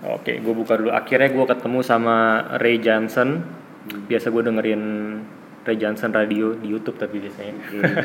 Oke, 0.00 0.40
gue 0.40 0.54
buka 0.56 0.80
dulu. 0.80 0.88
Akhirnya 0.96 1.28
gue 1.28 1.44
ketemu 1.44 1.78
sama 1.84 2.16
Ray 2.56 2.80
Johnson. 2.80 3.44
Biasa 4.08 4.32
gue 4.32 4.42
dengerin 4.48 4.82
Ray 5.60 5.76
Johnson 5.76 6.08
radio 6.08 6.56
di 6.56 6.72
YouTube 6.72 6.96
tapi 6.96 7.20
biasanya. 7.20 7.54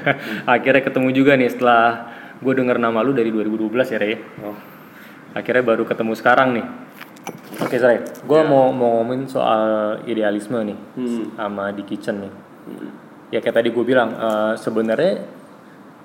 Akhirnya 0.60 0.84
ketemu 0.84 1.10
juga 1.16 1.40
nih 1.40 1.48
setelah 1.48 2.12
gue 2.44 2.54
denger 2.54 2.84
nama 2.84 3.00
lu 3.00 3.16
dari 3.16 3.32
2012 3.32 3.96
ya 3.96 4.00
Ray. 4.00 4.16
Oh, 4.44 4.58
Akhirnya 5.32 5.64
baru 5.64 5.88
ketemu 5.88 6.14
sekarang 6.20 6.50
nih. 6.60 6.68
Oke 7.64 7.80
Ray, 7.80 8.04
gue 8.04 8.40
mau 8.44 8.76
mau 8.76 9.00
ngomongin 9.00 9.32
soal 9.32 9.98
idealisme 10.04 10.60
nih 10.60 10.78
hmm. 11.00 11.40
sama 11.40 11.72
di 11.72 11.84
kitchen 11.88 12.28
nih. 12.28 12.34
Hmm. 12.68 12.90
Ya 13.32 13.40
kayak 13.40 13.56
tadi 13.64 13.70
gue 13.72 13.86
bilang, 13.88 14.12
eh, 14.12 14.54
sebenarnya 14.60 15.24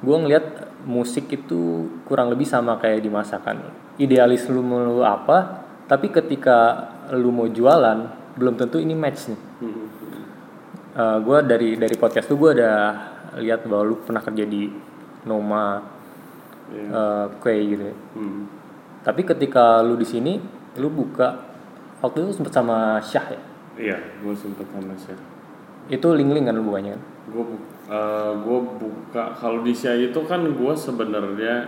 gue 0.01 0.17
ngelihat 0.17 0.47
musik 0.87 1.29
itu 1.29 1.91
kurang 2.07 2.31
lebih 2.31 2.47
sama 2.47 2.79
kayak 2.79 3.03
di 3.03 3.11
masakan. 3.11 3.61
Idealis 3.99 4.49
lu 4.49 4.63
lu 4.65 5.03
apa, 5.05 5.60
tapi 5.91 6.07
ketika 6.15 6.87
lu 7.11 7.35
mau 7.35 7.51
jualan 7.51 7.99
belum 8.39 8.55
tentu 8.55 8.79
ini 8.79 8.95
match 8.95 9.27
nih. 9.35 9.41
Hmm. 9.61 9.87
gue 11.27 11.39
dari 11.47 11.75
dari 11.75 11.97
podcast 11.99 12.31
tuh 12.31 12.39
gue 12.39 12.51
udah 12.63 12.79
lihat 13.43 13.67
bahwa 13.67 13.83
lu 13.91 13.97
pernah 13.99 14.23
kerja 14.23 14.47
di 14.47 14.71
Noma, 15.27 15.83
Iya. 16.71 16.87
eh, 16.87 17.25
Kue 17.43 17.55
gitu. 17.67 17.85
ya. 17.91 17.97
Hmm. 18.15 18.43
Tapi 19.03 19.23
ketika 19.27 19.83
lu 19.83 19.99
di 19.99 20.07
sini, 20.07 20.39
lu 20.79 20.87
buka 20.91 21.43
waktu 21.99 22.23
itu 22.23 22.39
sempet 22.39 22.55
sama 22.55 23.03
Syah 23.03 23.27
ya. 23.35 23.43
Iya, 23.81 23.97
gue 24.23 24.35
sempet 24.35 24.67
sama 24.71 24.95
Syah. 24.95 25.19
Itu 25.91 26.15
link-link 26.15 26.47
kan 26.47 26.55
lu 26.55 26.63
bukanya 26.67 26.95
kan? 26.95 27.03
Gue 27.35 27.45
gue 28.47 28.59
buka 28.79 29.35
kalau 29.35 29.67
di 29.67 29.75
Syah 29.75 29.99
itu 29.99 30.21
kan 30.27 30.47
gue 30.47 30.73
sebenarnya 30.79 31.67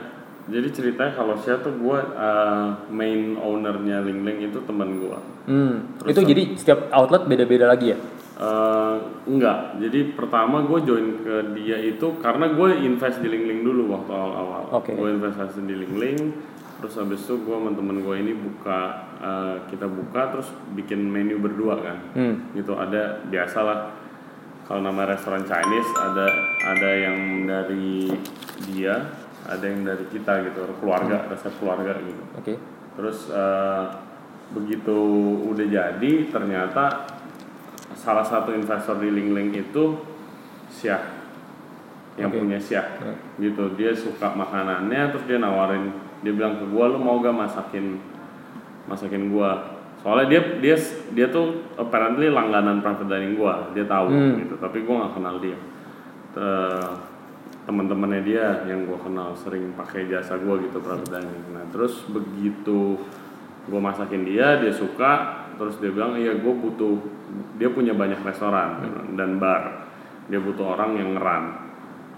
jadi 0.51 0.69
ceritanya 0.75 1.13
kalau 1.15 1.39
Syah 1.39 1.63
tuh 1.63 1.75
gue 1.79 1.99
uh, 2.19 2.69
main 2.91 3.39
ownernya 3.39 4.03
Ling 4.03 4.27
Ling 4.27 4.51
itu 4.51 4.59
teman 4.67 4.99
gue. 4.99 5.19
Hmm. 5.43 5.99
itu 6.07 6.23
jadi 6.23 6.55
setiap 6.55 6.87
outlet 6.95 7.27
beda-beda 7.27 7.67
lagi 7.67 7.95
ya? 7.95 7.99
Eh, 8.43 8.97
enggak, 9.31 9.79
jadi 9.79 10.19
pertama 10.19 10.67
gue 10.67 10.83
join 10.83 11.23
ke 11.23 11.55
dia 11.55 11.79
itu 11.79 12.19
karena 12.19 12.51
gue 12.51 12.75
invest 12.83 13.23
di 13.23 13.31
Ling 13.31 13.47
Ling 13.47 13.61
dulu 13.63 13.95
waktu 13.95 14.11
awal-awal. 14.11 14.63
Oke. 14.83 14.99
Gue 14.99 15.15
investasi 15.15 15.63
di 15.63 15.79
Ling 15.79 15.95
Ling, 15.95 16.21
terus 16.83 16.99
habis 16.99 17.23
itu 17.23 17.39
gue 17.39 17.55
sama 17.55 17.71
temen 17.71 18.03
gue 18.03 18.15
ini 18.19 18.35
buka, 18.35 18.81
eh, 19.23 19.57
kita 19.71 19.87
buka 19.87 20.35
terus 20.35 20.51
bikin 20.75 21.07
menu 21.07 21.39
berdua 21.39 21.87
kan. 21.87 21.99
Hmm. 22.19 22.35
Gitu 22.51 22.75
ada 22.75 23.23
biasalah 23.31 23.95
kalau 24.67 24.81
nama 24.91 25.07
restoran 25.07 25.47
Chinese 25.47 25.91
ada 26.03 26.27
ada 26.67 26.91
yang 26.99 27.47
dari 27.47 28.11
dia, 28.75 29.22
ada 29.45 29.65
yang 29.65 29.83
dari 29.83 30.07
kita 30.07 30.33
gitu, 30.47 30.61
keluarga, 30.79 31.27
resep 31.27 31.51
keluarga 31.59 31.99
gitu. 31.99 32.23
Oke. 32.35 32.55
Terus 32.95 33.19
eh, 33.29 33.85
begitu 34.53 34.97
udah 35.49 35.67
jadi 35.67 36.13
ternyata 36.29 37.09
salah 37.95 38.23
satu 38.23 38.53
investor 38.53 38.99
di 38.99 39.09
Ling 39.09 39.33
Ling 39.33 39.51
itu 39.55 39.97
Syah 40.69 41.01
yang 42.17 42.29
Oke. 42.29 42.39
punya 42.39 42.61
Syah 42.61 42.85
Ya. 43.01 43.15
gitu 43.41 43.73
dia 43.73 43.93
suka 43.93 44.33
makanannya 44.33 45.09
terus 45.09 45.25
dia 45.25 45.41
nawarin 45.41 45.89
dia 46.21 46.33
bilang 46.33 46.61
ke 46.61 46.69
gua 46.69 46.89
lu 46.89 47.01
mau 47.01 47.17
gak 47.19 47.33
masakin 47.33 47.97
masakin 48.85 49.33
gua 49.33 49.81
soalnya 50.01 50.29
dia 50.29 50.41
dia 50.61 50.77
dia 51.11 51.27
tuh 51.29 51.65
apparently 51.75 52.29
langganan 52.29 52.85
private 52.85 53.09
dining 53.09 53.35
gua 53.35 53.73
dia 53.73 53.85
tahu 53.85 54.13
Hmm. 54.13 54.37
gitu 54.37 54.55
tapi 54.57 54.85
gua 54.85 55.07
nggak 55.07 55.13
kenal 55.17 55.37
dia 55.41 55.57
Te- 56.33 56.93
teman-temannya 57.63 58.21
dia 58.27 58.67
yang 58.67 58.91
gua 58.91 58.99
kenal 58.99 59.35
sering 59.39 59.71
pakai 59.79 60.11
jasa 60.11 60.39
gua 60.43 60.59
gitu 60.59 60.83
private 60.83 61.11
dining 61.11 61.45
nah 61.55 61.65
terus 61.71 62.03
begitu 62.11 62.99
gua 63.71 63.81
masakin 63.81 64.27
dia 64.27 64.59
dia 64.59 64.75
suka 64.75 65.47
terus 65.55 65.79
dia 65.79 65.95
bilang 65.95 66.19
iya 66.19 66.35
gua 66.35 66.55
butuh 66.59 66.99
dia 67.57 67.71
punya 67.71 67.95
banyak 67.95 68.21
restoran 68.27 68.83
dan 69.15 69.39
bar. 69.39 69.89
Dia 70.29 70.39
butuh 70.39 70.77
orang 70.79 70.97
yang 71.01 71.15
ngeran 71.19 71.45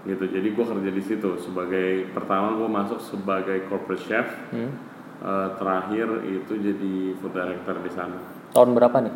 gitu. 0.05 0.25
Jadi 0.29 0.47
gua 0.53 0.65
kerja 0.69 0.91
di 0.93 1.03
situ 1.03 1.37
sebagai 1.37 2.09
pertama 2.13 2.53
gua 2.57 2.69
masuk 2.69 2.99
sebagai 3.01 3.65
corporate 3.69 4.03
chef 4.05 4.27
Hmm. 4.49 4.71
Eh, 5.15 5.49
terakhir 5.55 6.27
itu 6.27 6.53
jadi 6.59 7.15
food 7.17 7.31
director 7.31 7.79
di 7.79 7.91
sana. 7.93 8.19
Tahun 8.51 8.75
berapa 8.75 8.97
nih? 8.99 9.15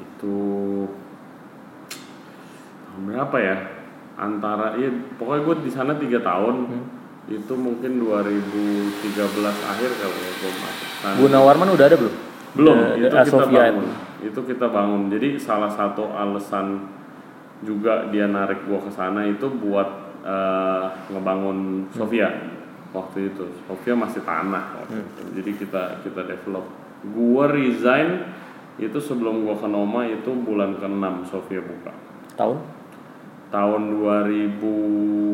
itu 0.00 0.36
tahun 2.90 3.02
berapa 3.10 3.36
ya 3.40 3.56
antara 4.20 4.76
iya 4.76 4.88
pokoknya 5.16 5.40
gue 5.42 5.56
di 5.64 5.70
sana 5.70 5.96
tiga 5.96 6.20
tahun 6.20 6.56
Hmm. 6.68 6.84
itu 7.30 7.54
mungkin 7.54 7.96
2013 7.96 8.92
akhir 9.46 9.90
kalau 9.94 10.12
gue 10.14 10.52
masuk 10.52 10.88
sana. 10.98 11.16
Bu 11.16 11.26
Nawarman 11.26 11.68
udah 11.70 11.86
ada 11.86 11.96
belum? 11.96 12.14
belum 12.50 12.76
The- 12.76 12.90
itu 12.98 13.06
the 13.08 13.22
kita 13.22 13.46
bangun 13.46 13.86
itu 14.20 14.40
kita 14.44 14.66
bangun 14.68 15.02
jadi 15.08 15.28
salah 15.38 15.70
satu 15.70 16.10
alasan 16.10 16.82
juga 17.60 18.08
dia 18.08 18.26
narik 18.26 18.64
gue 18.64 18.74
ke 18.76 18.90
sana 18.90 19.22
itu 19.22 19.46
buat 19.48 19.86
eh, 20.20 20.84
ngebangun 21.08 21.86
Sofia 21.90 22.26
waktu 22.90 23.30
itu 23.30 23.46
Sofia 23.64 23.94
masih 23.94 24.20
tanah 24.20 24.76
waktu 24.76 24.98
itu. 24.98 25.22
jadi 25.32 25.50
kita 25.56 25.82
kita 26.02 26.20
develop 26.26 26.66
gue 27.06 27.44
resign 27.48 28.26
itu 28.76 28.98
sebelum 28.98 29.46
gue 29.46 29.54
ke 29.54 29.68
Noma 29.68 30.02
itu 30.04 30.34
bulan 30.34 30.74
ke-6 30.74 31.04
Sofia 31.24 31.62
buka 31.62 31.94
Tahun? 32.34 32.58
Tahun 33.50 33.82
2000 33.98 34.62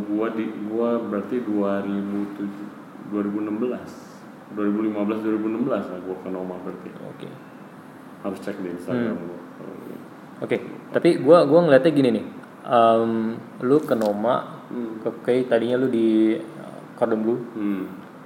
gua 0.08 0.26
di 0.32 0.44
gua 0.68 0.96
berarti 0.98 1.36
2007 1.40 3.12
2016 3.12 4.56
2015 4.56 4.56
2016 4.56 5.68
lah 5.68 6.00
gua 6.00 6.16
ke 6.24 6.28
Noma 6.32 6.56
berarti 6.64 6.88
Oke. 7.06 7.28
harus 8.24 8.38
cek 8.40 8.56
di 8.58 8.68
Instagram 8.72 9.16
gua 9.20 9.38
kalau 9.56 9.74
gitu. 9.84 9.94
Oke, 10.36 10.56
tapi 10.92 11.20
gua 11.20 11.44
gua 11.44 11.60
ngeliatnya 11.64 11.92
gini 11.92 12.10
nih. 12.12 12.24
Em, 12.66 13.12
lu 13.62 13.78
ke 13.80 13.94
Noma, 13.94 14.56
Hmm. 14.66 14.98
ke 14.98 15.10
Kei, 15.22 15.46
tadinya 15.46 15.78
lu 15.78 15.86
di 15.86 16.34
uh, 16.34 16.78
Cordon 16.98 17.22
Bleu. 17.22 17.38
hmm. 17.54 17.82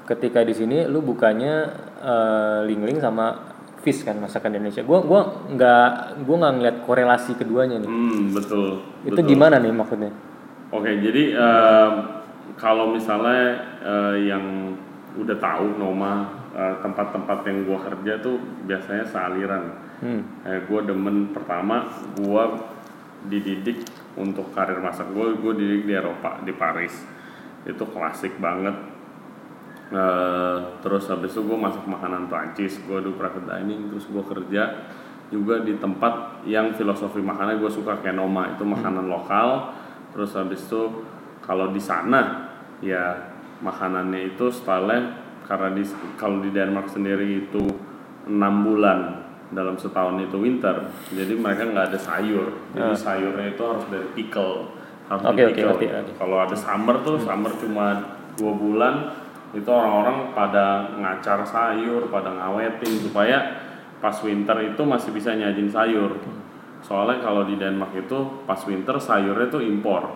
Ketika 0.09 0.41
di 0.41 0.57
sini 0.57 0.89
lu 0.89 1.05
bukannya 1.07 1.55
eh, 2.01 2.59
ling-ling 2.67 2.99
sama 2.99 3.50
fish 3.81 4.05
kan 4.05 4.17
masakan 4.21 4.57
Indonesia. 4.57 4.85
Gua 4.85 5.01
gua 5.05 5.21
nggak 5.49 5.91
gua 6.25 6.37
nggak 6.45 6.55
ngeliat 6.61 6.77
korelasi 6.85 7.37
keduanya 7.37 7.81
nih. 7.81 7.91
Hmm, 7.91 8.33
betul 8.33 8.85
Itu 9.05 9.21
betul. 9.21 9.29
gimana 9.29 9.57
nih 9.61 9.73
maksudnya? 9.73 10.13
Oke, 10.71 10.91
jadi 11.03 11.23
em, 11.35 11.93
kalau 12.61 12.93
misalnya 12.95 13.59
eh, 13.83 14.17
yang 14.31 14.77
udah 15.19 15.37
tahu 15.41 15.81
Noma 15.81 16.29
eh, 16.55 16.75
tempat-tempat 16.85 17.39
yang 17.49 17.59
gua 17.67 17.79
kerja 17.83 18.21
tuh 18.21 18.37
biasanya 18.69 19.05
sealiran. 19.09 19.65
Hmm. 20.01 20.25
Eh, 20.49 20.65
gue 20.65 20.81
demen 20.89 21.29
pertama 21.29 21.93
gue 22.17 22.45
dididik 23.29 23.85
untuk 24.17 24.49
karir 24.57 24.81
masak 24.81 25.13
gue 25.13 25.37
gue 25.37 25.53
dididik 25.61 25.85
di 25.85 25.93
Eropa 25.93 26.41
di 26.41 26.57
Paris 26.57 27.05
itu 27.69 27.85
klasik 27.85 28.41
banget 28.41 28.73
Eh, 29.91 30.59
terus 30.87 31.11
habis 31.11 31.35
itu 31.35 31.43
gue 31.43 31.59
masak 31.59 31.83
makanan 31.83 32.31
Prancis 32.31 32.79
gue 32.87 33.03
do 33.03 33.11
private 33.19 33.43
dining 33.43 33.91
terus 33.91 34.07
gue 34.07 34.23
kerja 34.23 34.87
juga 35.35 35.67
di 35.67 35.75
tempat 35.83 36.47
yang 36.47 36.71
filosofi 36.79 37.19
makannya 37.19 37.59
gue 37.59 37.67
suka 37.67 37.99
kayak 37.99 38.15
Noma 38.15 38.55
itu 38.55 38.63
makanan 38.63 39.11
lokal. 39.11 39.75
Terus 40.15 40.31
habis 40.39 40.63
itu 40.63 41.03
kalau 41.43 41.75
di 41.75 41.83
sana 41.83 42.55
ya 42.79 43.35
makanannya 43.67 44.31
itu 44.31 44.47
style 44.55 45.11
karena 45.51 45.75
di 45.75 45.83
kalau 46.15 46.39
di 46.39 46.55
Denmark 46.55 46.87
sendiri 46.87 47.51
itu 47.51 47.67
enam 48.31 48.63
bulan 48.63 49.27
dalam 49.51 49.75
setahun 49.75 50.23
itu 50.23 50.39
winter 50.39 50.87
jadi 51.11 51.35
mereka 51.35 51.67
nggak 51.67 51.87
ada 51.91 51.99
sayur. 51.99 52.47
Jadi 52.79 52.95
sayurnya 52.95 53.59
itu 53.59 53.63
harus 53.67 53.87
dari 53.91 54.07
pickle 54.15 54.71
harus 55.11 55.23
di 55.27 55.31
oke, 55.35 55.43
pickle 55.51 55.67
ngerti, 55.75 55.87
ngerti. 55.91 56.13
kalau 56.15 56.39
ada 56.39 56.55
summer 56.55 56.95
tuh 57.03 57.19
summer 57.19 57.51
cuma 57.59 57.87
dua 58.39 58.53
bulan 58.55 58.95
itu 59.51 59.67
orang-orang 59.67 60.31
pada 60.31 60.95
ngacar 60.95 61.43
sayur 61.43 62.07
pada 62.07 62.31
ngawetin 62.31 63.03
supaya 63.03 63.39
pas 63.99 64.15
winter 64.23 64.57
itu 64.63 64.83
masih 64.87 65.11
bisa 65.11 65.35
nyajin 65.35 65.67
sayur. 65.67 66.17
Soalnya 66.81 67.21
kalau 67.21 67.45
di 67.45 67.61
Denmark 67.61 67.93
itu 67.93 68.47
pas 68.49 68.59
winter 68.65 68.97
sayurnya 68.97 69.51
tuh 69.53 69.61
impor. 69.61 70.07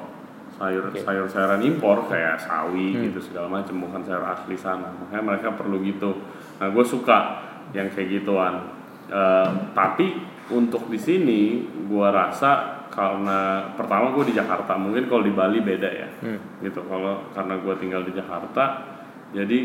Sayur 0.55 0.95
sayur 0.95 1.27
sayuran 1.27 1.61
impor 1.67 2.07
kayak 2.07 2.39
sawi 2.39 2.95
gitu 3.11 3.19
segala 3.19 3.51
macam 3.61 3.75
bukan 3.83 4.07
sayur 4.07 4.23
asli 4.23 4.55
sana. 4.55 4.89
Makanya 4.89 5.23
mereka 5.23 5.49
perlu 5.59 5.83
gitu. 5.83 6.15
Nah 6.63 6.71
gue 6.71 6.85
suka 6.87 7.43
yang 7.75 7.91
kayak 7.91 8.23
gituan. 8.23 8.71
Eh, 9.11 9.51
tapi 9.75 10.15
untuk 10.55 10.89
di 10.89 10.97
sini 10.97 11.67
gue 11.91 12.09
rasa 12.09 12.87
karena 12.95 13.75
pertama 13.75 14.15
gue 14.15 14.31
di 14.31 14.35
Jakarta 14.39 14.79
mungkin 14.79 15.11
kalau 15.11 15.27
di 15.27 15.35
Bali 15.35 15.59
beda 15.59 15.91
ya. 15.91 16.09
Hmm. 16.23 16.39
gitu 16.63 16.87
kalau 16.87 17.27
karena 17.35 17.59
gue 17.59 17.75
tinggal 17.83 18.07
di 18.07 18.15
Jakarta 18.15 18.94
jadi 19.35 19.59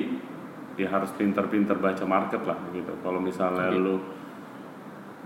ya 0.75 0.87
harus 0.89 1.13
pinter-pinter 1.13 1.77
baca 1.77 2.03
market 2.09 2.41
lah 2.43 2.57
gitu. 2.73 2.91
Kalau 3.05 3.21
misalnya 3.21 3.69
lu 3.69 4.01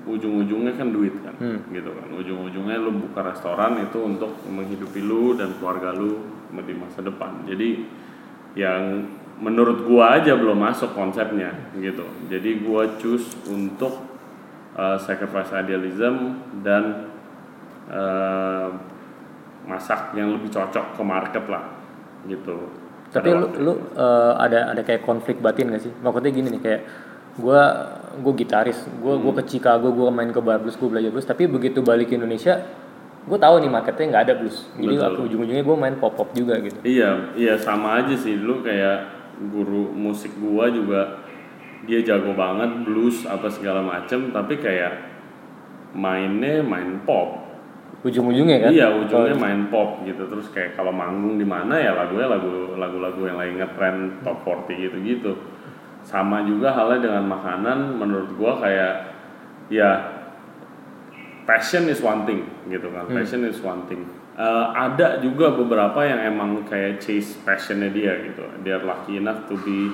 ujung-ujungnya 0.04 0.76
kan 0.76 0.92
duit 0.92 1.16
kan 1.24 1.32
Hmm. 1.40 1.60
gitu 1.72 1.96
kan. 1.96 2.08
Ujung-ujungnya 2.12 2.76
lu 2.84 2.92
buka 3.08 3.24
restoran 3.24 3.80
itu 3.80 3.98
untuk 4.04 4.36
menghidupi 4.44 5.00
lu 5.00 5.40
dan 5.40 5.56
keluarga 5.58 5.96
lu 5.96 6.20
di 6.52 6.76
masa 6.76 7.00
depan. 7.02 7.48
Jadi 7.48 7.88
yang 8.60 9.08
menurut 9.40 9.88
gua 9.88 10.20
aja 10.20 10.36
belum 10.36 10.60
masuk 10.60 10.92
konsepnya 10.92 11.72
gitu. 11.80 12.04
Jadi 12.28 12.62
gua 12.62 13.00
choose 13.00 13.32
untuk 13.48 14.04
uh, 14.76 15.00
sacrifice 15.00 15.56
idealism 15.56 16.44
dan 16.62 17.10
uh, 17.88 18.70
masak 19.64 20.12
yang 20.20 20.36
lebih 20.36 20.52
cocok 20.52 21.00
ke 21.00 21.04
market 21.08 21.46
lah 21.48 21.64
gitu 22.28 22.83
tapi 23.14 23.30
lu, 23.30 23.48
lu 23.62 23.74
uh, 23.94 24.34
ada 24.42 24.74
ada 24.74 24.82
kayak 24.82 25.06
konflik 25.06 25.38
batin 25.38 25.70
gak 25.70 25.86
sih? 25.86 25.94
Maksudnya 26.02 26.32
gini 26.34 26.48
nih 26.58 26.62
kayak 26.62 26.82
gue 27.34 27.62
gue 28.22 28.34
gitaris 28.46 28.78
gue 28.86 29.14
gue 29.18 29.34
ke 29.42 29.44
Chicago 29.58 29.90
gue 29.90 30.10
main 30.14 30.30
ke 30.30 30.38
bar 30.38 30.62
blues 30.62 30.78
gue 30.78 30.86
belajar 30.86 31.10
blues 31.10 31.26
tapi 31.26 31.50
begitu 31.50 31.82
balik 31.82 32.14
ke 32.14 32.18
Indonesia 32.18 32.62
gue 33.24 33.40
tahu 33.40 33.58
nih 33.64 33.72
marketnya 33.72 34.06
nggak 34.12 34.24
ada 34.28 34.34
blues. 34.36 34.68
Jadi 34.76 34.94
aku 35.00 35.20
ujung-ujungnya 35.32 35.64
gue 35.64 35.78
main 35.80 35.96
pop 35.96 36.14
pop 36.18 36.30
juga 36.36 36.60
gitu. 36.60 36.76
Iya, 36.84 37.38
iya 37.40 37.56
sama 37.56 38.04
aja 38.04 38.14
sih. 38.20 38.36
Lu 38.36 38.60
kayak 38.60 39.24
guru 39.50 39.90
musik 39.96 40.36
gua 40.38 40.70
juga 40.70 41.24
dia 41.84 42.00
jago 42.00 42.32
banget 42.38 42.84
blues 42.88 43.28
apa 43.28 43.52
segala 43.52 43.84
macem, 43.84 44.32
tapi 44.32 44.60
kayak 44.60 44.94
mainnya 45.96 46.64
main 46.64 47.04
pop. 47.04 47.43
Ujung-ujungnya 48.04 48.68
kan 48.68 48.70
Iya, 48.76 48.88
ujungnya 49.00 49.36
main 49.40 49.72
pop 49.72 50.04
gitu. 50.04 50.28
Terus 50.28 50.52
kayak 50.52 50.76
kalau 50.76 50.92
manggung 50.92 51.40
di 51.40 51.48
mana 51.48 51.80
ya 51.80 51.96
lagunya 51.96 52.28
lagu 52.28 52.76
lagu-lagu 52.76 53.22
yang 53.24 53.38
lagi 53.40 53.54
ngetrend 53.58 54.22
top 54.28 54.44
40 54.44 54.92
gitu-gitu. 54.92 55.32
Sama 56.04 56.44
juga 56.44 56.76
halnya 56.76 57.00
dengan 57.00 57.24
makanan 57.32 57.96
menurut 57.96 58.36
gua 58.36 58.60
kayak 58.60 58.94
ya 59.72 59.90
passion 61.48 61.88
is 61.88 62.04
one 62.04 62.28
thing 62.28 62.44
gitu 62.68 62.92
kan. 62.92 63.08
Passion 63.08 63.48
is 63.48 63.64
one 63.64 63.88
thing. 63.88 64.04
Eh, 64.34 64.66
ada 64.74 65.22
juga 65.22 65.54
beberapa 65.54 66.02
yang 66.04 66.36
emang 66.36 66.66
kayak 66.68 67.00
chase 67.00 67.40
passionnya 67.48 67.88
dia 67.94 68.20
gitu. 68.20 68.44
Dia 68.68 68.84
lucky 68.84 69.22
enough 69.22 69.48
to 69.48 69.56
be 69.64 69.94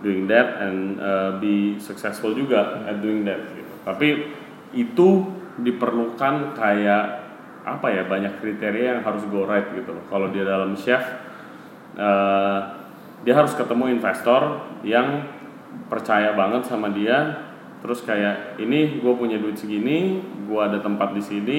doing 0.00 0.28
that 0.28 0.60
and 0.60 1.00
uh, 1.00 1.36
be 1.40 1.80
successful 1.80 2.34
juga 2.34 2.84
at 2.84 2.98
doing 3.00 3.24
that 3.24 3.40
gitu. 3.52 3.72
Tapi 3.84 4.08
itu 4.74 5.08
diperlukan 5.60 6.56
kayak 6.56 7.23
apa 7.64 7.88
ya 7.88 8.04
banyak 8.04 8.44
kriteria 8.44 9.00
yang 9.00 9.02
harus 9.02 9.24
go 9.32 9.48
right 9.48 9.72
gitu 9.72 9.96
loh. 9.96 10.04
Kalau 10.12 10.28
dia 10.28 10.44
dalam 10.44 10.76
chef 10.76 11.00
eh, 11.96 12.60
dia 13.24 13.34
harus 13.34 13.56
ketemu 13.56 13.96
investor 13.96 14.60
yang 14.84 15.24
percaya 15.88 16.36
banget 16.36 16.68
sama 16.68 16.92
dia 16.92 17.48
terus 17.80 18.04
kayak 18.04 18.60
ini 18.60 19.00
gue 19.00 19.12
punya 19.16 19.40
duit 19.40 19.56
segini 19.56 20.20
gue 20.44 20.60
ada 20.60 20.80
tempat 20.80 21.12
di 21.16 21.22
sini 21.24 21.58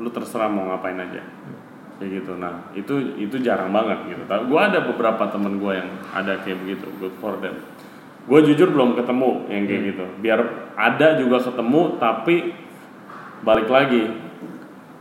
lu 0.00 0.08
terserah 0.08 0.48
mau 0.48 0.72
ngapain 0.72 0.96
aja. 0.96 1.22
Kayak 2.00 2.10
gitu. 2.24 2.32
Nah 2.40 2.72
itu 2.72 3.20
itu 3.20 3.36
jarang 3.44 3.68
banget 3.70 4.16
gitu. 4.16 4.24
Tapi 4.24 4.48
gue 4.48 4.60
ada 4.60 4.80
beberapa 4.80 5.28
temen 5.28 5.60
gue 5.60 5.72
yang 5.76 5.92
ada 6.16 6.40
kayak 6.40 6.64
begitu 6.64 6.88
good 6.98 7.14
for 7.20 7.36
them. 7.38 7.60
Gue 8.24 8.40
jujur 8.40 8.72
belum 8.72 8.96
ketemu 8.96 9.44
yang 9.52 9.68
kayak 9.68 9.82
gitu. 9.92 10.04
Biar 10.24 10.40
ada 10.74 11.20
juga 11.20 11.44
ketemu 11.44 12.00
tapi 12.00 12.56
balik 13.44 13.68
lagi 13.68 14.23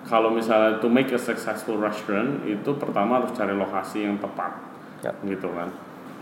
kalau 0.04 0.30
misalnya 0.32 0.84
to 0.84 0.92
make 0.92 1.10
a 1.16 1.20
successful 1.20 1.80
restaurant 1.80 2.44
itu 2.44 2.76
pertama 2.76 3.24
harus 3.24 3.32
cari 3.32 3.56
lokasi 3.56 4.04
yang 4.04 4.20
tepat 4.20 4.74
Ya. 5.04 5.12
gitu 5.28 5.52
kan. 5.52 5.68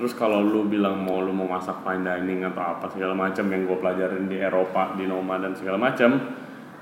Terus 0.02 0.18
kalau 0.18 0.42
lu 0.42 0.66
bilang 0.66 0.98
mau 1.06 1.22
lu 1.22 1.30
mau 1.30 1.46
masak 1.46 1.86
fine 1.86 2.02
dining 2.02 2.42
atau 2.50 2.74
apa 2.74 2.90
segala 2.90 3.14
macam 3.14 3.46
yang 3.46 3.70
gue 3.70 3.78
pelajarin 3.78 4.26
di 4.26 4.42
Eropa 4.42 4.98
di 4.98 5.06
Noma 5.06 5.38
dan 5.38 5.54
segala 5.54 5.78
macam 5.78 6.18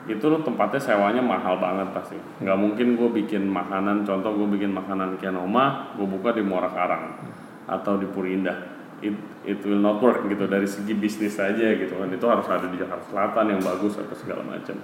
itu 0.08 0.24
lu 0.32 0.40
tempatnya 0.40 0.80
sewanya 0.80 1.20
mahal 1.20 1.60
banget 1.60 1.92
pasti. 1.92 2.16
Nggak 2.40 2.56
mungkin 2.56 2.96
gue 2.96 3.10
bikin 3.20 3.44
makanan 3.52 4.08
contoh 4.08 4.32
gue 4.32 4.48
bikin 4.56 4.72
makanan 4.72 5.20
kayak 5.20 5.36
Noma 5.36 5.92
gue 6.00 6.08
buka 6.08 6.32
di 6.32 6.40
Muara 6.40 6.72
Karang 6.72 7.20
atau 7.68 8.00
di 8.00 8.08
Purindah 8.08 8.56
it, 9.04 9.16
it 9.44 9.60
will 9.68 9.84
not 9.84 10.00
work 10.00 10.24
gitu 10.24 10.48
dari 10.48 10.68
segi 10.68 10.96
bisnis 10.96 11.36
aja 11.36 11.76
gitu 11.76 12.00
kan. 12.00 12.08
Itu 12.16 12.32
harus 12.32 12.48
ada 12.48 12.72
di 12.72 12.80
Jakarta 12.80 13.04
Selatan 13.12 13.46
yang 13.52 13.60
bagus 13.60 14.00
atau 14.00 14.16
segala 14.16 14.48
macam 14.48 14.80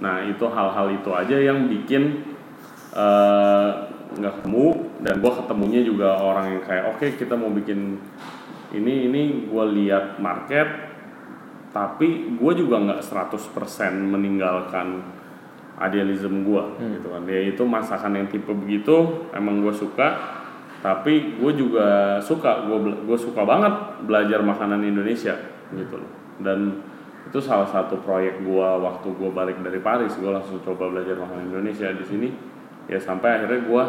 nah 0.00 0.24
itu 0.24 0.44
hal-hal 0.48 0.96
itu 0.96 1.10
aja 1.12 1.36
yang 1.36 1.68
bikin 1.68 2.24
eh, 2.96 3.70
nggak 4.10 4.42
ketemu 4.42 4.66
dan 5.06 5.14
gue 5.22 5.32
ketemunya 5.32 5.80
juga 5.86 6.18
orang 6.18 6.58
yang 6.58 6.62
kayak 6.66 6.84
oke 6.96 7.06
kita 7.14 7.38
mau 7.38 7.52
bikin 7.54 8.00
ini 8.74 9.06
ini. 9.10 9.22
Gue 9.46 9.64
lihat 9.82 10.18
market 10.18 10.90
tapi 11.70 12.34
gue 12.34 12.52
juga 12.58 12.82
nggak 12.82 13.00
100% 13.06 13.38
meninggalkan 13.94 15.06
idealism 15.78 16.42
gue 16.42 16.64
gitu 16.98 17.08
kan. 17.14 17.22
Ya 17.30 17.40
itu 17.46 17.62
masakan 17.62 18.18
yang 18.18 18.26
tipe 18.26 18.50
begitu 18.50 19.26
emang 19.30 19.62
gue 19.62 19.70
suka 19.70 20.38
tapi 20.80 21.36
gue 21.36 21.52
juga 21.54 22.18
suka 22.24 22.66
gue 22.66 22.78
gue 23.04 23.18
suka 23.20 23.44
banget 23.44 24.02
belajar 24.08 24.42
makanan 24.42 24.82
Indonesia 24.82 25.38
gitu 25.70 26.02
loh. 26.02 26.10
Dan 26.42 26.82
itu 27.26 27.38
salah 27.38 27.68
satu 27.68 28.00
proyek 28.00 28.40
gue 28.40 28.68
waktu 28.80 29.08
gue 29.12 29.30
balik 29.30 29.60
dari 29.60 29.78
Paris 29.78 30.16
gue 30.16 30.30
langsung 30.30 30.58
coba 30.62 30.88
belajar 30.88 31.14
makanan 31.14 31.52
Indonesia 31.52 31.92
di 31.92 32.04
sini 32.04 32.28
ya 32.86 32.96
sampai 32.96 33.38
akhirnya 33.38 33.60
gue 33.66 33.82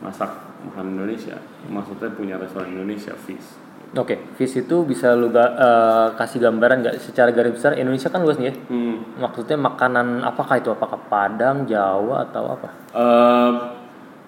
masak 0.00 0.30
makanan 0.64 0.98
Indonesia 0.98 1.36
maksudnya 1.68 2.10
punya 2.12 2.34
restoran 2.36 2.72
Indonesia 2.72 3.12
fish 3.14 3.64
Oke, 3.94 4.18
fish 4.34 4.58
itu 4.58 4.82
bisa 4.82 5.14
lu 5.14 5.30
ga- 5.30 5.54
eh, 5.56 6.08
kasih 6.18 6.42
gambaran 6.42 6.82
nggak 6.82 6.96
secara 6.98 7.30
garis 7.30 7.54
besar 7.54 7.78
Indonesia 7.78 8.10
kan 8.10 8.18
luas 8.18 8.34
nih 8.34 8.50
ya. 8.50 8.54
hmm. 8.66 9.22
Maksudnya 9.22 9.54
makanan 9.56 10.26
apakah 10.26 10.58
itu? 10.58 10.74
Apakah 10.74 10.98
Padang, 11.06 11.64
Jawa 11.64 12.26
atau 12.26 12.50
apa? 12.50 12.68
Eh, 12.92 13.52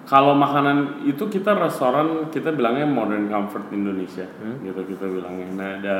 kalau 0.09 0.33
makanan 0.33 1.05
itu 1.05 1.21
kita 1.29 1.53
restoran 1.53 2.31
kita 2.33 2.49
bilangnya 2.49 2.89
modern 2.89 3.29
comfort 3.29 3.69
Indonesia 3.69 4.25
gitu 4.65 4.81
kita 4.81 5.05
bilangnya 5.05 5.45
nah 5.53 5.69
ada 5.77 5.97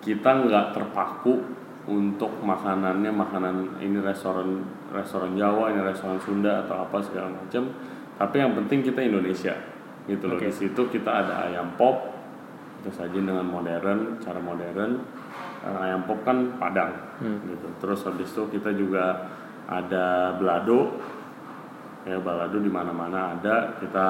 kita 0.00 0.48
nggak 0.48 0.66
terpaku 0.76 1.40
untuk 1.88 2.28
makanannya 2.44 3.08
makanan 3.12 3.54
ini 3.80 4.00
restoran 4.00 4.60
restoran 4.92 5.32
Jawa 5.36 5.72
ini 5.72 5.80
restoran 5.80 6.20
Sunda 6.20 6.64
atau 6.66 6.84
apa 6.84 7.00
segala 7.00 7.32
macam. 7.32 7.72
Tapi 8.20 8.36
yang 8.36 8.52
penting 8.52 8.84
kita 8.84 9.00
Indonesia 9.00 9.54
gitu 10.04 10.24
loh. 10.28 10.36
Oke. 10.36 10.48
di 10.48 10.52
situ 10.52 10.82
kita 10.92 11.24
ada 11.24 11.48
ayam 11.48 11.72
pop 11.76 12.12
terus 12.80 12.96
saja 12.96 13.16
dengan 13.16 13.44
modern 13.44 14.20
cara 14.20 14.40
modern. 14.40 14.92
Eh, 15.60 15.84
ayam 15.88 16.08
pop 16.08 16.24
kan 16.24 16.56
Padang 16.56 17.20
gitu. 17.20 17.68
Terus 17.80 18.00
habis 18.08 18.28
itu 18.32 18.42
kita 18.48 18.72
juga 18.72 19.28
ada 19.68 20.36
belado. 20.36 21.00
Ya 22.08 22.16
balado 22.16 22.56
di 22.56 22.72
mana-mana 22.72 23.36
ada. 23.36 23.76
Kita 23.76 24.06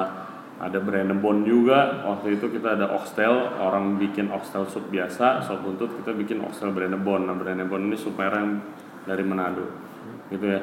ada 0.61 0.77
Brennebon 0.77 1.41
juga. 1.41 2.05
Waktu 2.05 2.37
itu 2.37 2.53
kita 2.53 2.77
ada 2.77 2.93
oxtail 2.93 3.57
orang 3.57 3.97
bikin 3.97 4.29
oxtail 4.29 4.69
sup 4.69 4.93
biasa 4.93 5.41
sop 5.41 5.65
buntut 5.65 5.89
kita 5.97 6.13
bikin 6.13 6.37
oxtail 6.45 6.69
Brennebon 6.69 7.25
nah 7.25 7.33
Brennebon 7.33 7.89
ini 7.89 7.97
sup 7.97 8.13
merah 8.13 8.45
yang 8.45 8.61
dari 9.09 9.23
Manado 9.25 9.65
gitu 10.29 10.45
ya. 10.45 10.61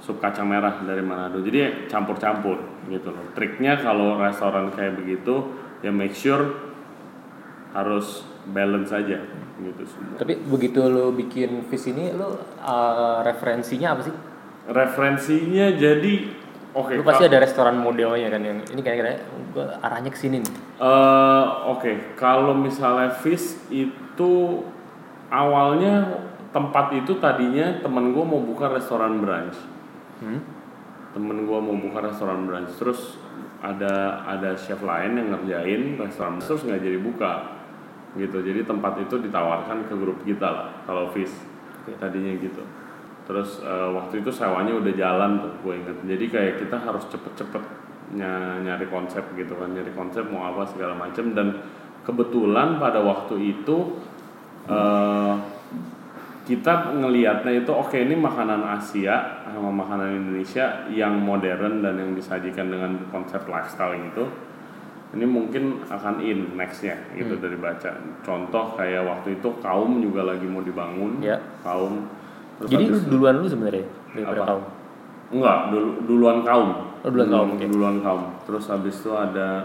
Sup 0.00 0.16
kacang 0.22 0.46
merah 0.46 0.80
dari 0.86 1.02
Manado. 1.02 1.42
Jadi 1.42 1.90
campur-campur 1.90 2.86
gitu 2.86 3.10
loh. 3.10 3.34
Triknya 3.34 3.82
kalau 3.82 4.16
restoran 4.16 4.70
kayak 4.70 5.02
begitu 5.02 5.50
ya 5.82 5.90
make 5.90 6.14
sure 6.14 6.70
harus 7.74 8.22
balance 8.54 8.94
aja 8.94 9.20
gitu 9.60 9.82
semua. 9.84 10.16
Tapi 10.16 10.40
begitu 10.40 10.80
lu 10.88 11.12
bikin 11.12 11.66
fish 11.68 11.90
ini 11.90 12.14
lu 12.14 12.38
eh, 12.64 13.18
referensinya 13.26 13.98
apa 13.98 14.02
sih? 14.06 14.14
referensinya 14.70 15.72
jadi 15.74 16.14
oke 16.74 16.92
lu 16.94 17.02
pasti 17.02 17.26
ada 17.26 17.38
restoran 17.42 17.78
modelnya 17.78 18.28
kan 18.30 18.42
yang 18.42 18.58
ini 18.70 18.80
kayaknya 18.80 19.22
gua 19.50 19.78
arahnya 19.82 20.10
ke 20.14 20.18
sini 20.18 20.42
nih. 20.42 20.54
Eh, 20.80 21.44
Oke, 21.68 22.16
kalau 22.16 22.56
misalnya 22.56 23.12
fish 23.12 23.58
itu 23.68 24.64
awalnya 25.28 26.24
tempat 26.50 26.96
itu 26.96 27.20
tadinya 27.22 27.78
temen 27.78 28.10
gue 28.10 28.24
mau 28.24 28.42
buka 28.42 28.72
restoran 28.72 29.22
brunch. 29.22 29.58
Hmm? 30.24 30.40
Temen 31.14 31.46
gue 31.46 31.58
mau 31.60 31.76
buka 31.76 32.10
restoran 32.10 32.48
brunch, 32.48 32.74
terus 32.80 33.20
ada 33.60 34.24
ada 34.24 34.56
chef 34.56 34.80
lain 34.80 35.20
yang 35.20 35.36
ngerjain 35.36 36.00
restoran 36.00 36.38
brunch, 36.40 36.48
terus 36.48 36.62
nggak 36.66 36.80
jadi 36.82 36.98
buka 36.98 37.32
gitu. 38.18 38.42
Jadi 38.42 38.66
tempat 38.66 38.98
itu 39.04 39.20
ditawarkan 39.22 39.86
ke 39.86 39.94
grup 39.94 40.18
kita 40.26 40.48
lah 40.48 40.68
kalau 40.88 41.12
fish 41.14 41.34
Oke. 41.84 41.94
tadinya 42.02 42.34
gitu. 42.40 42.62
Terus 43.30 43.62
eh, 43.62 43.88
waktu 43.94 44.26
itu 44.26 44.30
sewanya 44.34 44.74
udah 44.74 44.90
jalan 44.90 45.38
tuh 45.38 45.54
gue 45.62 45.74
inget. 45.78 45.96
Jadi 46.02 46.24
kayak 46.26 46.54
kita 46.66 46.82
harus 46.82 47.06
cepet-cepet 47.06 47.62
ny- 48.18 48.66
nyari 48.66 48.90
konsep 48.90 49.22
gitu 49.38 49.54
kan, 49.54 49.70
nyari 49.70 49.94
konsep 49.94 50.26
mau 50.26 50.50
apa 50.50 50.66
segala 50.66 50.98
macam 50.98 51.30
dan 51.30 51.62
kebetulan 52.02 52.82
pada 52.82 52.98
waktu 52.98 53.54
itu 53.54 54.02
eh, 54.66 55.34
kita 56.50 56.98
ngelihatnya 56.98 57.62
itu 57.62 57.70
oke 57.70 57.94
ini 57.94 58.18
makanan 58.18 58.66
Asia 58.66 59.46
sama 59.46 59.70
makanan 59.70 60.26
Indonesia 60.26 60.90
yang 60.90 61.22
modern 61.22 61.86
dan 61.86 61.94
yang 61.94 62.10
disajikan 62.18 62.66
dengan 62.66 62.98
konsep 63.14 63.46
lifestyle 63.46 63.94
gitu. 63.94 64.26
Ini 65.14 65.26
mungkin 65.26 65.86
akan 65.86 66.18
in 66.22 66.58
nextnya 66.58 66.98
gitu 67.14 67.38
dari 67.38 67.54
baca. 67.54 67.94
Contoh 68.26 68.74
kayak 68.74 69.06
waktu 69.06 69.38
itu 69.38 69.54
kaum 69.62 70.02
juga 70.02 70.26
lagi 70.26 70.46
mau 70.50 70.66
dibangun. 70.66 71.22
Ya. 71.22 71.38
kaum 71.62 72.10
Jadi 72.68 72.84
lu 72.92 72.98
duluan 73.08 73.40
lu 73.40 73.48
sebenarnya 73.48 73.86
daripada 74.12 74.42
kaum. 74.44 74.64
Enggak, 75.30 75.58
dulu, 75.70 75.90
duluan 76.04 76.38
kaum. 76.42 76.70
Oh, 77.00 77.08
duluan 77.08 77.30
kaum, 77.30 77.48
oke. 77.56 77.64
Duluan 77.70 77.96
kaum. 78.02 78.22
Terus 78.44 78.64
habis 78.68 78.94
itu 79.00 79.12
ada 79.14 79.64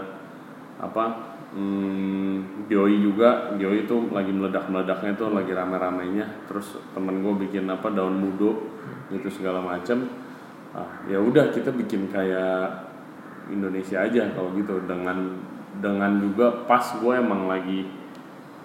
apa? 0.80 1.36
hmm, 1.56 2.68
juga 2.68 3.56
Gioi 3.56 3.88
itu 3.88 3.96
lagi 4.12 4.32
meledak-meledaknya 4.34 5.12
tuh 5.16 5.32
lagi 5.32 5.52
rame-ramenya 5.56 6.48
terus 6.50 6.76
temen 6.92 7.24
gue 7.24 7.34
bikin 7.48 7.64
apa 7.70 7.88
daun 7.94 8.18
mudo 8.18 8.66
gitu 9.08 9.28
segala 9.30 9.62
macam 9.62 10.10
ah, 10.76 11.00
ya 11.06 11.16
udah 11.16 11.54
kita 11.54 11.70
bikin 11.72 12.10
kayak 12.10 12.90
Indonesia 13.48 14.02
aja 14.02 14.34
kalau 14.34 14.52
gitu 14.58 14.82
dengan 14.84 15.38
dengan 15.78 16.18
juga 16.18 16.66
pas 16.66 16.82
gue 16.82 17.12
emang 17.14 17.46
lagi 17.46 17.86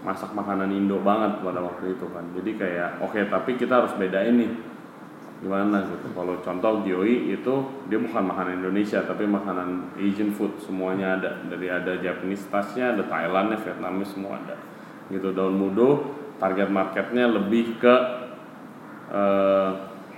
masak 0.02 0.34
makanan 0.34 0.74
Indo 0.74 0.98
banget 1.02 1.46
pada 1.46 1.62
waktu 1.62 1.94
itu 1.94 2.06
kan. 2.10 2.26
Jadi 2.34 2.52
kayak 2.58 3.06
oke 3.06 3.22
tapi 3.30 3.54
kita 3.58 3.86
harus 3.86 3.94
bedain 3.98 4.34
nih 4.34 4.52
gimana 5.42 5.86
gitu. 5.90 6.10
Kalau 6.14 6.38
contoh 6.42 6.86
Gioi 6.86 7.34
itu 7.34 7.56
dia 7.90 7.98
bukan 8.02 8.24
makanan 8.30 8.62
Indonesia 8.62 9.02
tapi 9.06 9.26
makanan 9.30 9.94
Asian 9.98 10.34
food 10.34 10.58
semuanya 10.58 11.18
ada. 11.22 11.32
Dari 11.46 11.70
ada 11.70 11.98
Japanese 12.02 12.50
touchnya 12.50 12.98
ada 12.98 13.06
Thailandnya 13.06 13.62
Vietnamese 13.62 14.14
semua 14.18 14.42
ada. 14.42 14.58
Gitu 15.10 15.34
daun 15.34 15.58
mudo 15.58 16.18
target 16.42 16.70
marketnya 16.74 17.30
lebih 17.30 17.78
ke 17.78 17.96
eh, 19.14 19.72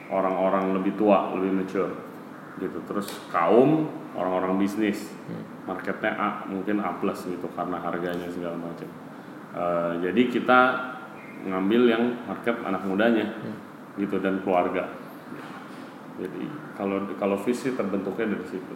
orang-orang 0.07 0.79
lebih 0.79 0.95
tua 0.95 1.35
lebih 1.35 1.59
mature. 1.59 1.91
Gitu 2.59 2.79
terus 2.87 3.11
kaum 3.35 3.91
orang-orang 4.15 4.63
bisnis. 4.63 5.11
Marketnya 5.67 6.11
A 6.19 6.29
mungkin 6.47 6.83
A 6.83 6.95
plus 6.99 7.27
gitu 7.27 7.47
karena 7.51 7.79
harganya 7.79 8.27
segala 8.27 8.59
macam 8.59 9.02
Eh, 9.53 9.93
jadi 10.01 10.21
kita 10.33 10.59
ngambil 11.45 11.81
yang 11.85 12.03
market 12.25 12.57
anak 12.65 12.81
mudanya 12.89 13.37
gitu 14.01 14.17
dan 14.17 14.41
keluarga 14.41 14.89
jadi 16.17 16.49
kalau 16.73 17.05
kalau 17.21 17.37
visi 17.37 17.69
terbentuknya 17.77 18.33
dari 18.33 18.47
situ 18.49 18.75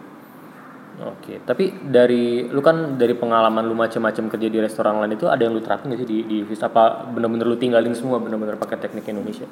Oke, 0.98 1.38
tapi 1.46 1.78
dari 1.78 2.50
lu 2.50 2.58
kan 2.58 2.98
dari 2.98 3.14
pengalaman 3.14 3.62
lu 3.62 3.78
macam-macam 3.78 4.34
kerja 4.34 4.50
di 4.50 4.58
restoran 4.58 4.98
lain 4.98 5.14
itu 5.14 5.30
ada 5.30 5.46
yang 5.46 5.54
lu 5.54 5.62
terapin 5.62 5.94
nggak 5.94 6.02
sih 6.02 6.10
di 6.10 6.18
di 6.26 6.38
Vis? 6.42 6.58
apa 6.58 7.06
bener-bener 7.06 7.46
lu 7.46 7.54
tinggalin 7.54 7.94
semua 7.94 8.18
bener-bener 8.18 8.58
pakai 8.58 8.82
teknik 8.82 9.06
Indonesia? 9.06 9.46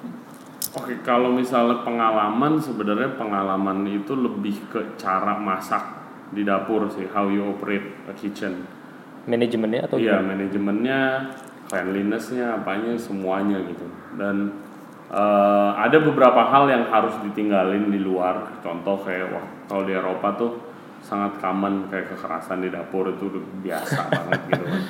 Oke, 0.74 0.98
kalau 1.06 1.30
misalnya 1.30 1.86
pengalaman 1.86 2.58
sebenarnya 2.58 3.14
pengalaman 3.14 3.86
itu 3.86 4.18
lebih 4.18 4.58
ke 4.74 4.98
cara 4.98 5.38
masak 5.38 5.86
di 6.34 6.42
dapur 6.42 6.90
sih, 6.90 7.06
how 7.14 7.30
you 7.30 7.46
operate 7.46 7.94
a 8.10 8.14
kitchen. 8.18 8.66
Manajemennya 9.26 9.80
atau 9.84 9.96
Iya, 9.98 10.16
gimana? 10.16 10.28
manajemennya, 10.32 11.00
cleanlinessnya, 11.66 12.46
apanya 12.56 12.94
semuanya 12.94 13.58
gitu. 13.60 13.86
Dan 14.14 14.54
eh, 15.06 15.70
ada 15.76 15.98
beberapa 15.98 16.46
hal 16.46 16.66
yang 16.66 16.86
harus 16.86 17.14
ditinggalin 17.22 17.90
di 17.90 17.98
luar. 17.98 18.58
Contoh 18.58 19.02
kayak 19.02 19.30
wah, 19.30 19.44
kalau 19.66 19.82
di 19.82 19.92
Eropa 19.92 20.28
tuh 20.34 20.50
sangat 20.98 21.38
common 21.38 21.86
kayak 21.86 22.10
kekerasan 22.10 22.58
di 22.58 22.70
dapur 22.70 23.06
itu 23.08 23.28
udah 23.28 23.42
biasa 23.60 24.00
banget 24.10 24.40
gitu 24.48 24.64
kan. 24.64 24.82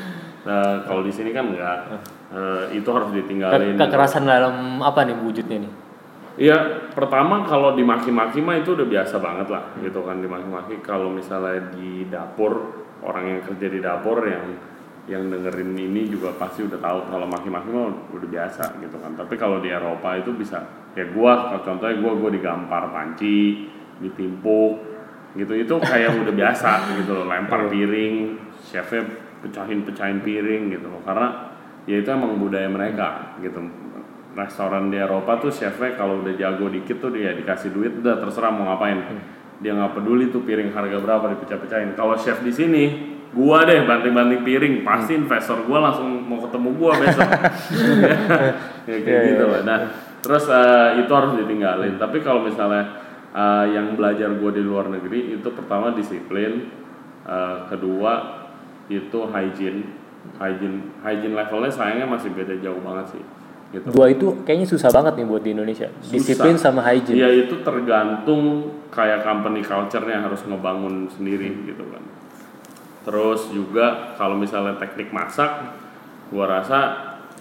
Nah, 0.46 0.72
kalau 0.84 1.02
di 1.02 1.10
sini 1.10 1.32
kan 1.32 1.50
enggak. 1.50 1.78
Eh, 2.26 2.76
itu 2.76 2.88
harus 2.88 3.08
Ke- 3.08 3.16
ditinggalin. 3.18 3.74
kekerasan 3.74 4.24
dalam 4.24 4.78
apa 4.78 5.02
nih 5.02 5.16
wujudnya 5.16 5.58
nih? 5.58 5.72
Iya, 6.36 6.56
pertama 6.92 7.40
kalau 7.42 7.72
dimaki-maki 7.72 8.38
mah 8.38 8.56
itu 8.56 8.76
udah 8.76 8.84
biasa 8.84 9.16
banget 9.16 9.48
lah, 9.48 9.72
gitu 9.80 10.04
kan 10.04 10.20
dimaki-maki. 10.20 10.84
Kalau 10.84 11.08
misalnya 11.08 11.72
di 11.72 12.04
dapur 12.06 12.84
orang 13.04 13.24
yang 13.36 13.40
kerja 13.44 13.66
di 13.68 13.80
dapur 13.82 14.24
yang 14.24 14.46
yang 15.06 15.30
dengerin 15.30 15.70
ini 15.78 16.10
juga 16.10 16.34
pasti 16.34 16.66
udah 16.66 16.82
tahu 16.82 16.98
kalau 17.06 17.26
maki-maki 17.30 17.70
mah 17.70 18.10
udah 18.10 18.28
biasa 18.28 18.82
gitu 18.82 18.98
kan. 18.98 19.14
Tapi 19.14 19.38
kalau 19.38 19.62
di 19.62 19.70
Eropa 19.70 20.18
itu 20.18 20.34
bisa 20.34 20.58
kayak 20.98 21.14
gua, 21.14 21.50
kalau 21.50 21.62
contohnya 21.62 21.96
gua 22.02 22.12
gua 22.18 22.30
digampar 22.34 22.90
panci, 22.90 23.70
ditimpuk, 24.02 24.82
gitu. 25.38 25.52
Itu 25.54 25.78
kayak 25.78 26.26
udah 26.26 26.34
biasa 26.34 26.98
gitu 26.98 27.22
loh, 27.22 27.26
lempar 27.30 27.70
piring, 27.70 28.34
chefnya 28.66 29.06
pecahin-pecahin 29.46 30.26
piring 30.26 30.74
gitu 30.74 30.90
loh. 30.90 30.98
Karena 31.06 31.54
ya 31.86 32.02
itu 32.02 32.08
emang 32.10 32.42
budaya 32.42 32.66
mereka 32.66 33.38
gitu. 33.38 33.62
Restoran 34.36 34.92
di 34.92 34.98
Eropa 35.00 35.38
tuh 35.38 35.54
chefnya 35.54 35.94
kalau 35.96 36.20
udah 36.20 36.34
jago 36.34 36.66
dikit 36.68 36.98
tuh 36.98 37.14
dia 37.14 37.32
dikasih 37.32 37.72
duit 37.72 37.94
udah 38.02 38.20
terserah 38.20 38.52
mau 38.52 38.68
ngapain 38.68 39.00
dia 39.60 39.72
nggak 39.72 39.96
peduli 39.96 40.28
tuh 40.28 40.44
piring 40.44 40.72
harga 40.72 40.96
berapa 41.00 41.32
dipecah-pecahin. 41.36 41.96
Kalau 41.96 42.14
chef 42.16 42.44
di 42.44 42.52
sini 42.52 42.84
gua 43.32 43.64
deh 43.64 43.84
banting-banting 43.84 44.44
piring 44.44 44.74
pasti 44.84 45.16
investor 45.16 45.64
gua 45.64 45.90
langsung 45.90 46.08
mau 46.24 46.40
ketemu 46.44 46.68
gua 46.76 46.92
besok. 47.00 47.28
Ya 48.86 49.02
kayak 49.02 49.02
Iya, 49.02 49.30
gitu 49.34 49.44
iya, 49.50 49.54
lah. 49.58 49.62
Nah 49.66 49.78
terus 50.22 50.44
eh, 50.46 50.88
itu 51.02 51.10
harus 51.10 51.32
ditinggalin. 51.42 51.98
Tapi 51.98 52.22
kalau 52.22 52.46
misalnya 52.46 53.02
eh, 53.34 53.74
yang 53.74 53.98
belajar 53.98 54.30
gua 54.38 54.50
di 54.54 54.62
luar 54.62 54.86
negeri 54.86 55.34
itu 55.34 55.48
pertama 55.50 55.90
disiplin 55.90 56.70
eh, 57.26 57.56
kedua 57.66 58.12
itu 58.86 59.18
hygiene. 59.26 59.82
Hygiene 60.38 61.02
hygiene 61.02 61.34
levelnya 61.34 61.70
sayangnya 61.70 62.06
masih 62.06 62.34
beda 62.34 62.58
jauh 62.62 62.82
banget 62.82 63.14
sih 63.18 63.22
gitu. 63.74 63.90
Dua 63.90 64.06
itu 64.10 64.26
kayaknya 64.46 64.66
susah 64.70 64.90
banget 64.94 65.18
nih 65.18 65.26
buat 65.26 65.42
di 65.42 65.50
Indonesia. 65.54 65.88
Disiplin 66.02 66.54
Susah. 66.54 66.70
sama 66.70 66.80
hygiene. 66.86 67.18
Iya 67.18 67.28
itu 67.46 67.54
tergantung 67.62 68.74
kayak 68.90 69.22
company 69.26 69.60
culture-nya 69.62 70.24
harus 70.24 70.42
ngebangun 70.46 71.10
sendiri 71.10 71.52
gitu 71.66 71.84
kan. 71.90 72.04
Terus 73.06 73.50
juga 73.54 74.18
kalau 74.18 74.34
misalnya 74.34 74.74
teknik 74.78 75.14
masak, 75.14 75.74
gua 76.34 76.58
rasa 76.58 76.78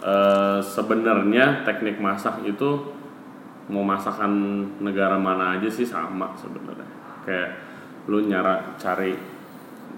eh, 0.04 0.60
sebenarnya 0.62 1.66
teknik 1.66 1.98
masak 1.98 2.46
itu 2.46 2.94
mau 3.66 3.82
masakan 3.82 4.62
negara 4.78 5.18
mana 5.18 5.58
aja 5.58 5.70
sih 5.70 5.86
sama 5.86 6.38
sebenarnya. 6.38 6.90
Kayak 7.26 7.50
lu 8.06 8.22
nyara 8.30 8.78
cari 8.78 9.18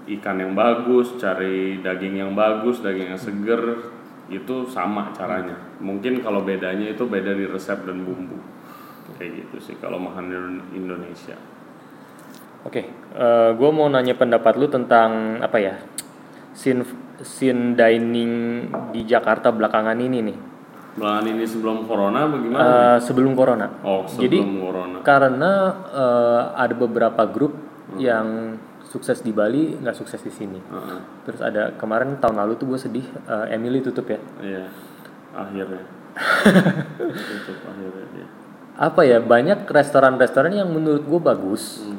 ikan 0.08 0.40
yang 0.40 0.56
bagus, 0.56 1.20
cari 1.20 1.84
daging 1.84 2.24
yang 2.24 2.32
bagus, 2.32 2.80
daging 2.80 3.12
yang 3.12 3.20
seger, 3.20 3.92
itu 4.32 4.56
sama 4.72 5.12
caranya. 5.12 5.56
Mungkin 5.84 6.24
kalau 6.24 6.48
bedanya 6.48 6.96
itu 6.96 7.04
beda 7.04 7.36
di 7.36 7.44
resep 7.44 7.84
dan 7.84 8.08
bumbu. 8.08 8.40
Kayak 9.16 9.32
gitu 9.48 9.72
sih 9.72 9.76
kalau 9.80 9.96
makan 9.96 10.28
di 10.28 10.36
Indonesia. 10.76 11.40
Oke, 12.68 12.84
gue 13.56 13.70
mau 13.72 13.88
nanya 13.88 14.12
pendapat 14.20 14.60
lu 14.60 14.68
tentang 14.68 15.40
apa 15.40 15.56
ya 15.56 15.80
scene 16.58 16.84
scene 17.22 17.78
dining 17.78 18.34
di 18.90 19.06
Jakarta 19.06 19.54
belakangan 19.54 19.98
ini 19.98 20.20
nih. 20.26 20.38
Belakangan 20.98 21.26
ini 21.30 21.46
sebelum 21.46 21.78
corona 21.86 22.26
bagaimana? 22.26 22.62
Eh, 22.66 22.98
sebelum 23.06 23.32
corona. 23.38 23.68
oh, 23.86 24.02
jadi 24.18 24.42
sebelum 24.42 24.58
corona. 24.66 24.98
Karena 25.06 25.52
eh, 25.94 26.42
ada 26.58 26.74
beberapa 26.74 27.24
grup 27.30 27.54
yang 28.02 28.58
sukses 28.84 29.22
di 29.22 29.30
Bali 29.30 29.78
nggak 29.78 29.94
sukses 29.94 30.18
di 30.26 30.34
sini. 30.34 30.58
Heeh. 30.58 31.00
Terus 31.30 31.42
ada 31.46 31.78
kemarin 31.78 32.18
tahun 32.18 32.42
lalu 32.42 32.58
tuh 32.58 32.74
gue 32.74 32.80
sedih 32.82 33.06
eh, 33.30 33.54
Emily 33.54 33.86
tutup 33.86 34.10
ya. 34.10 34.20
Iya. 34.42 34.66
Akhirnya. 35.38 35.86
Tutup 37.14 37.58
akhirnya 37.70 38.06
dia. 38.18 38.28
Apa 38.78 39.02
ya 39.02 39.18
banyak 39.18 39.66
restoran-restoran 39.66 40.54
yang 40.54 40.70
menurut 40.70 41.02
gue 41.02 41.20
bagus, 41.22 41.82
Hmm. 41.82 41.98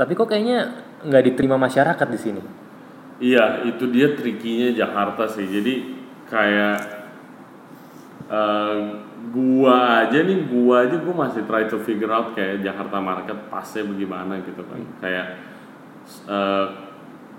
tapi 0.00 0.16
kok 0.16 0.32
kayaknya 0.32 0.72
nggak 1.04 1.24
diterima 1.28 1.60
masyarakat 1.60 2.08
di 2.08 2.18
sini. 2.18 2.42
Iya, 3.20 3.62
itu 3.68 3.84
dia 3.92 4.16
trikinya 4.16 4.72
Jakarta 4.74 5.28
sih. 5.28 5.44
Jadi 5.46 5.74
kayak 6.26 6.78
eh, 8.24 8.78
gua 9.30 10.02
aja 10.02 10.18
nih, 10.24 10.48
gua 10.48 10.88
aja 10.88 10.96
gua 10.98 11.28
masih 11.28 11.44
try 11.44 11.68
to 11.68 11.76
figure 11.84 12.10
out 12.10 12.32
kayak 12.32 12.64
Jakarta 12.64 12.98
Market 12.98 13.36
pasnya 13.52 13.84
bagaimana 13.84 14.40
gitu 14.40 14.64
kan. 14.64 14.80
Kayak 15.04 15.26
eh, 16.26 16.66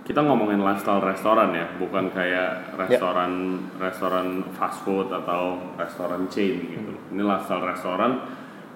kita 0.05 0.21
ngomongin 0.21 0.61
lifestyle 0.61 1.01
restoran 1.01 1.49
ya, 1.57 1.65
bukan 1.81 2.13
kayak 2.13 2.77
restoran 2.77 3.57
restoran 3.81 4.45
fast 4.53 4.85
food 4.85 5.09
atau 5.09 5.73
restoran 5.75 6.29
chain 6.29 6.61
gitu. 6.61 6.93
Ini 7.09 7.25
lifestyle 7.25 7.65
restoran 7.65 8.21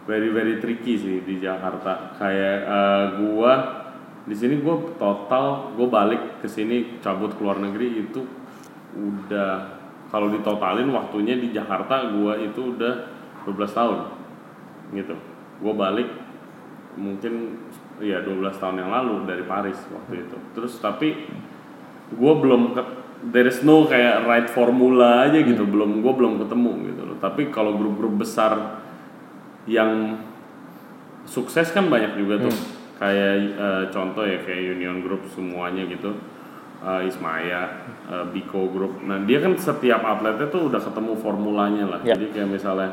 very 0.09 0.33
very 0.33 0.57
tricky 0.57 0.97
sih 0.97 1.21
di 1.21 1.37
Jakarta. 1.37 2.17
Kayak 2.17 2.57
eh, 2.65 3.05
gua 3.21 3.79
di 4.29 4.37
sini 4.37 4.61
gue 4.61 4.75
total 5.01 5.73
gue 5.73 5.89
balik 5.89 6.45
ke 6.45 6.47
sini 6.49 7.01
cabut 7.01 7.33
ke 7.33 7.41
luar 7.41 7.57
negeri 7.57 8.05
itu 8.05 8.21
udah 8.93 9.79
kalau 10.13 10.29
ditotalin 10.29 10.93
waktunya 10.93 11.33
di 11.33 11.49
Jakarta 11.49 12.13
gue 12.13 12.45
itu 12.45 12.77
udah 12.77 12.93
12 13.49 13.57
tahun 13.73 13.99
gitu 14.93 15.17
gue 15.65 15.73
balik 15.73 16.09
mungkin 16.93 17.57
ya 17.99 18.23
12 18.23 18.59
tahun 18.59 18.75
yang 18.81 18.91
lalu 18.91 19.27
dari 19.27 19.43
Paris 19.43 19.77
waktu 19.91 20.27
itu. 20.27 20.37
Terus 20.55 20.79
tapi 20.79 21.27
gue 22.09 22.33
belum 22.41 22.73
ke 22.73 22.83
there 23.31 23.47
is 23.47 23.61
no 23.61 23.85
kayak 23.85 24.23
right 24.25 24.47
formula 24.47 25.27
aja 25.27 25.39
gitu. 25.43 25.67
Belum 25.67 25.99
gue 25.99 26.13
belum 26.15 26.39
ketemu 26.41 26.71
gitu 26.91 27.01
loh. 27.05 27.17
Tapi 27.19 27.51
kalau 27.51 27.75
grup-grup 27.75 28.23
besar 28.23 28.81
yang 29.67 30.23
sukses 31.27 31.69
kan 31.75 31.91
banyak 31.91 32.15
juga 32.15 32.47
tuh. 32.47 32.55
Kayak 32.99 33.33
eh, 33.55 33.83
contoh 33.95 34.27
ya 34.27 34.43
kayak 34.43 34.75
Union 34.75 35.03
Group 35.03 35.27
semuanya 35.31 35.87
gitu. 35.87 36.15
Eh, 36.79 37.11
Ismaya, 37.11 37.87
eh, 38.07 38.25
Biko 38.31 38.71
Group. 38.71 39.03
Nah 39.03 39.23
dia 39.27 39.43
kan 39.43 39.55
setiap 39.59 39.99
atletnya 40.03 40.47
tuh 40.47 40.71
udah 40.71 40.79
ketemu 40.79 41.13
formulanya 41.19 41.85
lah. 41.87 41.99
Ya. 42.03 42.15
Jadi 42.15 42.31
kayak 42.31 42.49
misalnya 42.59 42.91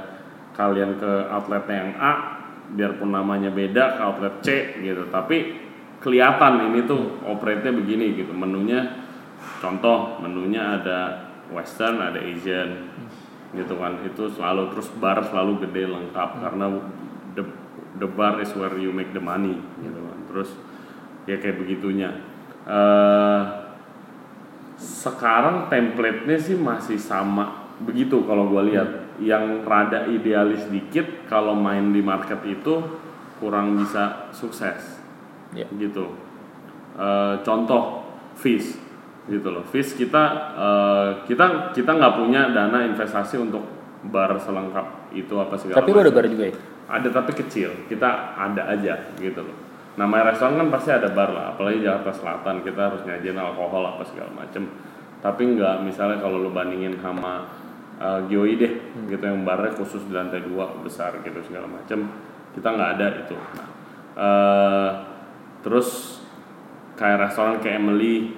kalian 0.56 0.96
ke 0.98 1.12
outletnya 1.30 1.76
yang 1.76 1.92
A, 2.00 2.12
biarpun 2.74 3.14
namanya 3.14 3.54
beda 3.54 3.94
ke 3.94 4.00
outlet 4.02 4.36
C 4.42 4.48
gitu, 4.82 5.06
tapi 5.12 5.62
kelihatan 6.02 6.72
ini 6.72 6.86
tuh 6.86 7.22
operate-nya 7.24 7.72
begini 7.72 8.18
gitu, 8.18 8.34
menunya 8.34 9.06
contoh 9.62 10.18
menunya 10.18 10.82
ada 10.82 11.30
western 11.54 12.02
ada 12.02 12.18
asian 12.18 12.90
gitu 13.54 13.78
kan. 13.78 14.02
Itu 14.02 14.28
selalu 14.28 14.74
terus 14.74 14.90
bar 14.98 15.22
selalu 15.22 15.62
gede 15.66 15.86
lengkap. 15.86 16.30
Karena 16.42 16.66
the 17.38 17.44
the 18.02 18.08
bar 18.10 18.42
is 18.42 18.50
where 18.58 18.74
you 18.76 18.90
make 18.90 19.14
the 19.14 19.22
money 19.22 19.56
gitu 19.80 20.00
kan. 20.02 20.18
Terus 20.28 20.50
ya 21.24 21.38
kayak 21.38 21.62
begitunya. 21.62 22.10
Eh, 22.66 23.42
sekarang 24.76 25.70
template-nya 25.72 26.36
sih 26.36 26.58
masih 26.58 27.00
sama 27.00 27.70
begitu 27.80 28.26
kalau 28.26 28.50
gue 28.52 28.74
lihat 28.74 29.05
yang 29.22 29.64
rada 29.64 30.08
idealis 30.08 30.68
dikit 30.68 31.28
kalau 31.30 31.56
main 31.56 31.92
di 31.92 32.04
market 32.04 32.40
itu 32.44 32.82
kurang 33.40 33.76
bisa 33.80 34.30
sukses. 34.32 34.98
Ya. 35.54 35.64
gitu. 35.78 36.12
Eh, 36.98 37.34
contoh 37.46 38.04
fish 38.36 38.76
gitu 39.30 39.48
loh. 39.48 39.64
Fish 39.64 39.96
kita 39.96 40.24
eh, 40.56 41.08
kita 41.24 41.72
kita 41.72 41.90
nggak 41.96 42.14
punya 42.18 42.50
dana 42.52 42.84
investasi 42.84 43.40
untuk 43.40 43.62
bar 44.06 44.36
selengkap 44.36 45.10
itu 45.16 45.34
apa 45.38 45.54
segala 45.56 45.80
Tapi 45.80 45.90
lu 45.90 45.98
ada 46.02 46.12
bar 46.12 46.26
juga 46.28 46.44
ya? 46.50 46.54
ada 46.86 47.08
tapi 47.08 47.32
kecil. 47.34 47.88
Kita 47.88 48.36
ada 48.36 48.62
aja 48.68 49.16
gitu 49.16 49.40
loh. 49.40 49.56
Namanya 49.96 50.36
restoran 50.36 50.60
kan 50.60 50.68
pasti 50.68 50.92
ada 50.92 51.08
bar 51.08 51.32
lah. 51.32 51.56
Apalagi 51.56 51.80
Jakarta 51.80 52.12
Selatan 52.12 52.60
kita 52.60 52.92
harus 52.92 53.00
nyajin 53.08 53.36
alkohol 53.40 53.96
apa 53.96 54.04
segala 54.04 54.28
macem 54.34 54.68
tapi 55.26 55.58
nggak 55.58 55.82
misalnya 55.82 56.20
kalau 56.20 56.38
lu 56.38 56.54
bandingin 56.54 56.94
sama 57.00 57.48
uh, 58.00 58.20
Gioi 58.28 58.56
deh 58.56 58.72
gitu 59.08 59.24
yang 59.24 59.44
barnya 59.44 59.72
khusus 59.76 60.02
di 60.08 60.12
lantai 60.12 60.44
dua 60.44 60.72
besar 60.80 61.20
gitu 61.20 61.40
segala 61.44 61.68
macem 61.68 62.08
kita 62.56 62.68
nggak 62.72 62.90
ada 62.96 63.06
itu 63.20 63.36
nah, 63.36 63.68
eh, 64.16 64.90
terus 65.60 66.20
kayak 66.96 67.28
restoran 67.28 67.60
kayak 67.60 67.84
Emily 67.84 68.32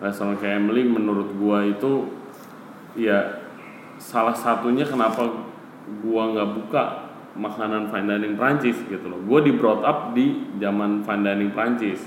restoran 0.00 0.40
kayak 0.40 0.64
Emily 0.64 0.88
menurut 0.88 1.36
gua 1.36 1.68
itu 1.68 2.08
ya 2.96 3.44
salah 4.00 4.32
satunya 4.32 4.88
kenapa 4.88 5.28
gua 6.00 6.32
nggak 6.32 6.50
buka 6.56 6.84
makanan 7.38 7.92
fine 7.92 8.08
dining 8.10 8.34
Prancis 8.34 8.76
gitu 8.90 9.06
loh. 9.06 9.22
Gua 9.22 9.38
di 9.38 9.54
brought 9.54 9.86
up 9.86 10.10
di 10.12 10.50
zaman 10.58 11.06
fine 11.06 11.22
dining 11.22 11.54
Prancis 11.54 12.02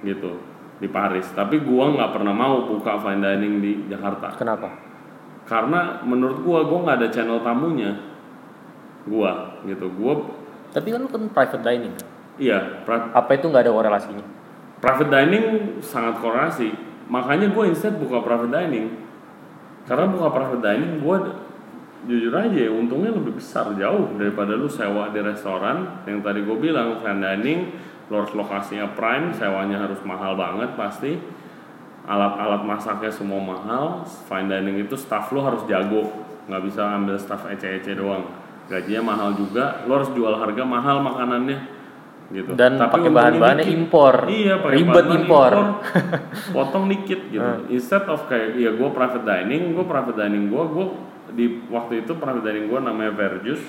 gitu 0.00 0.40
di 0.80 0.88
Paris. 0.88 1.28
Tapi 1.36 1.60
gua 1.60 1.92
nggak 1.92 2.10
pernah 2.16 2.32
mau 2.32 2.64
buka 2.64 2.96
fine 3.04 3.20
dining 3.20 3.54
di 3.60 3.72
Jakarta 3.92 4.32
Kenapa? 4.40 4.91
Karena 5.44 6.00
menurut 6.02 6.40
gua 6.40 6.64
gua 6.64 6.78
nggak 6.84 6.98
ada 7.02 7.08
channel 7.10 7.40
tamunya. 7.40 7.92
Gua 9.04 9.58
gitu. 9.64 9.90
Gua 9.92 10.22
Tapi 10.72 10.88
kan 10.88 11.00
lu 11.02 11.08
kan 11.10 11.22
private 11.28 11.62
dining. 11.62 11.94
iya 12.40 12.80
pra- 12.82 13.12
Apa 13.12 13.36
itu 13.36 13.44
nggak 13.46 13.68
ada 13.68 13.72
korelasinya? 13.72 14.24
private 14.80 15.10
dining 15.10 15.44
sangat 15.78 16.18
korelasi. 16.18 16.72
Makanya 17.06 17.52
gue 17.52 17.64
instead 17.68 17.94
buka 17.94 18.18
private 18.18 18.50
dining. 18.50 18.88
Karena 19.84 20.08
buka 20.08 20.32
private 20.32 20.58
dining 20.58 20.98
gue 20.98 21.16
jujur 22.02 22.34
aja 22.34 22.50
ya, 22.56 22.72
untungnya 22.72 23.14
lebih 23.14 23.38
besar 23.38 23.70
jauh 23.78 24.10
daripada 24.18 24.58
lu 24.58 24.66
sewa 24.66 25.12
di 25.14 25.22
restoran 25.22 26.02
yang 26.02 26.18
tadi 26.18 26.42
gue 26.42 26.56
bilang 26.58 26.98
fine 26.98 27.22
dining 27.22 27.60
harus 28.10 28.34
lokasinya 28.34 28.90
prime 28.92 29.30
sewanya 29.30 29.86
harus 29.86 30.02
mahal 30.02 30.34
banget 30.34 30.74
pasti 30.74 31.14
alat-alat 32.02 32.66
masaknya 32.66 33.14
semua 33.14 33.38
mahal 33.38 34.02
fine 34.26 34.50
dining 34.50 34.82
itu 34.82 34.98
staff 34.98 35.30
lu 35.30 35.42
harus 35.42 35.62
jago. 35.70 36.10
Nggak 36.50 36.62
bisa 36.66 36.82
ambil 36.98 37.16
staff 37.18 37.46
ece-ece 37.46 37.94
doang. 37.94 38.26
Gajinya 38.66 39.14
mahal 39.14 39.38
juga 39.38 39.86
lu 39.86 39.94
harus 39.94 40.10
jual 40.10 40.34
harga 40.34 40.62
mahal 40.66 40.98
makanannya 41.02 41.58
gitu. 42.32 42.50
Dan 42.56 42.80
Tapi 42.80 42.90
pakai 42.90 43.10
bahan-bahannya 43.12 43.66
impor. 43.68 44.14
iya 44.26 44.58
pakai 44.58 44.76
Ribet 44.80 45.04
bahan-bahan 45.04 45.22
impor. 45.22 45.52
potong 46.56 46.84
dikit 46.90 47.20
gitu. 47.30 47.50
Instead 47.70 48.08
of 48.08 48.26
kayak 48.26 48.56
ya 48.58 48.74
gue 48.74 48.88
private 48.90 49.22
dining 49.22 49.76
gue 49.76 49.84
private 49.86 50.16
dining 50.18 50.48
gue 50.50 50.64
gue 50.74 50.86
di 51.32 51.46
waktu 51.70 52.02
itu 52.02 52.12
private 52.18 52.42
dining 52.42 52.66
gue 52.66 52.80
namanya 52.82 53.12
Verjus. 53.14 53.62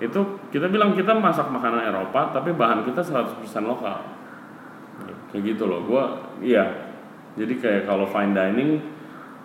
Itu 0.00 0.40
kita 0.54 0.70
bilang 0.70 0.94
kita 0.94 1.12
masak 1.18 1.50
makanan 1.50 1.90
Eropa 1.90 2.30
tapi 2.30 2.54
bahan 2.54 2.86
kita 2.86 3.02
100% 3.02 3.42
lokal. 3.66 3.98
Kayak 5.32 5.42
gitu 5.56 5.64
loh. 5.66 5.82
Gue 5.88 6.04
iya 6.44 6.89
jadi 7.38 7.54
kayak 7.58 7.82
kalau 7.86 8.06
fine 8.08 8.34
dining 8.34 8.80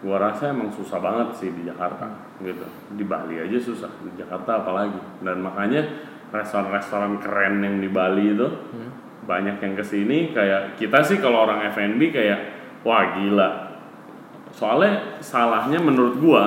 gue 0.05 0.17
rasa 0.17 0.53
emang 0.53 0.69
susah 0.69 1.01
banget 1.01 1.33
sih 1.41 1.49
di 1.49 1.65
Jakarta 1.65 2.05
gitu 2.41 2.65
di 2.93 3.05
Bali 3.05 3.41
aja 3.41 3.57
susah 3.57 3.89
di 4.05 4.13
Jakarta 4.19 4.61
apalagi 4.61 5.01
dan 5.25 5.41
makanya 5.41 5.81
restoran-restoran 6.29 7.17
keren 7.17 7.63
yang 7.63 7.81
di 7.81 7.89
Bali 7.89 8.33
itu 8.33 8.47
banyak 9.25 9.57
yang 9.57 9.73
ke 9.73 9.81
sini 9.81 10.29
kayak 10.35 10.77
kita 10.77 11.01
sih 11.01 11.17
kalau 11.17 11.49
orang 11.49 11.65
F&B 11.73 12.13
kayak 12.13 12.39
wah 12.85 13.17
gila 13.17 13.49
soalnya 14.53 15.17
salahnya 15.25 15.81
menurut 15.81 16.15
gua 16.21 16.43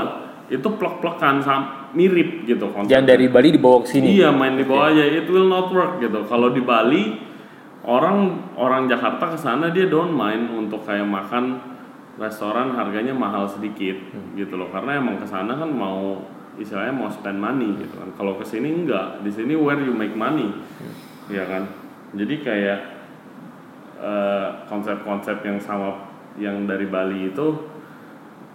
itu 0.48 0.64
plek-plekan 0.64 1.44
mirip 1.92 2.44
gitu 2.48 2.72
konsepnya. 2.72 3.00
Yang 3.00 3.04
dari 3.04 3.26
Bali 3.28 3.48
dibawa 3.52 3.84
ke 3.84 3.88
sini. 3.92 4.16
Iya 4.16 4.32
main 4.32 4.56
di 4.56 4.64
bawah 4.64 4.92
aja, 4.92 5.04
it 5.04 5.28
will 5.28 5.48
not 5.48 5.68
work 5.72 6.00
gitu. 6.00 6.24
Kalau 6.24 6.52
di 6.52 6.64
Bali 6.64 7.27
orang 7.86 8.50
orang 8.58 8.90
Jakarta 8.90 9.34
ke 9.34 9.38
sana 9.38 9.70
dia 9.70 9.86
don't 9.86 10.14
mind 10.14 10.50
untuk 10.50 10.82
kayak 10.82 11.06
makan 11.06 11.60
restoran 12.18 12.74
harganya 12.74 13.14
mahal 13.14 13.46
sedikit 13.46 13.94
gitu 14.34 14.58
loh. 14.58 14.70
Karena 14.74 14.98
emang 14.98 15.22
ke 15.22 15.26
sana 15.26 15.54
kan 15.54 15.70
mau 15.70 16.18
istilahnya 16.58 16.90
mau 16.90 17.06
spend 17.06 17.38
money 17.38 17.78
gitu 17.78 17.94
kan. 17.98 18.10
Kalau 18.18 18.34
ke 18.34 18.44
sini 18.46 18.74
enggak, 18.74 19.22
di 19.22 19.30
sini 19.30 19.54
where 19.54 19.78
you 19.78 19.94
make 19.94 20.14
money. 20.18 20.50
Iya 21.30 21.46
kan? 21.46 21.62
Jadi 22.18 22.34
kayak 22.42 22.80
eh, 24.02 24.48
konsep-konsep 24.66 25.44
yang 25.46 25.58
sama 25.62 26.08
yang 26.38 26.66
dari 26.66 26.86
Bali 26.86 27.34
itu 27.34 27.46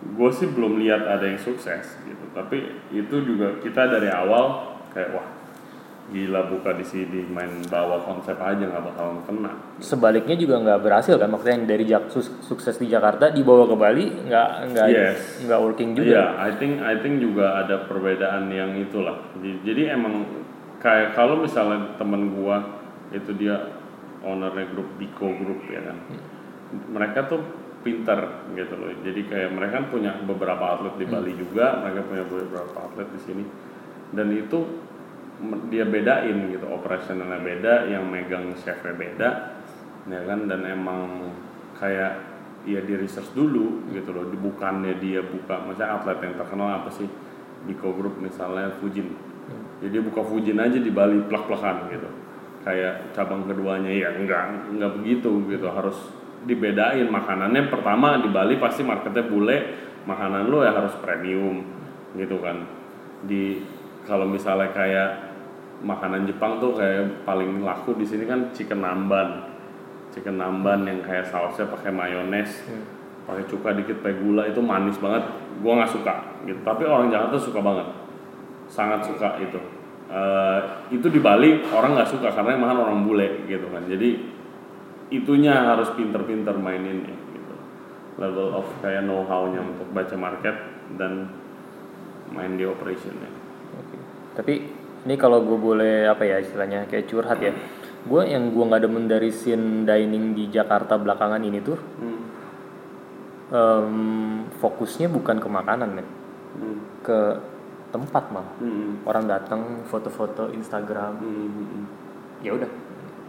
gue 0.04 0.30
sih 0.36 0.52
belum 0.52 0.84
lihat 0.84 1.08
ada 1.08 1.24
yang 1.24 1.40
sukses 1.40 1.96
gitu 2.04 2.26
tapi 2.36 2.76
itu 2.92 3.16
juga 3.24 3.56
kita 3.64 3.88
dari 3.88 4.12
awal 4.12 4.76
kayak 4.92 5.16
wah 5.16 5.28
gila 6.14 6.46
buka 6.46 6.78
di 6.78 6.86
sini 6.86 7.26
main 7.26 7.50
bawa 7.66 7.98
konsep 8.00 8.38
aja 8.38 8.62
nggak 8.62 8.86
bakalan 8.86 9.18
kena 9.26 9.52
Sebaliknya 9.82 10.38
juga 10.38 10.62
nggak 10.62 10.80
berhasil 10.80 11.18
kan? 11.18 11.28
Maksudnya 11.28 11.56
yang 11.58 11.66
dari 11.66 11.84
Jak- 11.84 12.14
sukses 12.40 12.78
di 12.78 12.86
Jakarta 12.86 13.28
dibawa 13.28 13.66
ke 13.66 13.76
Bali 13.76 14.06
nggak 14.30 14.50
nggak 14.70 14.88
Yes. 14.88 15.18
nggak 15.44 15.60
working 15.60 15.98
juga. 15.98 16.08
Iya, 16.08 16.26
I 16.40 16.52
think 16.56 16.74
I 16.80 16.96
think 17.02 17.18
juga 17.18 17.60
ada 17.60 17.84
perbedaan 17.84 18.48
yang 18.48 18.78
itulah. 18.78 19.18
Jadi, 19.36 19.52
jadi 19.66 19.82
emang 19.92 20.24
kayak 20.78 21.12
kalau 21.12 21.42
misalnya 21.42 21.98
temen 21.98 22.32
gua 22.32 22.62
itu 23.10 23.34
dia 23.34 23.74
ownernya 24.22 24.70
grup 24.70 24.88
Biko 24.96 25.34
Group 25.34 25.66
ya 25.68 25.82
kan. 25.84 25.98
Mereka 26.90 27.28
tuh 27.28 27.42
pinter 27.82 28.16
gitu 28.54 28.74
loh. 28.78 28.94
Jadi 29.02 29.28
kayak 29.28 29.52
mereka 29.52 29.84
punya 29.90 30.16
beberapa 30.22 30.64
outlet 30.64 30.96
di 30.96 31.06
Bali 31.06 31.34
juga, 31.36 31.82
mereka 31.82 32.06
punya 32.06 32.24
beberapa 32.24 32.78
outlet 32.80 33.10
di 33.12 33.20
sini. 33.20 33.44
Dan 34.14 34.32
itu 34.32 34.64
dia 35.68 35.84
bedain 35.88 36.52
gitu, 36.52 36.66
operasionalnya 36.68 37.40
beda, 37.42 37.74
yang 37.92 38.08
megang 38.08 38.54
chefnya 38.60 38.94
beda, 38.96 39.30
ya 40.08 40.22
kan. 40.24 40.40
Dan 40.48 40.64
emang 40.68 41.32
kayak 41.78 42.14
ya 42.64 42.80
di 42.80 42.94
research 42.96 43.36
dulu 43.36 43.92
gitu 43.92 44.16
loh, 44.16 44.28
bukannya 44.32 44.96
dia 45.00 45.20
buka, 45.20 45.68
misalnya 45.68 46.00
outlet 46.00 46.20
yang 46.24 46.36
terkenal 46.40 46.70
apa 46.84 46.90
sih? 46.92 47.08
Biko 47.64 47.96
Group 47.96 48.20
misalnya 48.20 48.76
Fujin. 48.80 49.16
Jadi 49.80 49.90
dia 49.92 50.04
buka 50.04 50.24
Fujin 50.24 50.60
aja 50.60 50.80
di 50.80 50.92
Bali 50.92 51.24
plak-plakan 51.28 51.92
gitu. 51.92 52.10
Kayak 52.64 53.12
cabang 53.12 53.44
keduanya 53.44 53.92
ya 53.92 54.16
enggak, 54.16 54.72
enggak 54.72 54.96
begitu 55.00 55.44
gitu, 55.52 55.68
harus 55.68 55.96
dibedain 56.44 57.08
makanannya 57.08 57.72
pertama 57.72 58.20
di 58.20 58.30
Bali 58.32 58.60
pasti 58.60 58.84
marketnya 58.84 59.24
bule 59.28 59.58
makanan 60.04 60.52
lo 60.52 60.60
ya 60.64 60.76
harus 60.76 60.92
premium 61.00 61.64
gitu 62.20 62.36
kan 62.44 62.68
di 63.24 63.64
kalau 64.04 64.28
misalnya 64.28 64.76
kayak 64.76 65.10
makanan 65.82 66.30
Jepang 66.30 66.62
tuh 66.62 66.78
kayak 66.78 67.26
paling 67.26 67.66
laku 67.66 67.98
di 67.98 68.06
sini 68.06 68.30
kan 68.30 68.54
chicken 68.54 68.86
namban. 68.86 69.50
Chicken 70.14 70.38
namban 70.38 70.86
yang 70.86 71.02
kayak 71.02 71.26
sausnya 71.26 71.66
pakai 71.66 71.90
mayones 71.90 72.62
pakai 73.24 73.48
cuka 73.48 73.72
dikit 73.80 74.04
pakai 74.04 74.20
gula 74.20 74.44
itu 74.46 74.60
manis 74.60 75.00
banget. 75.00 75.24
Gua 75.64 75.80
nggak 75.80 75.92
suka 75.92 76.44
gitu. 76.44 76.60
Tapi 76.62 76.84
orang 76.86 77.10
Jakarta 77.10 77.38
suka 77.40 77.60
banget. 77.64 77.88
Sangat 78.68 79.08
suka 79.08 79.40
itu. 79.40 79.60
Eh, 80.14 80.60
itu 80.94 81.08
di 81.10 81.18
Bali 81.24 81.64
orang 81.74 81.98
nggak 81.98 82.10
suka 82.12 82.30
karena 82.30 82.54
yang 82.54 82.64
makan 82.68 82.80
orang 82.86 83.00
bule 83.08 83.48
gitu 83.50 83.66
kan. 83.72 83.88
Jadi 83.88 84.30
itunya 85.10 85.54
harus 85.74 85.90
pinter-pinter 85.96 86.54
maininnya 86.54 87.16
gitu. 87.34 87.56
Level 88.22 88.62
of 88.62 88.68
kayak 88.84 89.08
know 89.08 89.26
how-nya 89.26 89.64
untuk 89.64 89.90
baca 89.90 90.14
market 90.20 90.54
dan 91.00 91.32
main 92.30 92.60
di 92.60 92.66
operationnya. 92.68 93.30
Oke. 93.78 93.98
Tapi 94.38 94.54
ini 95.04 95.16
kalau 95.16 95.42
gue 95.42 95.56
boleh 95.56 96.06
apa 96.06 96.24
ya 96.24 96.38
istilahnya 96.38 96.86
kayak 96.86 97.06
curhat 97.06 97.40
ya. 97.40 97.52
Gue 98.04 98.24
yang 98.26 98.50
gue 98.50 98.64
nggak 98.64 98.82
demen 98.82 99.06
dari 99.06 99.30
scene 99.30 99.84
dining 99.84 100.32
di 100.32 100.48
Jakarta 100.48 100.96
belakangan 100.96 101.40
ini 101.40 101.60
tuh 101.60 101.80
hmm. 101.80 102.22
em, 103.50 103.96
fokusnya 104.54 105.08
bukan 105.08 105.38
ke 105.38 105.48
makanan 105.48 105.90
men, 105.92 106.08
Hmm. 106.54 106.78
ke 107.00 107.20
tempat 107.90 108.24
malah. 108.30 108.52
Hmm. 108.58 109.02
Orang 109.04 109.26
datang 109.26 109.62
foto-foto 109.86 110.50
Instagram, 110.50 111.14
Hmm. 111.16 111.48
Hmm. 111.50 111.84
ya 112.42 112.52
udah 112.54 112.70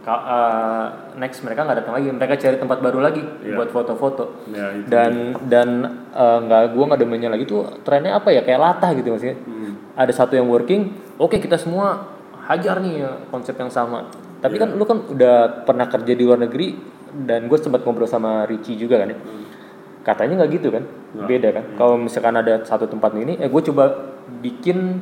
ka- 0.01 0.21
uh, 0.21 0.85
next 1.15 1.41
mereka 1.41 1.63
nggak 1.63 1.81
datang 1.81 1.95
lagi 1.95 2.07
mereka 2.11 2.35
cari 2.35 2.57
tempat 2.57 2.77
baru 2.77 2.99
lagi 2.99 3.25
Iya. 3.41 3.55
buat 3.55 3.69
foto-foto 3.69 4.45
itu. 4.45 4.85
dan 4.85 5.13
dan 5.47 5.69
uh, 6.11 6.37
nggak 6.41 6.77
gua 6.77 6.93
nggak 6.93 7.01
demennya 7.01 7.29
lagi 7.31 7.47
tuh 7.47 7.65
trennya 7.81 8.13
apa 8.13 8.29
ya 8.29 8.43
kayak 8.43 8.59
latah 8.59 8.93
gitu 8.93 9.09
maksudnya 9.09 9.37
Hmm. 9.41 9.73
ada 9.95 10.13
satu 10.13 10.35
yang 10.35 10.45
working 10.45 10.93
oke 11.15 11.37
kita 11.39 11.55
semua 11.55 12.15
hajar 12.45 12.77
nih 12.83 12.93
ya, 13.01 13.11
konsep 13.33 13.55
yang 13.57 13.71
sama. 13.71 14.07
Tapi 14.39 14.61
kan 14.61 14.77
lu 14.77 14.85
kan 14.85 15.01
udah 15.09 15.65
pernah 15.65 15.89
kerja 15.89 16.13
di 16.13 16.21
luar 16.21 16.37
negeri 16.37 16.77
dan 17.25 17.49
gue 17.49 17.57
sempat 17.57 17.81
ngobrol 17.81 18.05
sama 18.05 18.45
Richie 18.45 18.77
juga 18.77 19.01
kan 19.01 19.09
ya. 19.09 19.17
Katanya 20.05 20.43
nggak 20.43 20.51
gitu 20.61 20.69
kan? 20.69 20.83
Nggak. 20.85 21.27
beda 21.27 21.49
kan? 21.49 21.65
Kalau 21.79 21.95
misalkan 21.97 22.35
ada 22.37 22.61
satu 22.61 22.85
tempat 22.85 23.15
ini 23.17 23.41
eh 23.41 23.49
gue 23.49 23.61
coba 23.73 24.13
bikin 24.45 25.01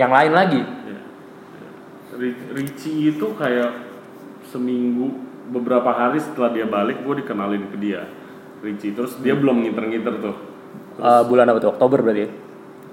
yang 0.00 0.08
lain 0.08 0.32
lagi. 0.32 0.62
Ya. 0.64 1.00
Ri- 2.16 2.48
Richie 2.56 3.12
itu 3.12 3.26
kayak 3.36 3.76
seminggu 4.48 5.12
beberapa 5.52 5.92
hari 5.92 6.16
setelah 6.22 6.48
dia 6.48 6.64
balik 6.64 7.04
gue 7.04 7.24
dikenalin 7.24 7.68
ke 7.72 7.76
dia 7.80 8.04
Richie 8.64 8.92
terus 8.96 9.16
dia 9.20 9.36
belum 9.36 9.64
ngiter-ngiter 9.64 10.14
tuh. 10.24 10.36
Uh, 10.98 11.22
bulan 11.28 11.46
apa 11.52 11.60
tuh? 11.60 11.70
Oktober 11.76 12.00
berarti 12.00 12.24
ya 12.24 12.30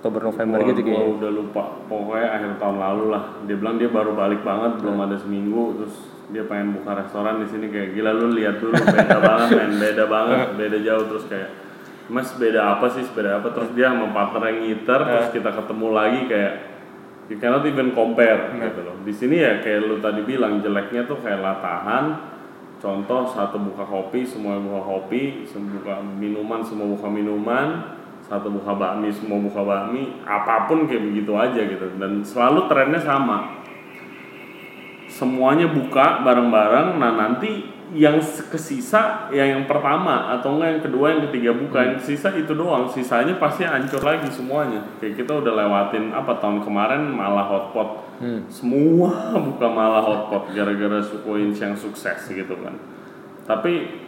Oktober 0.05 0.29
November 0.29 0.61
Gua, 0.61 0.69
gitu 0.69 0.81
gua 0.85 0.89
kayaknya. 0.93 1.15
udah 1.17 1.31
lupa. 1.33 1.63
Pokoknya 1.89 2.29
akhir 2.29 2.51
tahun 2.61 2.77
lalu 2.77 3.05
lah. 3.09 3.23
Dia 3.49 3.55
bilang 3.57 3.75
dia 3.81 3.89
baru 3.89 4.13
balik 4.13 4.45
banget 4.45 4.71
belum 4.85 5.01
ada 5.01 5.17
seminggu. 5.17 5.81
Terus 5.81 5.95
dia 6.29 6.45
pengen 6.45 6.77
buka 6.77 6.93
restoran 6.93 7.41
di 7.41 7.49
sini 7.49 7.73
kayak 7.73 7.97
gila 7.97 8.13
lu 8.13 8.37
lihat 8.37 8.61
dulu 8.61 8.77
beda 8.77 9.17
banget 9.17 9.49
men. 9.57 9.71
Beda 9.81 10.05
banget 10.05 10.39
beda 10.61 10.77
jauh. 10.85 11.05
Terus 11.09 11.25
kayak 11.25 11.49
mas 12.13 12.29
beda 12.37 12.77
apa 12.77 12.85
sih? 12.93 13.01
Beda 13.17 13.41
apa? 13.41 13.49
Terus 13.49 13.73
dia 13.73 13.89
sama 13.89 14.13
partner 14.13 14.41
yang 14.53 14.59
ngiter 14.69 14.99
terus 15.09 15.27
kita 15.33 15.49
ketemu 15.49 15.87
lagi 15.89 16.19
kayak 16.29 16.53
you 17.25 17.37
cannot 17.41 17.65
even 17.65 17.89
compare 17.97 18.53
gitu 18.61 18.85
loh. 18.85 19.01
Di 19.01 19.09
sini 19.09 19.41
ya 19.41 19.57
kayak 19.57 19.89
lu 19.89 19.97
tadi 20.05 20.21
bilang 20.21 20.61
jeleknya 20.61 21.09
tuh 21.09 21.17
kayak 21.17 21.41
latahan. 21.41 22.37
Contoh 22.77 23.25
satu 23.25 23.57
buka 23.57 23.81
kopi 23.81 24.21
semua 24.21 24.61
buka 24.61 24.85
kopi 24.85 25.49
semua 25.49 25.81
buka 25.81 25.95
minuman 26.05 26.61
semua 26.61 26.85
buka 26.93 27.09
minuman 27.09 27.97
satu 28.25 28.49
buka 28.49 28.73
bakmi 28.73 29.13
semua 29.13 29.37
buka 29.37 29.61
bakmi 29.61 30.17
apa 30.25 30.65
pun 30.65 30.89
kayak 30.89 31.13
begitu 31.13 31.31
aja 31.37 31.61
gitu. 31.61 31.85
Dan 32.01 32.25
selalu 32.25 32.65
trennya 32.65 32.97
sama. 32.97 33.61
Semuanya 35.05 35.69
buka 35.69 36.25
bareng-bareng 36.25 36.97
nah 36.97 37.13
nanti 37.13 37.71
yang 37.93 38.17
kesisa 38.49 39.29
ya 39.29 39.45
yang 39.45 39.69
pertama 39.69 40.33
atau 40.33 40.57
enggak 40.57 40.69
yang 40.73 40.83
kedua 40.89 41.05
yang 41.13 41.21
ketiga 41.29 41.51
buka. 41.53 41.79
Yang 41.85 42.01
sisa 42.09 42.33
itu 42.33 42.57
doang 42.57 42.89
sisanya 42.89 43.37
pasti 43.37 43.61
hancur 43.61 44.01
lagi 44.01 44.27
semuanya. 44.33 44.81
Kayak 44.97 45.21
kita 45.21 45.45
udah 45.45 45.53
lewatin 45.53 46.09
apa 46.09 46.41
tahun 46.41 46.65
kemarin 46.65 47.13
malah 47.13 47.45
hotpot. 47.45 48.03
Hmm. 48.15 48.47
semua 48.47 49.11
buka 49.51 49.67
malah 49.67 49.99
hotpot 49.99 50.55
gara-gara 50.55 51.03
suku 51.03 51.51
yang 51.51 51.75
sukses 51.75 52.31
gitu 52.31 52.55
kan. 52.63 52.73
Tapi 53.45 54.05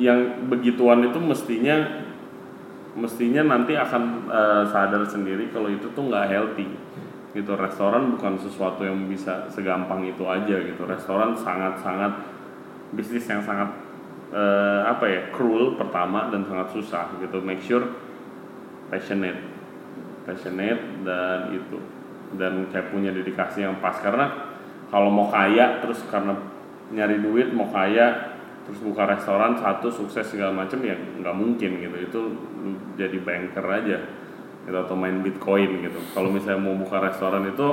yang 0.00 0.48
begituan 0.48 1.04
itu 1.04 1.20
mestinya 1.20 2.08
mestinya 2.96 3.56
nanti 3.56 3.72
akan 3.76 4.28
eh, 4.28 4.64
sadar 4.68 5.02
sendiri 5.08 5.48
kalau 5.52 5.68
itu 5.72 5.88
tuh 5.92 6.04
nggak 6.08 6.28
healthy. 6.28 6.68
Gitu 7.32 7.48
restoran 7.56 8.12
bukan 8.12 8.36
sesuatu 8.36 8.84
yang 8.84 9.08
bisa 9.08 9.48
segampang 9.48 10.04
itu 10.04 10.24
aja 10.28 10.56
gitu. 10.60 10.84
Restoran 10.84 11.32
sangat-sangat 11.32 12.12
bisnis 12.92 13.24
yang 13.24 13.40
sangat 13.40 13.72
eh, 14.32 14.82
apa 14.84 15.04
ya 15.08 15.20
cruel 15.32 15.80
pertama 15.80 16.28
dan 16.28 16.44
sangat 16.44 16.72
susah 16.76 17.08
gitu. 17.20 17.40
Make 17.40 17.64
sure 17.64 17.88
passionate 18.92 19.52
passionate 20.22 21.02
dan 21.02 21.50
itu 21.56 21.78
dan 22.36 22.68
kayak 22.72 22.92
punya 22.92 23.10
dedikasi 23.12 23.64
yang 23.64 23.80
pas. 23.80 23.96
Karena 24.00 24.52
kalau 24.88 25.08
mau 25.08 25.28
kaya 25.32 25.80
terus 25.80 26.04
karena 26.08 26.36
nyari 26.92 27.24
duit 27.24 27.48
mau 27.56 27.68
kaya 27.72 28.36
terus 28.62 28.78
buka 28.84 29.08
restoran 29.08 29.58
satu 29.58 29.90
sukses 29.90 30.22
segala 30.28 30.52
macam 30.54 30.78
ya 30.84 30.94
nggak 30.94 31.36
mungkin 31.36 31.70
gitu. 31.80 31.96
Itu 31.96 32.20
jadi 32.98 33.18
banker 33.22 33.66
aja. 33.66 33.98
Gitu 34.62 34.78
atau 34.78 34.94
main 34.94 35.18
bitcoin 35.20 35.82
gitu. 35.82 35.98
Kalau 36.14 36.30
misalnya 36.30 36.62
mau 36.62 36.78
buka 36.78 37.02
restoran 37.02 37.50
itu 37.50 37.66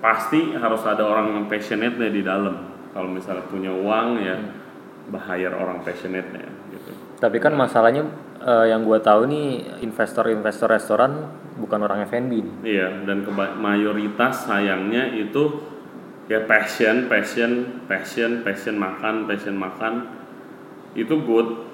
pasti 0.00 0.56
harus 0.56 0.80
ada 0.88 1.04
orang 1.04 1.36
yang 1.36 1.44
passionate 1.44 2.00
di 2.00 2.24
dalam. 2.24 2.72
Kalau 2.96 3.12
misalnya 3.12 3.44
punya 3.52 3.68
uang 3.68 4.08
ya 4.24 4.36
bahaya 5.12 5.52
orang 5.52 5.84
passionate 5.84 6.32
nya 6.32 6.48
gitu. 6.72 6.90
Tapi 7.20 7.36
kan 7.38 7.52
masalahnya 7.54 8.08
uh, 8.42 8.66
yang 8.66 8.82
gue 8.82 8.98
tahu 9.00 9.28
nih 9.28 9.46
investor-investor 9.84 10.68
restoran 10.68 11.30
bukan 11.56 11.80
orang 11.84 12.04
F&B 12.04 12.32
nih. 12.32 12.54
Iya, 12.64 12.88
dan 13.08 13.24
keba- 13.24 13.56
mayoritas 13.56 14.44
sayangnya 14.44 15.14
itu 15.16 15.62
ya 16.26 16.44
passion, 16.44 17.06
passion, 17.06 17.82
passion, 17.86 18.42
passion 18.42 18.76
makan, 18.76 19.30
passion 19.30 19.56
makan 19.56 19.94
itu 20.96 21.14
good. 21.22 21.65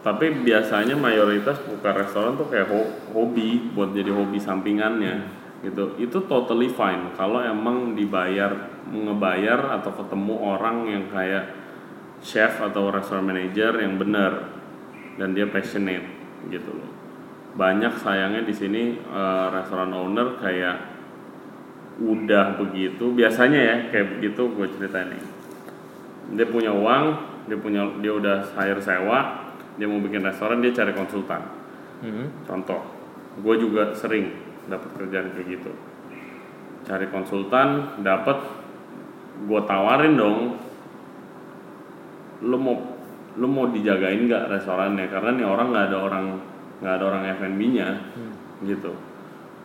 Tapi 0.00 0.32
biasanya 0.40 0.96
mayoritas 0.96 1.60
buka 1.60 1.92
restoran 1.92 2.32
tuh 2.40 2.48
kayak 2.48 2.72
ho- 2.72 2.92
hobi 3.12 3.68
buat 3.76 3.92
jadi 3.92 4.08
hobi 4.08 4.40
sampingannya 4.40 5.28
gitu. 5.60 6.00
Itu 6.00 6.24
totally 6.24 6.72
fine. 6.72 7.12
Kalau 7.20 7.44
emang 7.44 7.92
dibayar 7.92 8.80
ngebayar 8.88 9.76
atau 9.76 9.92
ketemu 9.92 10.34
orang 10.40 10.76
yang 10.88 11.04
kayak 11.12 11.52
chef 12.24 12.64
atau 12.64 12.88
restaurant 12.88 13.28
manager 13.28 13.76
yang 13.76 14.00
benar 14.00 14.56
dan 15.20 15.36
dia 15.36 15.44
passionate 15.52 16.08
gitu 16.48 16.72
loh. 16.72 16.90
Banyak 17.60 18.00
sayangnya 18.00 18.48
di 18.48 18.56
sini 18.56 18.96
eh, 18.96 19.46
restoran 19.52 19.92
owner 19.92 20.40
kayak 20.40 20.76
udah 22.00 22.56
begitu 22.56 23.12
biasanya 23.12 23.60
ya 23.60 23.76
kayak 23.92 24.16
begitu 24.16 24.48
gue 24.48 24.66
ceritain 24.72 25.12
nih. 25.12 25.24
Dia 26.40 26.46
punya 26.48 26.72
uang 26.72 27.04
dia 27.52 27.58
punya 27.60 27.84
dia 28.00 28.16
udah 28.16 28.48
hire 28.56 28.80
sewa 28.80 29.49
dia 29.78 29.86
mau 29.86 30.00
bikin 30.02 30.22
restoran 30.24 30.58
dia 30.64 30.72
cari 30.74 30.92
konsultan. 30.94 31.42
Mhm. 32.00 32.48
contoh 32.48 32.80
gue 33.44 33.54
juga 33.60 33.92
sering 33.92 34.32
dapat 34.66 34.88
kerjaan 34.96 35.36
kayak 35.36 35.48
gitu. 35.60 35.72
Cari 36.88 37.06
konsultan 37.12 38.00
dapat 38.00 38.40
gue 39.44 39.60
tawarin 39.68 40.14
dong 40.16 40.38
lu 42.40 42.56
mau 42.56 42.76
lu 43.36 43.46
mau 43.46 43.68
dijagain 43.68 44.26
nggak 44.26 44.48
restorannya? 44.48 45.06
Karena 45.12 45.30
nih 45.36 45.46
orang 45.46 45.66
nggak 45.70 45.86
ada 45.92 45.98
orang 46.00 46.24
nggak 46.80 46.94
ada 46.96 47.04
orang 47.04 47.22
F&B 47.36 47.60
nya 47.76 47.88
gitu. 48.64 48.92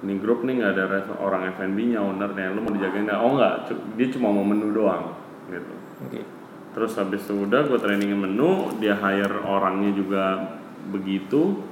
Ini 0.03 0.13
grup 0.19 0.43
nih 0.43 0.59
nggak 0.59 0.71
ada 0.75 0.83
orang 1.17 1.49
F&B 1.55 1.95
nya 1.95 2.03
ownernya. 2.03 2.51
Lu 2.51 2.61
mau 2.61 2.75
dijagain 2.75 3.07
nggak? 3.07 3.19
Oh 3.19 3.31
nggak. 3.39 3.53
Dia 3.95 4.07
cuma 4.11 4.29
mau 4.29 4.43
menu 4.43 4.75
doang. 4.75 5.15
Gitu. 5.49 5.73
Oke. 6.03 6.21
Terus 6.75 6.91
habis 6.99 7.23
itu 7.23 7.47
udah 7.47 7.71
gue 7.71 7.79
trainingin 7.79 8.19
menu, 8.19 8.75
dia 8.83 8.99
hire 8.99 9.47
orangnya 9.47 9.95
juga 9.95 10.23
begitu, 10.91 11.63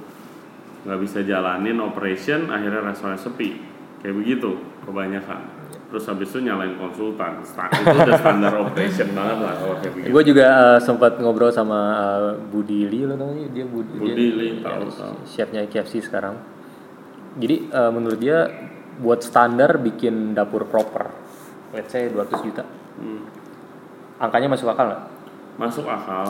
nggak 0.88 1.00
bisa 1.04 1.20
jalanin 1.20 1.76
operation, 1.84 2.48
akhirnya 2.48 2.80
restoran 2.80 3.20
sepi, 3.20 3.60
kayak 4.00 4.16
begitu 4.16 4.56
kebanyakan. 4.88 5.44
Terus 5.92 6.04
habis 6.08 6.32
itu 6.32 6.48
nyalain 6.48 6.74
konsultan, 6.80 7.44
itu 7.44 7.96
udah 8.00 8.16
standar 8.16 8.52
operation 8.64 9.12
banget 9.12 9.38
lah 9.44 9.54
kalau 9.60 9.76
kayak 9.84 9.92
begitu. 9.92 10.10
Gue 10.10 10.22
juga 10.24 10.46
uh, 10.48 10.80
sempat 10.80 11.20
ngobrol 11.20 11.52
sama 11.52 11.78
uh, 12.00 12.32
Budi 12.40 12.88
Lee 12.88 13.04
lo 13.04 13.14
tau 13.20 13.30
dia 13.30 13.66
Budi, 13.68 13.94
Budi 14.00 14.26
dia, 14.32 14.44
ya, 14.50 14.54
tahu, 14.64 14.88
tahu. 14.88 15.14
chefnya 15.28 15.68
KFC 15.68 16.00
sekarang. 16.00 16.40
Jadi 17.36 17.68
uh, 17.70 17.92
menurut 17.92 18.16
dia 18.16 18.48
buat 19.04 19.20
standar 19.20 19.76
bikin 19.78 20.32
dapur 20.32 20.64
proper, 20.64 21.12
let's 21.76 21.92
say 21.92 22.08
200 22.08 22.40
juta. 22.40 22.64
Hmm, 22.98 23.43
Angkanya 24.24 24.48
masuk 24.48 24.72
akal 24.72 24.88
nggak? 24.88 25.02
masuk 25.54 25.86
akal, 25.86 26.26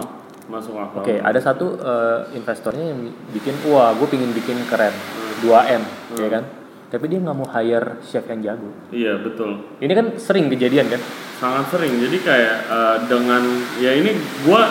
masuk 0.52 0.76
akal. 0.76 1.00
Oke, 1.00 1.16
ada 1.16 1.40
satu 1.40 1.80
uh, 1.80 2.28
investornya 2.36 2.92
yang 2.92 3.08
bikin, 3.32 3.56
wah 3.72 3.96
gue 3.96 4.04
pingin 4.04 4.36
bikin 4.36 4.60
keren, 4.68 4.92
2M, 5.40 5.80
ya 6.20 6.28
kan? 6.28 6.44
Tapi 6.92 7.04
dia 7.08 7.24
nggak 7.24 7.32
mau 7.32 7.48
hire 7.48 8.04
chef 8.04 8.28
yang 8.28 8.44
jago. 8.44 8.68
Iya 8.92 9.24
betul. 9.24 9.64
Ini 9.80 9.92
kan 9.96 10.06
sering 10.20 10.52
kejadian 10.52 10.92
kan? 10.92 11.00
sangat 11.34 11.66
sering 11.66 11.98
jadi 11.98 12.18
kayak 12.24 12.56
eh, 12.70 12.96
dengan 13.10 13.42
ya 13.82 13.92
ini 13.92 14.16
gua 14.46 14.64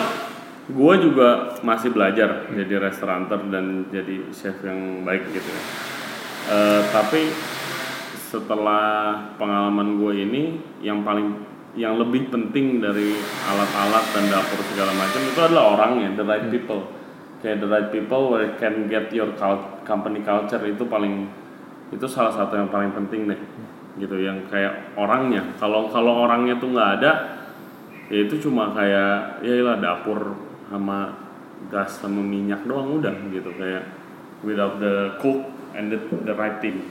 gua 0.72 0.96
juga 0.96 1.28
masih 1.60 1.92
belajar 1.92 2.48
jadi 2.50 2.80
restauranter 2.80 3.38
dan 3.52 3.86
jadi 3.92 4.32
chef 4.32 4.58
yang 4.64 5.04
baik 5.04 5.28
gitu 5.30 5.44
ya 5.44 5.64
Eh, 6.44 6.82
tapi 6.92 7.32
setelah 8.28 9.16
pengalaman 9.40 9.96
gue 9.96 10.28
ini 10.28 10.42
yang 10.84 11.00
paling 11.00 11.40
yang 11.74 11.98
lebih 11.98 12.30
penting 12.30 12.78
dari 12.78 13.18
alat-alat 13.50 14.04
dan 14.14 14.24
dapur 14.30 14.62
segala 14.70 14.94
macam 14.94 15.20
itu 15.26 15.40
adalah 15.42 15.64
orangnya 15.74 16.14
the 16.14 16.22
right 16.22 16.46
people. 16.46 16.86
Kayak 17.42 17.66
the 17.66 17.68
right 17.68 17.88
people 17.90 18.30
where 18.30 18.54
can 18.56 18.86
get 18.86 19.10
your 19.10 19.34
company 19.82 20.22
culture 20.22 20.62
itu 20.62 20.86
paling 20.86 21.28
itu 21.90 22.06
salah 22.06 22.30
satu 22.30 22.54
yang 22.54 22.70
paling 22.70 22.94
penting 22.94 23.26
deh. 23.26 23.40
Gitu 23.98 24.22
yang 24.22 24.46
kayak 24.46 24.94
orangnya. 24.94 25.42
Kalau 25.58 25.90
kalau 25.90 26.24
orangnya 26.24 26.54
tuh 26.62 26.70
nggak 26.70 26.90
ada 27.02 27.12
ya 28.06 28.18
itu 28.22 28.38
cuma 28.38 28.70
kayak 28.70 29.42
ya 29.42 29.54
lah 29.66 29.76
dapur 29.82 30.38
sama 30.70 31.10
gas 31.74 31.98
sama 31.98 32.22
minyak 32.22 32.62
doang 32.70 33.02
udah 33.02 33.14
gitu. 33.34 33.50
Kayak 33.58 33.90
without 34.46 34.78
the 34.78 35.18
cook 35.18 35.42
and 35.74 35.90
the, 35.90 35.98
the 36.22 36.34
right 36.38 36.62
team. 36.62 36.86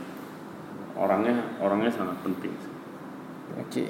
Orangnya 1.00 1.56
orangnya 1.64 1.90
sangat 1.90 2.20
penting 2.20 2.52
sih. 2.60 2.74
Oke. 3.64 3.84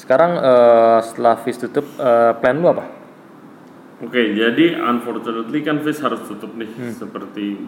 Sekarang 0.00 0.40
eh, 0.40 0.98
setelah 1.04 1.36
Fish 1.44 1.60
tutup, 1.60 1.84
eh, 2.00 2.32
plan 2.40 2.56
lu 2.56 2.72
apa? 2.72 2.88
Oke, 4.00 4.32
jadi 4.32 4.80
unfortunately 4.80 5.60
kan 5.60 5.84
Fish 5.84 6.00
harus 6.00 6.24
tutup 6.24 6.56
nih 6.56 6.72
seperti 6.96 7.60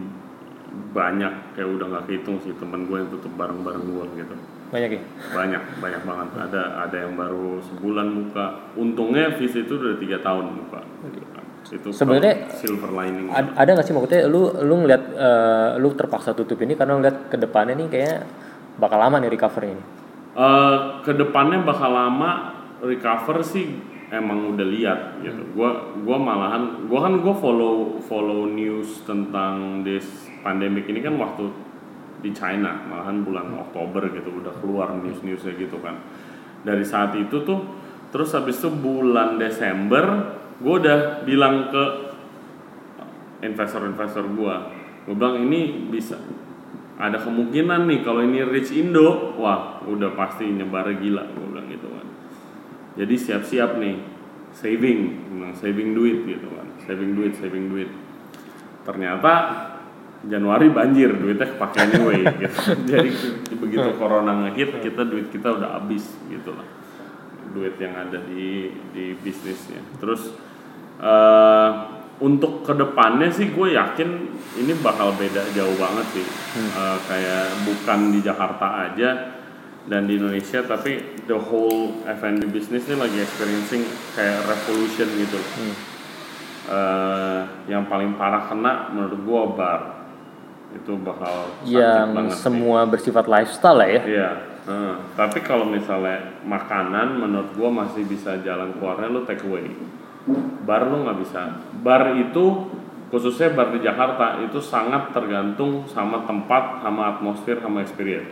banyak 0.96 1.52
kayak 1.52 1.68
udah 1.68 1.86
nggak 1.92 2.04
kehitung 2.08 2.40
sih 2.40 2.56
teman 2.56 2.88
gue 2.88 2.96
yang 3.04 3.12
tutup 3.12 3.28
bareng-bareng 3.36 3.84
gue 3.84 4.04
gitu. 4.24 4.34
Banyak 4.72 4.90
ya? 4.96 5.02
Banyak, 5.36 5.62
banyak 5.84 6.02
banget. 6.08 6.28
Ada 6.48 6.88
ada 6.88 6.96
yang 7.04 7.12
baru 7.20 7.60
sebulan 7.60 8.06
buka. 8.16 8.72
Untungnya 8.80 9.36
Fish 9.36 9.52
itu 9.52 9.76
udah 9.76 10.00
tiga 10.00 10.24
tahun 10.24 10.56
buka. 10.56 10.80
Kan. 10.80 11.44
Itu 11.68 11.88
Sebenarnya 11.92 12.48
silver 12.56 12.88
lining. 12.96 13.28
Ad- 13.28 13.52
ada 13.52 13.70
nggak 13.76 13.84
sih 13.84 13.92
maksudnya 13.92 14.24
lu 14.24 14.56
lu 14.64 14.74
ngeliat 14.88 15.02
eh, 15.12 15.70
lu 15.76 15.92
terpaksa 15.92 16.32
tutup 16.32 16.56
ini 16.64 16.72
karena 16.80 16.96
ngeliat 16.96 17.28
ke 17.28 17.36
depannya 17.36 17.76
nih 17.76 17.86
kayaknya 17.92 18.16
bakal 18.80 18.96
lama 18.96 19.20
nih 19.20 19.28
recovery 19.28 19.76
ini. 19.76 19.84
Eh, 20.32 20.76
ke 21.04 21.12
depannya 21.12 21.60
bakal 21.60 21.92
lama 21.92 22.56
recover 22.80 23.44
sih 23.44 23.68
emang 24.08 24.56
udah 24.56 24.64
lihat 24.64 25.20
gitu. 25.20 25.44
Gua 25.52 25.92
gua 26.00 26.16
malahan 26.16 26.88
gua 26.88 27.04
kan 27.04 27.20
gua 27.20 27.36
follow 27.36 28.00
follow 28.00 28.48
news 28.48 29.04
tentang 29.04 29.84
this 29.84 30.32
pandemic 30.40 30.88
ini 30.88 31.04
kan 31.04 31.20
waktu 31.20 31.52
di 32.24 32.32
China. 32.32 32.80
Malahan 32.88 33.20
bulan 33.20 33.52
Oktober 33.60 34.08
gitu 34.08 34.40
udah 34.40 34.56
keluar 34.64 34.96
news-newsnya 35.04 35.52
gitu 35.60 35.76
kan. 35.84 36.00
Dari 36.64 36.80
saat 36.80 37.12
itu 37.12 37.44
tuh 37.44 37.60
terus 38.08 38.32
habis 38.32 38.56
itu 38.56 38.72
bulan 38.72 39.36
Desember 39.36 40.32
gua 40.64 40.74
udah 40.80 40.98
bilang 41.28 41.68
ke 41.68 41.84
investor-investor 43.44 44.32
gua. 44.32 44.80
Gue 45.04 45.12
bilang 45.18 45.44
ini 45.44 45.90
bisa 45.92 46.14
ada 47.00 47.16
kemungkinan 47.16 47.88
nih 47.88 48.00
kalau 48.04 48.20
ini 48.20 48.44
reach 48.44 48.68
Indo 48.74 49.32
wah 49.40 49.80
udah 49.88 50.12
pasti 50.12 50.44
nyebar 50.48 50.92
gila 51.00 51.24
gue 51.32 51.46
bilang 51.48 51.66
gitu 51.72 51.88
kan. 51.88 52.06
Jadi 53.00 53.14
siap-siap 53.16 53.80
nih 53.80 53.96
saving 54.52 55.00
Bilang, 55.32 55.54
saving 55.56 55.96
duit 55.96 56.28
gitu 56.28 56.48
kan. 56.52 56.66
Saving 56.84 57.16
duit 57.16 57.32
saving 57.36 57.72
duit. 57.72 57.88
Ternyata 58.84 59.32
Januari 60.22 60.70
banjir 60.70 61.10
duitnya 61.18 61.50
kepake 61.50 61.78
anyway 61.82 62.22
gitu. 62.46 62.60
jadi 62.86 63.10
begitu 63.58 63.90
corona 63.98 64.46
ngehit 64.46 64.70
kita 64.78 65.02
duit 65.02 65.26
kita 65.34 65.50
udah 65.50 65.80
habis 65.80 66.06
gitu 66.30 66.54
lah. 66.54 66.68
Duit 67.56 67.74
yang 67.80 67.96
ada 67.96 68.20
di 68.22 68.70
di 68.92 69.16
bisnisnya. 69.18 69.80
Terus 69.98 70.30
eh 71.02 72.01
untuk 72.22 72.62
ke 72.62 72.72
depannya 72.72 73.26
sih 73.28 73.50
gue 73.50 73.74
yakin 73.74 74.08
ini 74.56 74.72
bakal 74.78 75.10
beda 75.12 75.42
jauh 75.52 75.74
banget 75.74 76.06
sih 76.12 76.26
Eh, 76.52 76.98
kayak 77.02 77.44
bukan 77.62 77.98
di 78.10 78.20
Jakarta 78.20 78.66
aja 78.84 79.10
dan 79.82 80.06
di 80.06 80.14
Indonesia 80.14 80.62
tapi 80.62 80.92
the 81.24 81.34
whole 81.34 81.98
F&B 82.04 82.46
business 82.48 82.86
ini 82.86 82.96
lagi 82.96 83.18
experiencing 83.18 83.82
kayak 84.14 84.46
revolution 84.46 85.08
gitu 85.16 85.40
Eh, 86.62 87.40
yang 87.66 87.84
paling 87.84 88.14
parah 88.14 88.46
kena 88.46 88.72
menurut 88.88 89.18
gue 89.18 89.42
bar 89.52 89.80
itu 90.72 90.94
bakal 90.96 91.50
Yang 91.66 92.06
banget 92.08 92.32
sih. 92.32 92.40
semua 92.40 92.80
bersifat 92.86 93.26
lifestyle 93.26 93.76
lah 93.76 93.88
ya. 93.90 94.02
Iya. 94.02 94.30
heeh. 94.62 94.94
tapi 95.12 95.42
kalau 95.42 95.66
misalnya 95.66 96.38
makanan, 96.40 97.18
menurut 97.18 97.50
gua 97.52 97.66
masih 97.74 98.06
bisa 98.06 98.38
jalan 98.40 98.70
keluarnya 98.72 99.10
lu 99.10 99.26
take 99.26 99.42
away. 99.42 99.66
Bar 100.62 100.82
lu 100.86 101.02
nggak 101.02 101.18
bisa. 101.18 101.40
Bar 101.82 102.14
itu 102.14 102.70
khususnya 103.10 103.52
bar 103.52 103.74
di 103.74 103.82
Jakarta 103.82 104.40
itu 104.40 104.56
sangat 104.56 105.10
tergantung 105.12 105.84
sama 105.84 106.24
tempat, 106.24 106.80
sama 106.80 107.16
atmosfer, 107.16 107.58
sama 107.58 107.82
experience. 107.82 108.30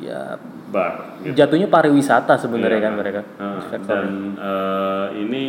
Ya 0.00 0.40
Bar. 0.70 1.20
Gitu. 1.20 1.34
jatuhnya 1.36 1.68
pariwisata 1.68 2.38
sebenarnya 2.38 2.78
Iya. 2.80 2.86
kan 2.88 2.94
mereka. 2.96 3.20
Sektornya. 3.68 3.84
dan 3.84 4.08
eh, 4.38 5.06
ini 5.20 5.42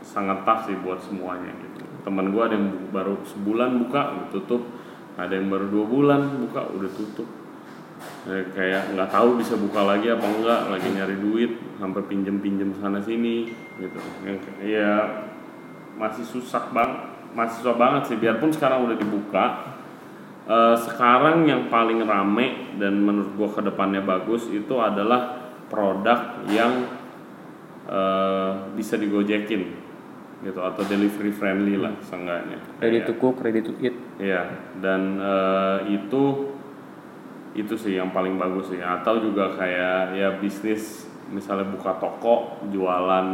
sangat 0.00 0.42
tough 0.42 0.66
sih 0.66 0.76
buat 0.80 0.98
semuanya 1.00 1.52
gitu. 1.54 1.84
Teman 2.02 2.34
gua 2.34 2.50
ada 2.50 2.58
yang 2.58 2.90
baru 2.90 3.16
sebulan 3.24 3.80
buka 3.80 4.00
udah 4.12 4.28
tutup, 4.30 4.62
ada 5.14 5.32
yang 5.32 5.48
baru 5.48 5.70
dua 5.70 5.84
bulan 5.86 6.20
buka 6.42 6.68
udah 6.74 6.90
tutup. 6.90 7.28
Eh, 8.24 8.44
kayak 8.52 8.92
nggak 8.92 9.08
tahu 9.08 9.38
bisa 9.38 9.54
buka 9.56 9.80
lagi 9.80 10.10
apa 10.10 10.26
enggak, 10.26 10.60
lagi 10.68 10.88
nyari 10.90 11.16
duit, 11.16 11.52
sampai 11.78 12.02
pinjem 12.04 12.36
pinjem 12.40 12.74
sana 12.76 13.00
sini 13.00 13.48
gitu. 13.78 13.98
Ya 14.62 15.24
masih 15.94 16.26
susah 16.26 16.70
bang, 16.70 16.90
masih 17.32 17.62
susah 17.62 17.76
banget 17.76 18.02
sih. 18.10 18.16
Biarpun 18.18 18.50
sekarang 18.50 18.86
udah 18.86 18.96
dibuka, 18.98 19.44
Eh, 20.44 20.76
sekarang 20.76 21.48
yang 21.48 21.72
paling 21.72 22.04
rame 22.04 22.76
dan 22.76 23.00
menurut 23.00 23.32
gua 23.32 23.48
ke 23.48 23.64
depannya 23.64 24.04
bagus 24.04 24.44
itu 24.52 24.76
adalah 24.76 25.40
produk 25.72 26.44
yang 26.52 26.84
eh, 27.88 28.52
bisa 28.76 29.00
digojekin 29.00 29.72
gitu 30.44 30.60
atau 30.60 30.84
delivery 30.84 31.32
friendly 31.32 31.80
lah 31.80 31.96
seenggaknya. 32.04 32.60
Ready 32.76 33.00
Kayak- 33.00 33.08
to 33.08 33.12
cook, 33.16 33.40
ready 33.40 33.64
to 33.64 33.72
eat. 33.80 33.96
Iya, 34.20 34.52
dan 34.84 35.16
eh, 35.16 35.78
itu 35.96 36.52
itu 37.56 37.74
sih 37.80 37.96
yang 37.96 38.12
paling 38.12 38.36
bagus 38.36 38.68
sih. 38.68 38.84
Atau 38.84 39.24
juga 39.24 39.48
kayak 39.56 40.12
ya 40.12 40.28
bisnis 40.36 41.08
misalnya 41.32 41.72
buka 41.72 41.96
toko 41.96 42.60
jualan 42.68 43.26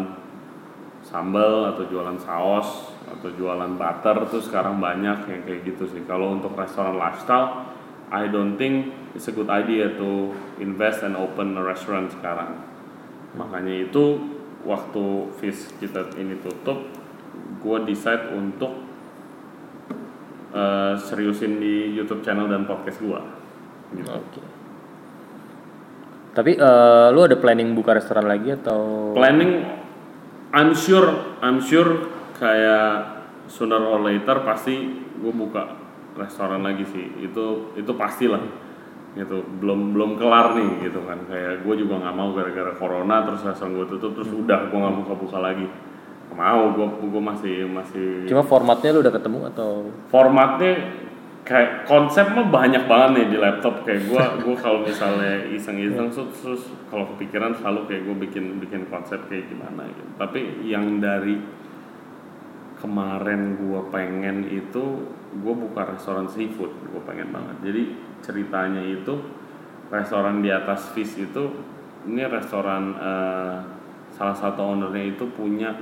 sambal 1.10 1.74
atau 1.74 1.84
jualan 1.90 2.16
saus 2.22 2.94
atau 3.10 3.28
jualan 3.34 3.74
butter 3.74 4.30
tuh 4.30 4.38
sekarang 4.38 4.78
banyak 4.78 5.26
yang 5.26 5.42
kayak 5.42 5.66
gitu 5.66 5.90
sih. 5.90 6.06
Kalau 6.06 6.38
untuk 6.38 6.54
restoran 6.54 6.94
lifestyle, 6.94 7.66
I 8.14 8.30
don't 8.30 8.54
think 8.54 8.94
it's 9.18 9.26
a 9.26 9.34
good 9.34 9.50
idea 9.50 9.90
to 9.98 10.30
invest 10.62 11.02
and 11.02 11.18
open 11.18 11.58
a 11.58 11.62
restaurant 11.62 12.14
sekarang. 12.14 12.62
Makanya 13.34 13.90
itu 13.90 14.22
waktu 14.62 15.34
Fish 15.42 15.74
kita 15.82 16.14
ini 16.14 16.38
tutup, 16.38 16.86
gue 17.58 17.76
decide 17.86 18.30
untuk 18.30 18.90
eh, 20.54 20.94
seriusin 20.98 21.58
di 21.58 21.94
YouTube 21.94 22.22
channel 22.22 22.50
dan 22.50 22.66
podcast 22.66 22.98
gua. 23.02 23.22
Gitu. 23.94 24.10
Oke. 24.10 24.42
Tapi 26.30 26.52
eh, 26.54 27.06
lu 27.10 27.20
ada 27.26 27.36
planning 27.38 27.74
buka 27.74 27.98
restoran 27.98 28.26
lagi 28.26 28.54
atau? 28.54 29.12
Planning, 29.14 29.52
I'm 30.50 30.74
sure, 30.74 31.38
I'm 31.38 31.62
sure 31.62 32.10
kayak 32.34 33.22
sooner 33.46 33.78
or 33.78 34.02
later 34.02 34.42
pasti 34.42 34.74
gue 34.98 35.32
buka 35.34 35.78
restoran 36.18 36.66
lagi 36.66 36.82
sih. 36.90 37.06
Itu 37.22 37.74
itu 37.78 37.92
pastilah. 37.94 38.42
Gitu. 39.14 39.42
Belum 39.62 39.94
belum 39.94 40.18
kelar 40.18 40.58
nih 40.58 40.90
gitu 40.90 41.06
kan. 41.06 41.22
Kayak 41.30 41.62
gue 41.62 41.74
juga 41.86 42.02
nggak 42.02 42.14
mau 42.14 42.34
gara-gara 42.34 42.72
corona 42.74 43.22
terus 43.26 43.46
restoran 43.46 43.78
gue 43.78 43.86
tutup 43.94 44.10
terus 44.18 44.30
udah 44.30 44.70
gue 44.70 44.78
nggak 44.78 44.96
buka-buka 45.06 45.38
lagi. 45.38 45.66
Nggak 46.30 46.38
mau, 46.38 46.62
gue 46.74 46.86
gue 47.10 47.22
masih 47.22 47.54
masih 47.70 48.06
Cuma 48.30 48.42
formatnya 48.42 48.90
lu 48.94 49.02
udah 49.02 49.14
ketemu 49.14 49.38
atau? 49.54 49.70
formatnya 50.10 50.72
kayak 51.50 51.82
konsep 51.82 52.30
mah 52.30 52.46
banyak 52.46 52.86
banget 52.86 53.10
nih 53.18 53.26
di 53.34 53.38
laptop. 53.42 53.82
Kayak 53.82 54.06
gua 54.06 54.22
gua 54.46 54.54
kalau 54.54 54.86
misalnya 54.86 55.50
iseng-iseng 55.50 56.06
terus, 56.14 56.30
terus 56.38 56.62
kalau 56.86 57.10
kepikiran 57.14 57.50
selalu 57.58 57.90
kayak 57.90 58.02
gue 58.06 58.16
bikin 58.30 58.62
bikin 58.62 58.86
konsep 58.86 59.18
kayak 59.26 59.50
gimana 59.50 59.90
gitu. 59.90 60.10
Tapi 60.14 60.62
yang 60.62 61.02
dari 61.02 61.42
kemarin 62.78 63.58
gua 63.58 63.82
pengen 63.90 64.46
itu 64.46 65.10
gua 65.42 65.54
buka 65.58 65.90
restoran 65.90 66.30
seafood 66.30 66.70
gua 66.94 67.02
pengen 67.02 67.34
banget. 67.34 67.56
Jadi 67.66 67.82
ceritanya 68.22 68.86
itu 68.86 69.18
restoran 69.90 70.46
di 70.46 70.54
atas 70.54 70.94
fish 70.94 71.18
itu 71.18 71.50
ini 72.06 72.22
restoran 72.30 72.94
eh, 72.94 73.58
salah 74.14 74.38
satu 74.38 74.70
ownernya 74.70 75.18
itu 75.18 75.26
punya 75.34 75.74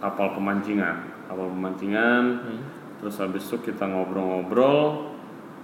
kapal 0.00 0.32
pemancingan. 0.32 1.28
Kapal 1.28 1.52
pemancingan 1.52 2.24
terus 3.00 3.16
habis 3.16 3.48
itu 3.48 3.56
kita 3.72 3.88
ngobrol-ngobrol 3.88 5.09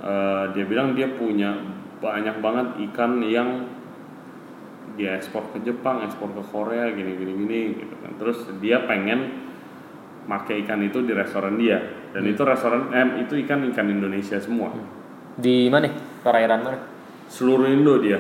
eh, 0.07 0.45
dia 0.55 0.65
bilang 0.65 0.95
dia 0.95 1.11
punya 1.11 1.59
banyak 1.99 2.39
banget 2.39 2.67
ikan 2.91 3.19
yang 3.27 3.67
dia 4.97 5.19
ekspor 5.19 5.53
ke 5.53 5.61
Jepang, 5.61 6.01
ekspor 6.07 6.33
ke 6.33 6.43
Korea, 6.47 6.89
gini 6.95 7.19
gini 7.19 7.33
gini 7.45 7.61
gitu 7.77 7.95
kan. 8.01 8.13
Terus 8.17 8.39
dia 8.63 8.87
pengen 8.87 9.45
make 10.27 10.55
ikan 10.67 10.83
itu 10.83 11.03
di 11.07 11.13
restoran 11.15 11.55
dia 11.59 11.79
dan 12.15 12.25
itu 12.27 12.43
restoran 12.43 12.91
eh, 12.91 13.27
itu 13.27 13.37
ikan 13.45 13.67
ikan 13.75 13.87
Indonesia 13.91 14.41
semua. 14.41 14.73
Di 15.37 15.69
mana? 15.69 15.93
Perairan 16.25 16.61
mana? 16.65 16.79
Seluruh 17.29 17.69
Indo 17.69 18.01
dia. 18.01 18.17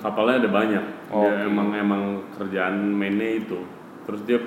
Kapalnya 0.00 0.40
ada 0.40 0.50
banyak. 0.50 0.84
Oh, 1.12 1.26
Dia 1.26 1.44
emang 1.44 1.74
emang 1.76 2.24
kerjaan 2.32 2.96
mainnya 2.96 3.44
itu. 3.44 3.60
Terus 4.08 4.24
dia 4.24 4.40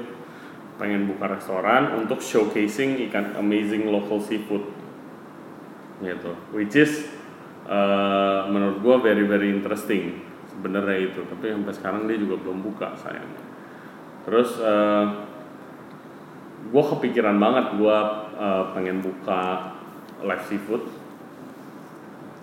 pengen 0.79 1.05
buka 1.11 1.27
restoran 1.27 1.99
untuk 1.99 2.23
showcasing 2.23 2.97
ikan 3.11 3.35
amazing 3.35 3.91
local 3.91 4.17
seafood. 4.23 4.63
Gitu. 5.99 6.31
Which 6.55 6.75
is 6.75 7.07
eh, 7.67 8.41
menurut 8.47 8.79
gua 8.79 8.95
very 9.03 9.27
very 9.27 9.51
interesting 9.51 10.23
sebenarnya 10.49 11.11
itu. 11.11 11.21
Tapi 11.27 11.51
sampai 11.51 11.73
sekarang 11.75 12.01
dia 12.07 12.17
juga 12.19 12.39
belum 12.39 12.63
buka 12.63 12.95
sayangnya. 12.99 13.43
Terus 14.27 14.59
eh, 14.59 15.05
gue 16.59 16.83
kepikiran 16.83 17.39
banget 17.39 17.79
gue 17.79 17.97
pengen 18.75 18.99
buka 18.99 19.71
live 20.27 20.43
seafood 20.47 20.83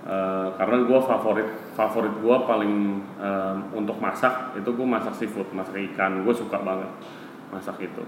Eh, 0.06 0.48
karena 0.54 0.86
gue 0.86 0.98
favorit 1.02 1.50
favorit 1.74 2.14
gue 2.22 2.36
paling 2.46 3.02
em, 3.18 3.58
untuk 3.74 3.98
masak 3.98 4.54
itu 4.54 4.70
gue 4.70 4.86
masak 4.86 5.18
seafood 5.18 5.50
masak 5.50 5.74
ikan 5.90 6.22
gue 6.22 6.30
suka 6.30 6.62
banget 6.62 6.86
masak 7.50 7.74
itu 7.82 8.06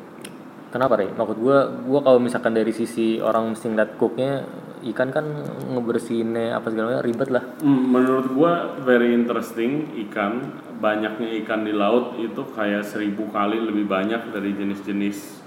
Kenapa 0.69 1.01
Rey? 1.01 1.09
Maksud 1.09 1.41
gue, 1.41 1.59
gue 1.89 2.01
kalau 2.05 2.21
misalkan 2.21 2.53
dari 2.53 2.71
sisi 2.77 3.17
orang 3.25 3.57
mesti 3.57 3.73
ngeliat 3.73 3.97
cooknya, 3.97 4.45
ikan 4.93 5.09
kan 5.11 5.27
ngebersihinnya 5.75 6.55
apa 6.55 6.71
segala 6.71 6.95
macam 6.95 7.05
ribet 7.07 7.29
lah. 7.33 7.45
Hmm, 7.63 7.83
menurut 7.91 8.27
gua 8.33 8.53
very 8.83 9.15
interesting 9.15 9.93
ikan. 10.09 10.65
Banyaknya 10.79 11.43
ikan 11.43 11.67
di 11.67 11.75
laut 11.75 12.15
itu 12.23 12.47
kayak 12.55 12.87
seribu 12.87 13.27
kali 13.35 13.59
lebih 13.59 13.91
banyak 13.91 14.31
dari 14.31 14.55
jenis-jenis 14.55 15.43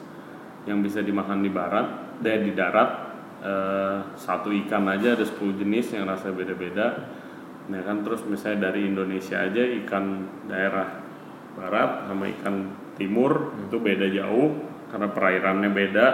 yang 0.67 0.83
bisa 0.83 0.99
dimakan 0.99 1.39
di 1.39 1.49
barat 1.49 2.19
dan 2.19 2.43
di 2.43 2.51
darat. 2.51 3.11
Eh, 3.41 3.97
satu 4.21 4.53
ikan 4.53 4.85
aja 4.85 5.17
ada 5.17 5.25
10 5.25 5.57
jenis 5.57 5.97
yang 5.97 6.05
rasanya 6.05 6.35
beda-beda. 6.45 6.87
Nah 7.73 7.81
kan 7.81 8.05
terus 8.05 8.21
misalnya 8.27 8.69
dari 8.69 8.85
Indonesia 8.85 9.41
aja 9.41 9.63
ikan 9.81 10.27
daerah 10.45 11.01
barat 11.57 12.05
sama 12.05 12.29
ikan 12.39 12.69
timur 12.95 13.55
itu 13.65 13.77
beda 13.81 14.07
jauh 14.13 14.55
karena 14.91 15.07
perairannya 15.09 15.69
beda 15.71 16.07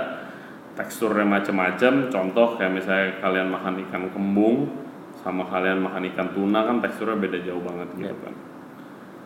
teksturnya 0.78 1.26
macam-macam 1.26 2.14
contoh 2.14 2.48
kayak 2.56 2.72
misalnya 2.72 3.18
kalian 3.20 3.50
makan 3.50 3.74
ikan 3.90 4.04
kembung 4.14 4.70
sama 5.26 5.50
kalian 5.50 5.82
makan 5.82 6.06
ikan 6.14 6.30
tuna 6.32 6.64
kan 6.64 6.78
teksturnya 6.80 7.18
beda 7.18 7.42
jauh 7.42 7.60
banget 7.60 7.90
gitu 7.98 8.16
kan. 8.22 8.36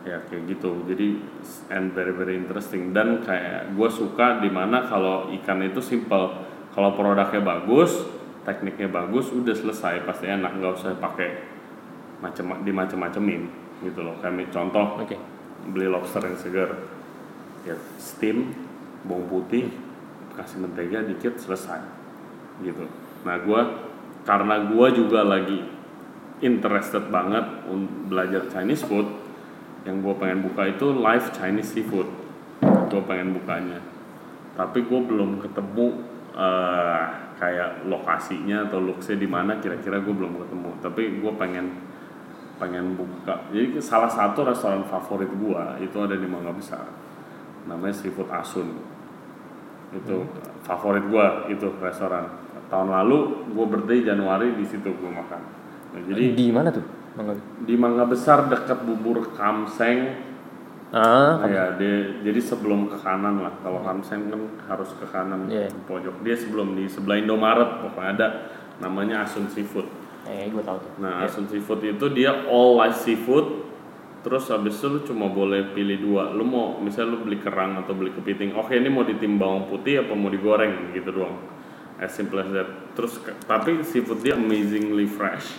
Ya 0.02 0.18
kayak 0.26 0.50
gitu. 0.50 0.82
Jadi 0.88 1.20
and 1.70 1.94
very 1.94 2.10
very 2.10 2.34
interesting. 2.34 2.90
Dan 2.90 3.22
kayak 3.22 3.76
gue 3.76 3.88
suka 3.92 4.42
di 4.42 4.50
mana 4.50 4.88
kalau 4.88 5.30
ikan 5.30 5.62
itu 5.62 5.78
simple. 5.78 6.50
Kalau 6.72 6.96
produknya 6.96 7.44
bagus 7.44 8.02
tekniknya 8.42 8.90
bagus 8.90 9.30
udah 9.30 9.54
selesai 9.54 10.02
pasti 10.02 10.26
enak. 10.26 10.58
Nggak 10.58 10.72
usah 10.82 10.98
pakai 10.98 11.28
macam 12.18 12.58
dimacem-macemin 12.66 13.42
gitu 13.86 14.00
loh. 14.02 14.18
Kayak 14.18 14.50
contoh 14.50 14.98
Oke. 14.98 15.14
beli 15.70 15.86
lobster 15.86 16.24
yang 16.24 16.34
segar. 16.34 16.70
Ya 17.62 17.78
steam 18.00 18.58
bawang 19.06 19.30
putih 19.30 19.70
kasih 20.34 20.64
mentega 20.64 21.04
dikit 21.04 21.38
selesai. 21.38 21.80
Gitu. 22.60 22.84
Nah 23.24 23.36
gua 23.42 23.90
karena 24.22 24.66
gua 24.70 24.88
juga 24.92 25.26
lagi 25.26 25.62
interested 26.42 27.06
banget 27.08 27.44
untuk 27.70 28.10
belajar 28.10 28.50
Chinese 28.50 28.82
food 28.82 29.22
yang 29.82 29.98
gue 29.98 30.14
pengen 30.14 30.46
buka 30.46 30.70
itu 30.70 30.94
live 30.94 31.26
Chinese 31.34 31.74
seafood. 31.74 32.06
Gue 32.62 33.02
pengen 33.06 33.34
bukanya. 33.34 33.82
Tapi 34.54 34.84
gue 34.84 35.00
belum 35.00 35.42
ketemu 35.42 35.86
eh, 36.36 37.02
kayak 37.40 37.88
lokasinya 37.90 38.68
atau 38.70 38.78
looksnya 38.78 39.18
di 39.18 39.26
mana 39.26 39.58
kira-kira 39.58 39.98
gue 39.98 40.14
belum 40.14 40.38
ketemu. 40.46 40.70
Tapi 40.78 41.02
gue 41.18 41.32
pengen 41.34 41.66
pengen 42.62 42.94
buka. 42.94 43.42
Jadi 43.50 43.82
salah 43.82 44.06
satu 44.06 44.46
restoran 44.46 44.86
favorit 44.86 45.30
gue 45.30 45.62
itu 45.82 45.96
ada 45.98 46.14
di 46.14 46.26
Mangga 46.30 46.54
Besar. 46.54 46.86
Namanya 47.66 47.94
Seafood 47.94 48.30
Asun 48.30 48.78
itu 49.92 50.16
favorit 50.62 51.04
gue 51.04 51.26
itu 51.52 51.68
restoran. 51.78 52.28
Tahun 52.66 52.88
lalu 52.88 53.48
gue 53.52 53.66
birthday 53.68 54.00
Januari 54.02 54.56
di 54.56 54.64
situ 54.64 54.88
gue 54.88 55.10
makan. 55.10 55.40
Nah, 55.92 56.00
jadi 56.08 56.32
di 56.32 56.46
mana 56.48 56.72
tuh? 56.72 56.84
Mangga? 57.12 57.36
di 57.60 57.74
Mangga 57.76 58.08
Besar 58.08 58.48
dekat 58.48 58.88
bubur 58.88 59.36
Kamseng. 59.36 60.32
Ah, 60.92 61.40
ya 61.48 61.72
dia 61.80 62.20
jadi 62.20 62.36
sebelum 62.40 62.88
ke 62.88 62.96
kanan 63.00 63.40
lah. 63.40 63.52
Kalau 63.60 63.80
Kamseng 63.80 64.28
kan 64.28 64.40
harus 64.68 64.92
ke 64.96 65.04
kanan 65.08 65.48
Iya. 65.48 65.68
pojok. 65.84 66.20
Dia 66.24 66.36
sebelum 66.36 66.72
di 66.72 66.84
sebelah 66.88 67.16
Indomaret 67.16 67.80
pokoknya 67.84 68.10
ada. 68.16 68.28
Namanya 68.80 69.24
Asun 69.24 69.48
Seafood. 69.48 69.88
Eh 70.24 70.48
gue 70.48 70.62
tahu 70.64 70.76
tuh. 70.80 70.92
nah 71.00 71.24
Asun 71.24 71.44
Seafood 71.48 71.80
itu 71.84 72.06
dia 72.12 72.32
all 72.48 72.76
live 72.80 72.96
seafood 72.96 73.71
terus 74.22 74.46
habis 74.54 74.78
itu 74.78 74.86
lu 74.86 75.00
cuma 75.02 75.26
boleh 75.26 75.74
pilih 75.74 75.98
dua. 75.98 76.30
Lu 76.30 76.46
mau 76.46 76.78
misalnya 76.78 77.18
lu 77.18 77.26
beli 77.26 77.42
kerang 77.42 77.82
atau 77.82 77.92
beli 77.92 78.14
kepiting 78.14 78.54
oke 78.54 78.70
ini 78.70 78.86
mau 78.86 79.02
ditim 79.02 79.34
bawang 79.36 79.66
putih 79.66 80.06
apa 80.06 80.14
mau 80.14 80.30
digoreng 80.30 80.94
gitu 80.94 81.10
doang. 81.10 81.36
As 81.98 82.14
simple 82.14 82.38
as 82.38 82.50
that. 82.54 82.70
Terus 82.94 83.18
tapi 83.50 83.82
seafood 83.82 84.22
dia 84.22 84.38
amazingly 84.38 85.10
fresh. 85.10 85.58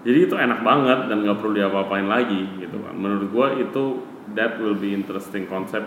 Jadi 0.00 0.32
itu 0.32 0.32
enak 0.32 0.64
banget 0.64 1.12
dan 1.12 1.20
nggak 1.20 1.44
perlu 1.44 1.52
diapa-apain 1.60 2.08
lagi 2.08 2.40
gitu 2.56 2.80
kan. 2.80 2.96
Menurut 2.96 3.28
gua 3.28 3.46
itu 3.52 4.00
that 4.32 4.56
will 4.56 4.76
be 4.76 4.96
interesting 4.96 5.44
konsep 5.44 5.84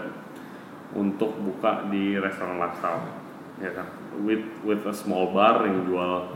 untuk 0.93 1.34
buka 1.41 1.89
di 1.89 2.13
restoran 2.21 2.62
lifestyle 2.62 3.02
ya 3.58 3.73
kan. 3.73 3.89
With 4.21 4.45
with 4.62 4.86
a 4.86 4.93
small 4.93 5.34
bar 5.34 5.65
yang 5.65 5.89
jual 5.89 6.30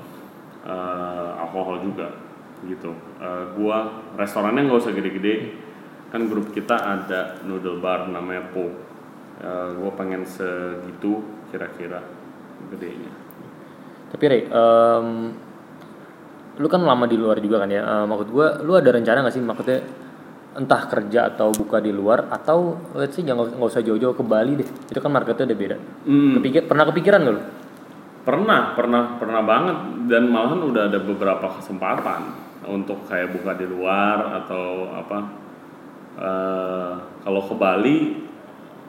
eh, 0.66 1.30
alkohol 1.38 1.86
juga 1.86 2.18
gitu. 2.66 2.98
Eh, 3.22 3.46
gua 3.54 4.02
restorannya 4.18 4.66
nggak 4.66 4.82
usah 4.82 4.94
gede-gede 4.98 5.67
kan 6.08 6.22
grup 6.32 6.56
kita 6.56 6.76
ada 6.76 7.40
noodle 7.44 7.84
bar 7.84 8.08
namanya 8.08 8.48
Po 8.52 8.88
Eh, 9.38 9.70
gua 9.78 9.94
pengen 9.94 10.26
segitu 10.26 11.22
kira-kira 11.54 12.02
gedenya 12.74 13.14
Tapi 14.10 14.24
Rey, 14.26 14.42
em, 14.50 15.08
lu 16.58 16.66
kan 16.66 16.82
lama 16.82 17.06
di 17.06 17.20
luar 17.22 17.38
juga 17.38 17.62
kan 17.62 17.70
ya. 17.70 17.86
Eh, 17.86 18.06
maksud 18.08 18.34
gue, 18.34 18.48
lu 18.66 18.74
ada 18.74 18.90
rencana 18.90 19.22
gak 19.22 19.36
sih 19.36 19.44
maksudnya 19.44 19.84
entah 20.58 20.90
kerja 20.90 21.30
atau 21.30 21.54
buka 21.54 21.78
di 21.78 21.94
luar 21.94 22.34
atau 22.34 22.82
let's 22.98 23.14
say 23.14 23.22
jangan 23.22 23.54
nggak 23.54 23.70
usah 23.70 23.86
jauh-jauh 23.86 24.18
ke 24.18 24.24
Bali 24.26 24.58
deh. 24.58 24.70
Itu 24.90 24.98
kan 24.98 25.14
marketnya 25.14 25.54
udah 25.54 25.60
beda. 25.60 25.78
Hmm. 26.08 26.34
Kepikir, 26.42 26.62
pernah 26.66 26.86
kepikiran 26.90 27.20
gak 27.22 27.34
lu? 27.38 27.42
Pernah, 28.26 28.62
pernah, 28.74 29.04
pernah 29.22 29.42
banget 29.46 29.78
dan 30.10 30.24
malahan 30.34 30.66
udah 30.66 30.84
ada 30.90 30.98
beberapa 30.98 31.62
kesempatan 31.62 32.22
untuk 32.66 33.06
kayak 33.06 33.38
buka 33.38 33.54
di 33.54 33.70
luar 33.70 34.42
atau 34.42 34.98
apa. 34.98 35.47
Eh 36.18 36.94
kalau 37.22 37.42
ke 37.46 37.56
Bali 37.56 37.98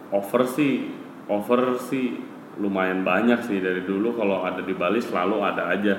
offer 0.08 0.48
sih, 0.48 0.88
offer 1.28 1.76
sih 1.76 2.16
lumayan 2.56 3.04
banyak 3.04 3.44
sih 3.44 3.60
dari 3.60 3.84
dulu. 3.84 4.16
Kalau 4.16 4.42
ada 4.42 4.64
di 4.64 4.72
Bali 4.72 4.98
selalu 4.98 5.36
ada 5.44 5.68
aja. 5.68 5.94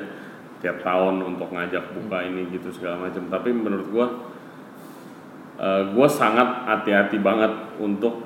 Tiap 0.60 0.84
tahun 0.84 1.24
untuk 1.24 1.56
ngajak 1.56 1.96
buka 1.96 2.20
ini 2.28 2.52
gitu 2.52 2.68
segala 2.76 3.08
macam. 3.08 3.32
Tapi 3.32 3.50
menurut 3.56 3.88
gua 3.94 4.08
gue 5.92 6.08
sangat 6.08 6.68
hati-hati 6.68 7.20
banget 7.20 7.52
untuk 7.80 8.24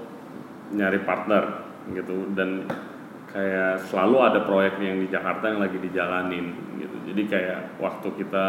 nyari 0.74 1.02
partner 1.06 1.66
gitu. 1.94 2.34
Dan 2.34 2.66
kayak 3.30 3.86
selalu 3.89 4.18
ada 4.22 4.39
proyek 4.46 4.78
yang 4.82 5.02
di 5.02 5.10
Jakarta 5.10 5.50
yang 5.50 5.62
lagi 5.62 5.78
dijalanin 5.82 6.78
gitu. 6.78 6.98
Jadi 7.10 7.22
kayak 7.26 7.82
waktu 7.82 8.08
kita 8.22 8.46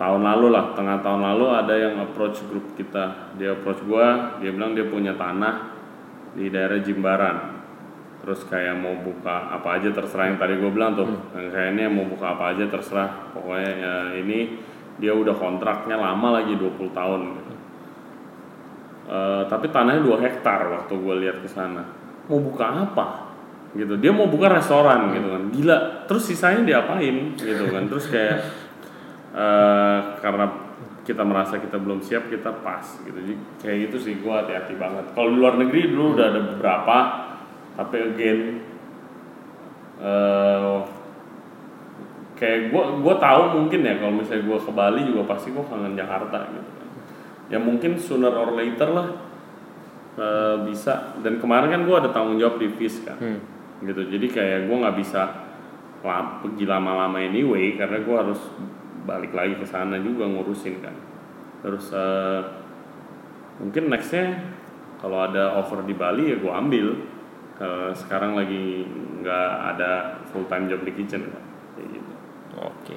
tahun 0.00 0.22
lalu 0.24 0.46
lah 0.52 0.72
tengah 0.72 0.98
tahun 1.04 1.20
lalu 1.20 1.46
ada 1.52 1.74
yang 1.76 1.94
approach 2.00 2.40
grup 2.48 2.76
kita. 2.78 3.34
Dia 3.36 3.56
approach 3.56 3.84
gua 3.84 4.38
dia 4.40 4.50
bilang 4.52 4.72
dia 4.72 4.88
punya 4.88 5.16
tanah 5.16 5.72
di 6.32 6.48
daerah 6.48 6.80
Jimbaran. 6.80 7.36
Terus 8.22 8.46
kayak 8.46 8.78
mau 8.78 8.94
buka 9.02 9.50
apa 9.50 9.82
aja 9.82 9.90
terserah 9.90 10.30
yang 10.30 10.38
tadi 10.38 10.54
gue 10.54 10.70
bilang 10.70 10.94
tuh. 10.94 11.10
Yang 11.34 11.48
kayaknya 11.58 11.90
mau 11.90 12.06
buka 12.06 12.38
apa 12.38 12.54
aja 12.54 12.70
terserah. 12.70 13.34
Pokoknya 13.34 13.72
ya 13.82 13.94
ini 14.14 14.62
dia 15.02 15.10
udah 15.10 15.34
kontraknya 15.34 15.98
lama 15.98 16.38
lagi 16.38 16.54
20 16.54 16.94
tahun 16.94 17.20
gitu. 17.34 17.52
Eh, 19.10 19.42
tapi 19.50 19.66
tanahnya 19.74 20.06
2 20.06 20.22
hektar 20.22 20.70
waktu 20.70 20.94
gue 20.94 21.14
lihat 21.26 21.42
ke 21.42 21.48
sana. 21.50 21.82
Mau 22.30 22.38
buka 22.38 22.86
apa? 22.86 23.34
Gitu. 23.74 23.98
Dia 23.98 24.14
mau 24.14 24.30
buka 24.30 24.46
restoran 24.54 25.10
gitu 25.10 25.26
kan. 25.26 25.42
Gila. 25.50 25.78
Terus 26.06 26.22
sisanya 26.22 26.62
diapain 26.62 27.34
gitu 27.34 27.74
kan. 27.74 27.90
Terus 27.90 28.06
kayak 28.06 28.38
eh, 29.32 29.98
karena 30.20 30.46
kita 31.02 31.26
merasa 31.26 31.58
kita 31.58 31.82
belum 31.82 31.98
siap 31.98 32.30
kita 32.30 32.62
pas 32.62 32.84
gitu. 33.02 33.18
Jadi 33.18 33.34
kayak 33.58 33.76
gitu 33.90 33.96
sih 33.98 34.14
gue 34.22 34.32
hati-hati 34.32 34.74
banget. 34.78 35.10
Kalau 35.12 35.28
di 35.34 35.36
luar 35.38 35.58
negeri 35.58 35.90
dulu 35.90 36.14
udah 36.14 36.26
ada 36.30 36.40
beberapa 36.54 36.96
tapi 37.72 37.96
again 37.98 38.40
eh 40.02 40.78
kayak 42.38 42.74
gue 42.74 42.82
gue 43.06 43.14
tahu 43.22 43.42
mungkin 43.54 43.80
ya 43.86 43.94
kalau 44.02 44.14
misalnya 44.18 44.42
gue 44.46 44.58
ke 44.58 44.72
Bali 44.74 45.00
juga 45.06 45.22
pasti 45.30 45.54
gue 45.54 45.64
kangen 45.66 45.94
Jakarta 45.98 46.38
gitu 46.50 46.70
kan. 46.78 46.88
Ya 47.50 47.58
mungkin 47.58 47.98
sooner 47.98 48.32
or 48.32 48.54
later 48.54 48.88
lah 48.94 49.08
eh, 50.18 50.56
bisa. 50.70 51.18
Dan 51.18 51.42
kemarin 51.42 51.70
kan 51.70 51.82
gue 51.82 51.96
ada 51.98 52.10
tanggung 52.14 52.38
jawab 52.38 52.62
di 52.62 52.70
FIS 52.70 53.02
kan. 53.02 53.18
Hmm. 53.18 53.40
gitu. 53.82 54.06
Jadi 54.06 54.26
kayak 54.30 54.70
gue 54.70 54.76
nggak 54.78 54.96
bisa 55.02 55.50
pergi 56.42 56.66
lama-lama 56.66 57.22
anyway 57.22 57.78
karena 57.78 58.02
gue 58.02 58.16
harus 58.18 58.40
balik 59.02 59.34
lagi 59.34 59.58
ke 59.58 59.66
sana 59.66 59.98
juga 59.98 60.26
ngurusin 60.26 60.78
kan 60.82 60.94
terus 61.62 61.90
eh, 61.90 62.40
mungkin 63.58 63.90
nextnya 63.90 64.42
kalau 65.02 65.26
ada 65.26 65.58
offer 65.58 65.82
di 65.82 65.94
Bali 65.94 66.30
ya 66.30 66.36
gue 66.38 66.52
ambil 66.52 66.86
Kalau 67.52 67.94
sekarang 67.94 68.34
lagi 68.34 68.82
nggak 69.22 69.50
ada 69.76 70.18
full 70.32 70.48
time 70.50 70.66
job 70.66 70.82
di 70.82 70.90
kitchen 70.96 71.30
kan 71.30 71.42
kayak 71.78 71.88
gitu 71.94 72.12
Oke. 72.58 72.94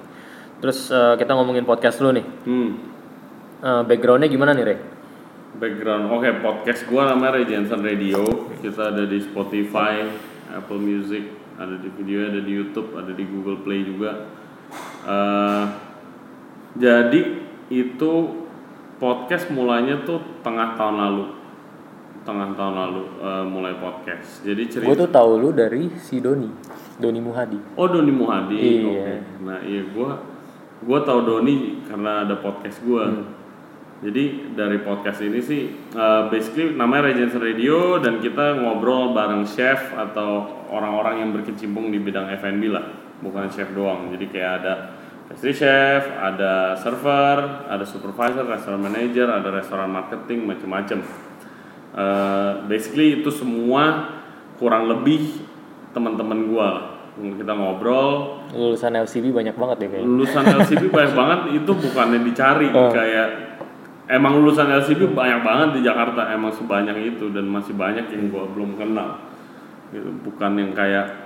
Terus 0.63 0.89
eh, 0.89 1.13
kita 1.19 1.31
ngomongin 1.37 1.67
podcast 1.67 2.01
lu 2.01 2.09
nih. 2.15 2.25
hmm. 2.25 2.69
Eh, 3.61 3.81
backgroundnya 3.85 4.29
gimana 4.29 4.53
nih 4.53 4.65
Rey? 4.65 4.79
background 5.55 6.11
oke 6.11 6.27
podcast 6.43 6.83
gua 6.91 7.15
namanya 7.15 7.39
Ray 7.39 7.47
Jensen 7.47 7.79
Radio 7.79 8.27
kita 8.59 8.91
ada 8.91 9.07
di 9.07 9.23
Spotify 9.23 10.03
Apple 10.51 10.83
Music 10.83 11.31
ada 11.55 11.79
di 11.79 11.87
video 11.95 12.27
ada 12.27 12.43
di 12.43 12.51
YouTube 12.51 12.91
ada 12.99 13.15
di 13.15 13.23
Google 13.23 13.63
Play 13.63 13.87
juga 13.87 14.11
Eh, 15.05 15.63
jadi 16.75 17.21
itu 17.67 18.11
podcast 18.95 19.49
mulainya 19.49 20.03
tuh 20.03 20.19
tengah 20.39 20.75
tahun 20.75 20.95
lalu. 20.97 21.25
Tengah 22.25 22.57
tahun 22.57 22.73
lalu 22.73 23.01
uh, 23.21 23.45
mulai 23.45 23.77
podcast. 23.77 24.41
Jadi 24.41 24.65
cerita 24.65 24.89
gue 24.89 24.97
tuh 24.97 25.11
tahu 25.11 25.31
lu 25.37 25.49
dari 25.53 25.93
si 26.01 26.17
Doni 26.17 26.49
Doni 26.97 27.21
Muhadi. 27.21 27.59
Oh 27.77 27.85
Doni 27.85 28.09
Muhadi. 28.09 28.57
Iya. 28.57 28.81
oke. 28.81 29.15
Nah 29.45 29.59
iya 29.61 29.81
gue 29.85 30.09
gue 30.85 30.99
tahu 31.01 31.19
Doni 31.21 31.55
karena 31.85 32.25
ada 32.27 32.35
podcast 32.37 32.81
gue 32.81 33.03
Hmm. 33.05 33.25
jadi 34.03 34.23
dari 34.53 34.83
podcast 34.83 35.23
ini 35.23 35.39
sih 35.39 35.71
uh, 35.95 36.27
basically 36.27 36.75
namanya 36.75 37.09
Regens 37.09 37.33
Radio 37.39 37.97
dan 37.97 38.19
kita 38.19 38.59
ngobrol 38.59 39.15
bareng 39.15 39.47
chef 39.47 39.95
atau 39.95 40.45
orang-orang 40.69 41.23
yang 41.25 41.29
berkecimpung 41.31 41.89
di 41.89 41.97
bidang 41.97 42.27
F&B 42.37 42.69
lah. 42.69 42.85
Bukan 43.23 43.47
chef 43.49 43.71
doang. 43.71 44.11
Jadi 44.11 44.25
kayak 44.29 44.51
ada 44.61 44.73
pastry 45.25 45.53
chef 45.57 46.05
ada 46.21 46.77
server 46.77 47.65
ada 47.65 47.81
supervisor 47.81 48.45
restoran 48.45 48.81
manager 48.81 49.25
ada 49.29 49.49
restoran 49.49 49.89
marketing 49.89 50.45
macem-macem. 50.45 51.01
Uh, 51.95 52.67
basically 52.67 53.23
itu 53.23 53.31
semua 53.31 54.13
kurang 54.59 54.91
lebih 54.91 55.47
teman-teman 55.95 56.51
lah. 56.51 56.77
kita 57.15 57.55
ngobrol. 57.55 58.43
Lulusan 58.51 58.91
LCB 58.91 59.31
banyak 59.31 59.55
banget 59.55 59.87
ya 59.87 59.87
kayaknya. 59.87 60.07
Lulusan 60.07 60.43
LCB 60.43 60.83
banyak 60.91 61.13
banget 61.23 61.39
itu 61.63 61.71
bukannya 61.71 62.19
dicari. 62.27 62.67
Oh. 62.75 62.91
kayak 62.91 63.27
emang 64.11 64.43
lulusan 64.43 64.67
LCB 64.67 65.15
banyak 65.15 65.39
banget 65.39 65.69
di 65.79 65.81
Jakarta 65.87 66.35
emang 66.35 66.51
sebanyak 66.51 67.15
itu 67.15 67.31
dan 67.31 67.47
masih 67.47 67.71
banyak 67.79 68.11
yang 68.11 68.27
gua 68.27 68.43
belum 68.51 68.75
kenal. 68.75 69.23
Gitu 69.95 70.11
bukan 70.27 70.51
yang 70.59 70.75
kayak 70.75 71.24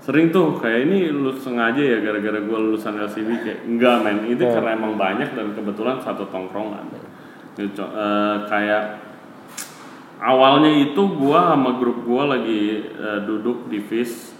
sering 0.00 0.28
tuh 0.28 0.56
kayak 0.56 0.88
ini 0.88 1.08
lu 1.08 1.28
sengaja 1.30 1.76
ya 1.76 2.00
gara-gara 2.00 2.40
gua 2.40 2.56
lulusan 2.58 2.96
LCB 2.98 3.28
kayak 3.40 3.60
enggak 3.64 3.96
men 4.00 4.24
itu 4.26 4.40
Oh. 4.40 4.50
karena 4.50 4.70
emang 4.72 4.96
banyak 4.96 5.28
dan 5.30 5.52
kebetulan 5.52 6.00
satu 6.00 6.24
tongkrongan. 6.26 6.88
Gitu, 7.52 7.76
co- 7.76 7.92
eh, 7.92 8.36
kayak 8.46 8.84
awalnya 10.18 10.72
itu 10.72 11.02
gua 11.14 11.52
sama 11.52 11.76
grup 11.76 12.00
gua 12.02 12.32
lagi 12.32 12.60
eh, 12.82 13.20
duduk 13.22 13.68
di 13.68 13.78
FIS 13.78 14.32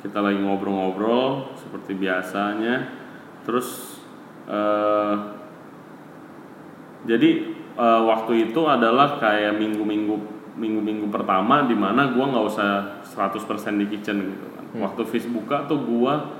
kita 0.00 0.20
lagi 0.20 0.38
ngobrol-ngobrol 0.38 1.56
seperti 1.56 1.96
biasanya. 1.96 2.92
Terus 3.42 3.96
eh, 4.44 5.14
jadi 7.06 7.30
eh, 7.72 8.00
waktu 8.04 8.50
itu 8.50 8.60
adalah 8.62 9.16
kayak 9.16 9.56
minggu-minggu 9.56 10.16
minggu-minggu 10.56 11.08
pertama 11.08 11.64
di 11.64 11.72
mana 11.72 12.12
gua 12.12 12.24
nggak 12.28 12.46
usah 12.46 12.70
100% 13.16 13.80
di 13.80 13.86
kitchen 13.88 14.36
gitu 14.36 14.46
kan. 14.52 14.64
Waktu 14.76 15.02
FIS 15.08 15.32
buka 15.32 15.64
tuh 15.64 15.80
gua 15.80 16.36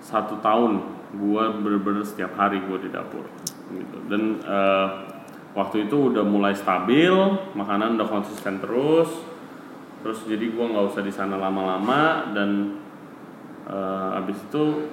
satu 0.00 0.40
tahun 0.40 0.80
gua 1.20 1.52
bener-bener 1.60 2.00
setiap 2.00 2.32
hari 2.40 2.64
gua 2.64 2.80
di 2.80 2.88
dapur 2.88 3.28
gitu. 3.68 3.98
Dan 4.08 4.40
eh, 4.40 4.88
waktu 5.52 5.86
itu 5.86 6.08
udah 6.08 6.24
mulai 6.24 6.56
stabil 6.56 7.12
makanan 7.52 8.00
udah 8.00 8.08
konsisten 8.08 8.64
terus 8.64 9.12
terus 10.00 10.24
jadi 10.24 10.48
gua 10.56 10.72
nggak 10.72 10.86
usah 10.96 11.02
di 11.04 11.12
sana 11.12 11.36
lama-lama 11.36 12.32
dan 12.32 12.80
eh, 13.68 14.18
abis 14.24 14.40
itu 14.48 14.88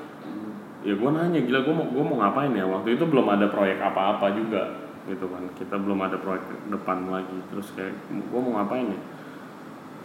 ya 0.84 0.93
gua 0.99 1.16
nanya 1.16 1.39
gila 1.39 1.64
gua 1.64 1.74
mau 1.80 1.88
gua 1.88 2.03
mau 2.03 2.18
ngapain 2.20 2.51
ya? 2.51 2.68
Waktu 2.68 2.99
itu 2.99 3.08
belum 3.08 3.32
ada 3.32 3.47
proyek 3.47 3.80
apa-apa 3.80 4.36
juga 4.36 4.84
gitu 5.08 5.24
kan. 5.32 5.47
Kita 5.55 5.80
belum 5.80 6.03
ada 6.03 6.20
proyek 6.20 6.68
depan 6.68 7.08
lagi. 7.08 7.39
Terus 7.47 7.72
kayak 7.80 7.95
gua 8.28 8.43
mau 8.43 8.60
ngapain 8.60 8.91
ya 8.91 8.99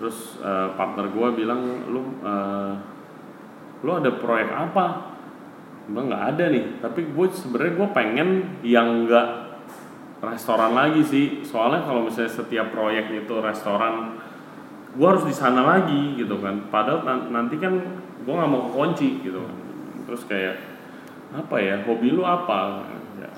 terus 0.03 0.42
eh, 0.42 0.68
partner 0.74 1.07
gua 1.14 1.30
bilang 1.30 1.86
lu 1.86 2.03
eh, 2.26 2.74
lu 3.86 3.90
ada 3.94 4.11
proyek 4.18 4.50
apa? 4.50 5.14
Emang 5.86 6.11
nggak 6.11 6.24
ada 6.34 6.44
nih. 6.50 6.64
Tapi 6.78 7.11
gue 7.11 7.26
sebenarnya 7.30 7.72
gue 7.74 7.88
pengen 7.90 8.28
yang 8.62 9.07
nggak 9.07 9.28
restoran 10.22 10.74
lagi 10.74 11.03
sih. 11.03 11.26
Soalnya 11.42 11.82
kalau 11.82 12.07
misalnya 12.07 12.30
setiap 12.30 12.70
proyek 12.70 13.11
itu 13.11 13.34
restoran 13.42 14.18
gue 14.94 15.07
harus 15.07 15.26
di 15.26 15.34
sana 15.34 15.66
lagi 15.66 16.14
gitu 16.14 16.38
kan. 16.38 16.70
Padahal 16.70 17.03
nan- 17.03 17.28
nanti 17.34 17.59
kan 17.59 17.74
gue 18.22 18.34
nggak 18.34 18.50
mau 18.50 18.70
kunci 18.70 19.18
gitu. 19.18 19.42
Kan 19.42 19.59
terus 20.07 20.22
kayak 20.30 20.62
apa 21.34 21.59
ya? 21.59 21.82
Hobi 21.82 22.14
lu 22.14 22.22
apa? 22.22 22.86
Ya, 23.18 23.30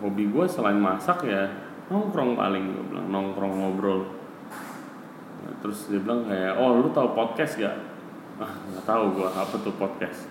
hobi 0.00 0.32
gue 0.32 0.44
selain 0.48 0.80
masak 0.80 1.28
ya 1.28 1.52
nongkrong 1.92 2.32
paling 2.32 2.72
gue 2.72 2.84
bilang 2.88 3.08
nongkrong 3.12 3.60
ngobrol 3.60 4.23
terus 5.64 5.88
dia 5.88 5.96
bilang 5.96 6.28
kayak 6.28 6.60
oh 6.60 6.84
lu 6.84 6.92
tahu 6.92 7.16
podcast 7.16 7.56
gak 7.56 7.94
ah 8.36 8.52
nggak 8.52 8.84
tahu 8.84 9.04
gue 9.14 9.28
apa 9.30 9.54
tuh 9.62 9.74
podcast? 9.78 10.26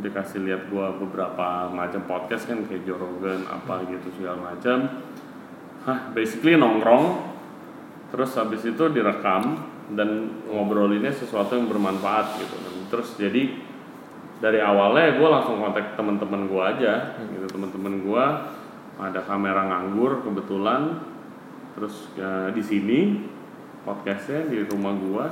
Dia 0.00 0.10
kasih 0.10 0.42
lihat 0.42 0.66
gue 0.72 0.86
beberapa 1.06 1.70
macam 1.70 2.02
podcast 2.08 2.50
kan 2.50 2.64
kayak 2.66 2.82
Joe 2.82 2.98
Rogan 2.98 3.46
apa 3.46 3.84
gitu 3.86 4.10
segala 4.18 4.50
macam. 4.50 5.04
Hah, 5.84 6.10
basically 6.16 6.56
nongkrong. 6.56 7.36
Terus 8.10 8.30
habis 8.34 8.64
itu 8.64 8.84
direkam 8.90 9.60
dan 9.92 10.40
ngobrolinnya 10.48 11.12
sesuatu 11.12 11.54
yang 11.54 11.68
bermanfaat 11.68 12.40
gitu. 12.40 12.56
Terus 12.88 13.08
jadi 13.20 13.54
dari 14.40 14.58
awalnya 14.58 15.14
gue 15.14 15.28
langsung 15.28 15.60
kontak 15.62 15.94
teman-teman 15.94 16.48
gue 16.48 16.62
aja 16.64 17.14
gitu. 17.20 17.46
Teman-teman 17.52 17.94
gue 18.02 18.24
ada 18.98 19.20
kamera 19.22 19.68
nganggur 19.68 20.24
kebetulan. 20.24 21.04
Terus 21.76 22.10
ya, 22.16 22.50
di 22.50 22.62
sini 22.64 22.98
podcastnya 23.84 24.48
di 24.48 24.64
rumah 24.66 24.96
gue 24.96 25.24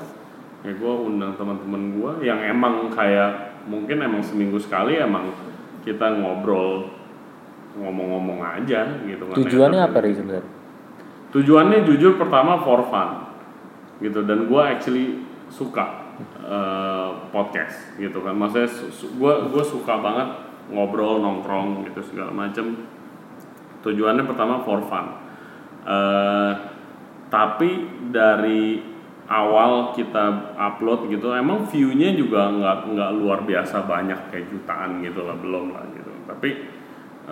ya 0.62 0.72
gue 0.78 0.92
undang 0.94 1.34
teman-teman 1.34 1.82
gue 1.98 2.12
yang 2.28 2.38
emang 2.38 2.86
kayak 2.92 3.58
mungkin 3.66 3.98
emang 3.98 4.22
seminggu 4.22 4.60
sekali 4.62 4.94
emang 4.94 5.34
kita 5.82 6.22
ngobrol 6.22 6.86
ngomong-ngomong 7.74 8.40
aja 8.44 9.00
gitu 9.02 9.24
kan 9.26 9.36
tujuannya 9.42 9.80
apa 9.80 9.98
gitu. 9.98 10.06
Ri 10.06 10.12
sebenarnya? 10.14 10.46
Tujuannya 11.32 11.78
jujur 11.88 12.20
pertama 12.20 12.60
for 12.60 12.84
fun 12.92 13.32
gitu. 14.04 14.20
Dan 14.28 14.52
gue 14.52 14.62
actually 14.62 15.24
suka 15.48 16.12
eh, 16.44 17.10
podcast 17.32 17.96
gitu 17.96 18.20
kan. 18.20 18.36
Maksudnya 18.36 18.68
gue 19.00 19.32
gue 19.48 19.64
suka 19.64 19.96
banget 19.96 20.28
ngobrol 20.68 21.24
nongkrong 21.24 21.88
gitu 21.88 22.04
segala 22.04 22.30
macem. 22.30 22.84
Tujuannya 23.80 24.28
pertama 24.28 24.60
for 24.60 24.84
fun. 24.84 25.16
Eh, 25.88 26.52
tapi 27.32 27.88
dari 28.12 28.92
awal 29.32 29.96
kita 29.96 30.52
upload 30.52 31.08
gitu 31.08 31.32
emang 31.32 31.64
view-nya 31.64 32.12
juga 32.12 32.52
nggak 32.52 32.92
nggak 32.92 33.10
luar 33.16 33.40
biasa 33.48 33.88
banyak 33.88 34.28
kayak 34.28 34.52
jutaan 34.52 35.00
gitu 35.00 35.24
lah 35.24 35.40
belum 35.40 35.72
lah 35.72 35.88
gitu. 35.96 36.12
Tapi 36.28 36.50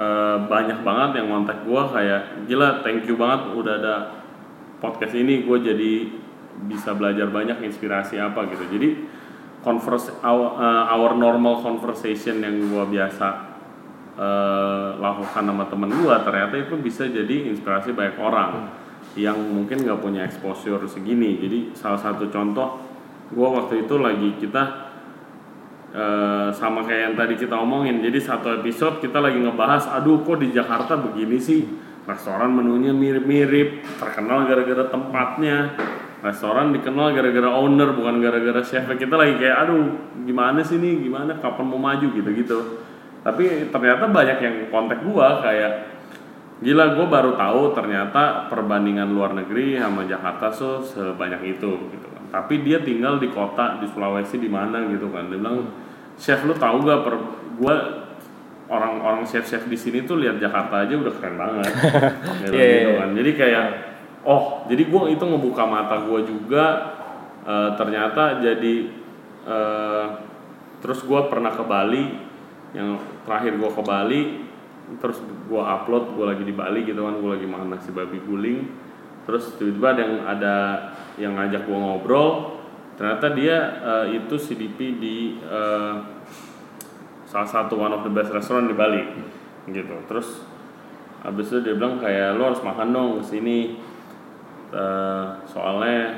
eh, 0.01 0.36
banyak 0.48 0.80
banget 0.80 1.20
yang 1.20 1.28
kontak 1.28 1.68
gue 1.68 1.82
kayak 1.92 2.48
gila 2.48 2.80
thank 2.80 3.05
you 3.05 3.20
banget 3.20 3.53
udah 3.53 3.74
ada 3.76 3.94
podcast 4.80 5.12
ini 5.12 5.44
gue 5.44 5.59
jadi 5.61 5.92
bisa 6.64 6.96
belajar 6.96 7.28
banyak 7.28 7.61
inspirasi 7.61 8.16
apa 8.16 8.48
gitu. 8.48 8.64
Jadi 8.72 8.88
converse 9.61 10.09
our, 10.24 10.57
eh, 10.57 10.84
our 10.96 11.12
normal 11.12 11.61
conversation 11.61 12.40
yang 12.40 12.57
gue 12.57 12.84
biasa 12.96 13.53
eh, 14.16 14.88
lakukan 14.96 15.44
sama 15.44 15.68
temen 15.68 15.92
gue 15.92 16.16
ternyata 16.24 16.57
itu 16.57 16.80
bisa 16.80 17.05
jadi 17.05 17.53
inspirasi 17.53 17.92
banyak 17.92 18.16
orang 18.16 18.80
yang 19.18 19.38
mungkin 19.38 19.82
nggak 19.82 19.98
punya 19.98 20.22
exposure 20.22 20.82
segini. 20.86 21.40
Jadi 21.42 21.74
salah 21.74 21.98
satu 21.98 22.30
contoh 22.30 22.78
gue 23.30 23.48
waktu 23.48 23.86
itu 23.86 23.94
lagi 23.98 24.38
kita 24.38 24.62
eh, 25.94 26.48
sama 26.54 26.86
kayak 26.86 27.02
yang 27.11 27.14
tadi 27.18 27.34
kita 27.34 27.58
omongin. 27.58 28.02
Jadi 28.02 28.18
satu 28.22 28.62
episode 28.62 29.02
kita 29.02 29.18
lagi 29.18 29.42
ngebahas 29.42 29.90
aduh 29.98 30.22
kok 30.22 30.38
di 30.38 30.54
Jakarta 30.54 30.94
begini 30.98 31.38
sih? 31.42 31.66
Restoran 32.06 32.50
menunya 32.50 32.90
mirip-mirip 32.90 33.86
terkenal 33.98 34.46
gara-gara 34.46 34.86
tempatnya. 34.90 35.74
Restoran 36.20 36.74
dikenal 36.74 37.16
gara-gara 37.16 37.48
owner 37.54 37.96
bukan 37.96 38.20
gara-gara 38.20 38.61
chef. 38.61 38.84
Kita 38.84 39.14
lagi 39.16 39.40
kayak 39.40 39.56
aduh 39.66 39.84
gimana 40.26 40.61
sih 40.61 40.76
nih? 40.76 41.06
Gimana? 41.06 41.38
Kapan 41.38 41.66
mau 41.66 41.80
maju? 41.80 42.06
Gitu-gitu. 42.12 42.58
Tapi 43.20 43.68
ternyata 43.68 44.08
banyak 44.08 44.38
yang 44.40 44.54
kontak 44.72 45.04
gua 45.04 45.44
kayak 45.44 45.99
gila 46.61 46.92
gue 46.92 47.06
baru 47.08 47.32
tahu 47.40 47.72
ternyata 47.72 48.52
perbandingan 48.52 49.08
luar 49.08 49.32
negeri 49.32 49.80
sama 49.80 50.04
Jakarta 50.04 50.52
so 50.52 50.84
sebanyak 50.84 51.56
itu 51.56 51.70
gitu 51.88 52.06
kan. 52.12 52.22
Tapi 52.30 52.61
dia 52.61 52.84
tinggal 52.84 53.16
di 53.16 53.32
kota 53.32 53.80
di 53.80 53.88
Sulawesi 53.88 54.36
di 54.36 54.46
mana 54.52 54.84
gitu 54.92 55.08
kan. 55.08 55.32
Dia 55.32 55.40
bilang 55.40 55.72
chef 56.20 56.44
lu 56.44 56.52
tahu 56.52 56.84
gak 56.84 57.00
per 57.00 57.14
gua 57.56 57.74
orang-orang 58.70 59.26
chef-chef 59.26 59.66
di 59.66 59.74
sini 59.74 60.06
tuh 60.06 60.20
lihat 60.20 60.38
Jakarta 60.38 60.84
aja 60.86 60.94
udah 60.94 61.14
keren 61.18 61.34
banget. 61.40 61.72
Gitu, 62.44 62.54
Iya, 62.54 62.62
iya, 62.64 62.76
gitu 62.76 62.90
iya. 62.92 62.98
kan. 63.00 63.08
jadi 63.18 63.30
kayak 63.34 63.66
oh 64.24 64.42
jadi 64.68 64.82
gue 64.84 65.02
itu 65.16 65.24
ngebuka 65.26 65.64
mata 65.64 65.96
gue 66.04 66.20
juga 66.28 66.64
eh, 67.44 67.70
ternyata 67.74 68.38
jadi 68.38 68.74
eh, 69.48 70.06
terus 70.80 71.00
gue 71.04 71.20
pernah 71.28 71.52
ke 71.52 71.64
Bali 71.64 72.04
yang 72.72 73.00
terakhir 73.26 73.58
gue 73.58 73.70
ke 73.74 73.82
Bali 73.82 74.20
terus 74.99 75.22
gue 75.22 75.62
upload 75.62 76.18
gue 76.18 76.26
lagi 76.26 76.43
di 76.43 76.55
Bali 76.57 76.82
gitu 76.82 77.07
kan 77.07 77.14
gue 77.22 77.30
lagi 77.30 77.47
makan 77.47 77.68
nasi 77.70 77.95
babi 77.95 78.18
guling. 78.26 78.66
Terus 79.28 79.55
tiba-tiba 79.55 79.95
ada 79.95 80.03
yang 80.03 80.16
ada 80.26 80.55
yang 81.20 81.32
ngajak 81.38 81.68
gue 81.68 81.78
ngobrol 81.78 82.59
ternyata 82.99 83.32
dia 83.32 83.57
eh, 83.80 84.18
itu 84.18 84.34
CDP 84.36 84.99
di 84.99 85.16
eh, 85.41 85.95
salah 87.30 87.49
satu 87.49 87.78
one 87.78 87.95
of 87.95 88.03
the 88.03 88.12
best 88.12 88.34
restaurant 88.34 88.66
di 88.66 88.74
Bali 88.74 89.03
gitu. 89.70 89.95
Terus 90.11 90.43
habis 91.22 91.53
itu 91.53 91.62
dia 91.62 91.76
bilang 91.76 92.01
kayak 92.01 92.34
lo 92.34 92.51
harus 92.51 92.64
makan 92.64 92.88
dong 92.91 93.11
ke 93.20 93.24
sini 93.28 93.59
Eh, 94.70 95.26
soalnya 95.51 96.14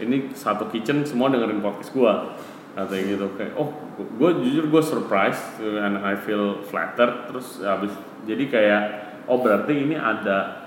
ini 0.00 0.32
satu 0.32 0.64
kitchen 0.72 1.04
semua 1.04 1.28
dengerin 1.28 1.60
podcast 1.60 1.92
gua 1.92 2.32
katanya 2.72 3.04
gitu. 3.04 3.26
Kayak 3.36 3.52
oh 3.60 3.68
gue 4.06 4.30
jujur 4.46 4.64
gue 4.68 4.82
surprise 4.82 5.58
and 5.60 6.00
I 6.02 6.14
feel 6.18 6.62
flattered 6.66 7.30
terus 7.30 7.60
habis 7.62 7.92
jadi 8.26 8.44
kayak 8.48 8.82
oh 9.26 9.38
berarti 9.42 9.74
ini 9.74 9.98
ada 9.98 10.62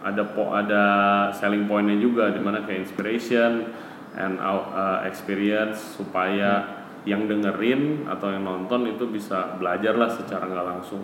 ada 0.00 0.22
po 0.24 0.56
ada 0.56 0.82
selling 1.36 1.68
pointnya 1.68 2.00
juga 2.00 2.32
di 2.32 2.40
mana 2.40 2.64
kayak 2.64 2.88
inspiration 2.88 3.68
and 4.16 4.40
uh, 4.40 5.04
experience 5.04 6.00
supaya 6.00 6.80
yang 7.08 7.24
dengerin 7.28 8.04
atau 8.08 8.32
yang 8.32 8.44
nonton 8.44 8.88
itu 8.88 9.08
bisa 9.08 9.56
belajar 9.56 9.96
lah 9.96 10.08
secara 10.12 10.44
nggak 10.44 10.66
langsung 10.66 11.00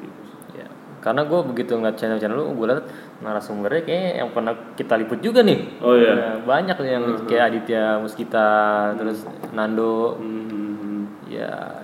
gitu. 0.00 0.20
Ya, 0.56 0.68
karena 1.04 1.28
gue 1.28 1.40
begitu 1.52 1.76
ngeliat 1.76 2.00
channel-channel 2.00 2.36
lu, 2.36 2.56
gue 2.56 2.66
liat 2.72 2.86
narasumbernya 3.20 3.82
kayak 3.84 4.12
yang 4.24 4.30
pernah 4.32 4.54
kita 4.72 4.96
liput 4.96 5.20
juga 5.20 5.44
nih. 5.44 5.60
Oh, 5.84 5.92
iya. 5.92 6.12
Ya, 6.16 6.30
banyak 6.40 6.76
yang 6.80 7.04
kayak 7.28 7.44
Aditya 7.52 8.00
Muskita, 8.00 8.48
terus 8.96 9.28
Nando. 9.52 10.16
Hmm. 10.16 10.61
Ya 11.32 11.80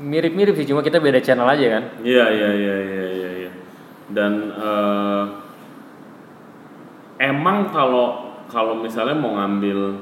mirip-mirip 0.00 0.52
sih, 0.56 0.68
cuma 0.68 0.80
kita 0.80 1.00
beda 1.00 1.20
channel 1.20 1.48
aja 1.48 1.66
kan. 1.80 1.84
Iya 2.04 2.24
iya 2.28 2.50
iya 2.52 2.76
iya 2.76 3.06
iya. 3.08 3.30
iya. 3.44 3.50
Dan 4.12 4.32
eh, 4.52 5.24
emang 7.20 7.68
kalau 7.72 8.36
kalau 8.48 8.74
misalnya 8.80 9.14
mau 9.14 9.36
ngambil 9.38 10.00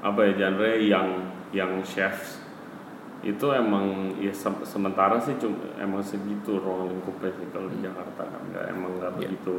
apa 0.00 0.20
ya 0.28 0.32
genre 0.36 0.70
yang 0.80 1.08
yang 1.52 1.72
chefs 1.84 2.40
itu 3.20 3.44
emang 3.52 4.16
ya 4.16 4.32
se- 4.32 4.64
sementara 4.64 5.20
sih 5.20 5.36
cuma 5.36 5.60
emang 5.76 6.00
segitu 6.00 6.56
ruang 6.56 6.88
lingkupnya 6.88 7.28
sih 7.36 7.46
kalau 7.52 7.68
di 7.68 7.84
Jakarta 7.84 8.24
kan 8.24 8.40
nggak 8.48 8.64
emang 8.72 8.90
nggak 8.96 9.12
begitu 9.20 9.56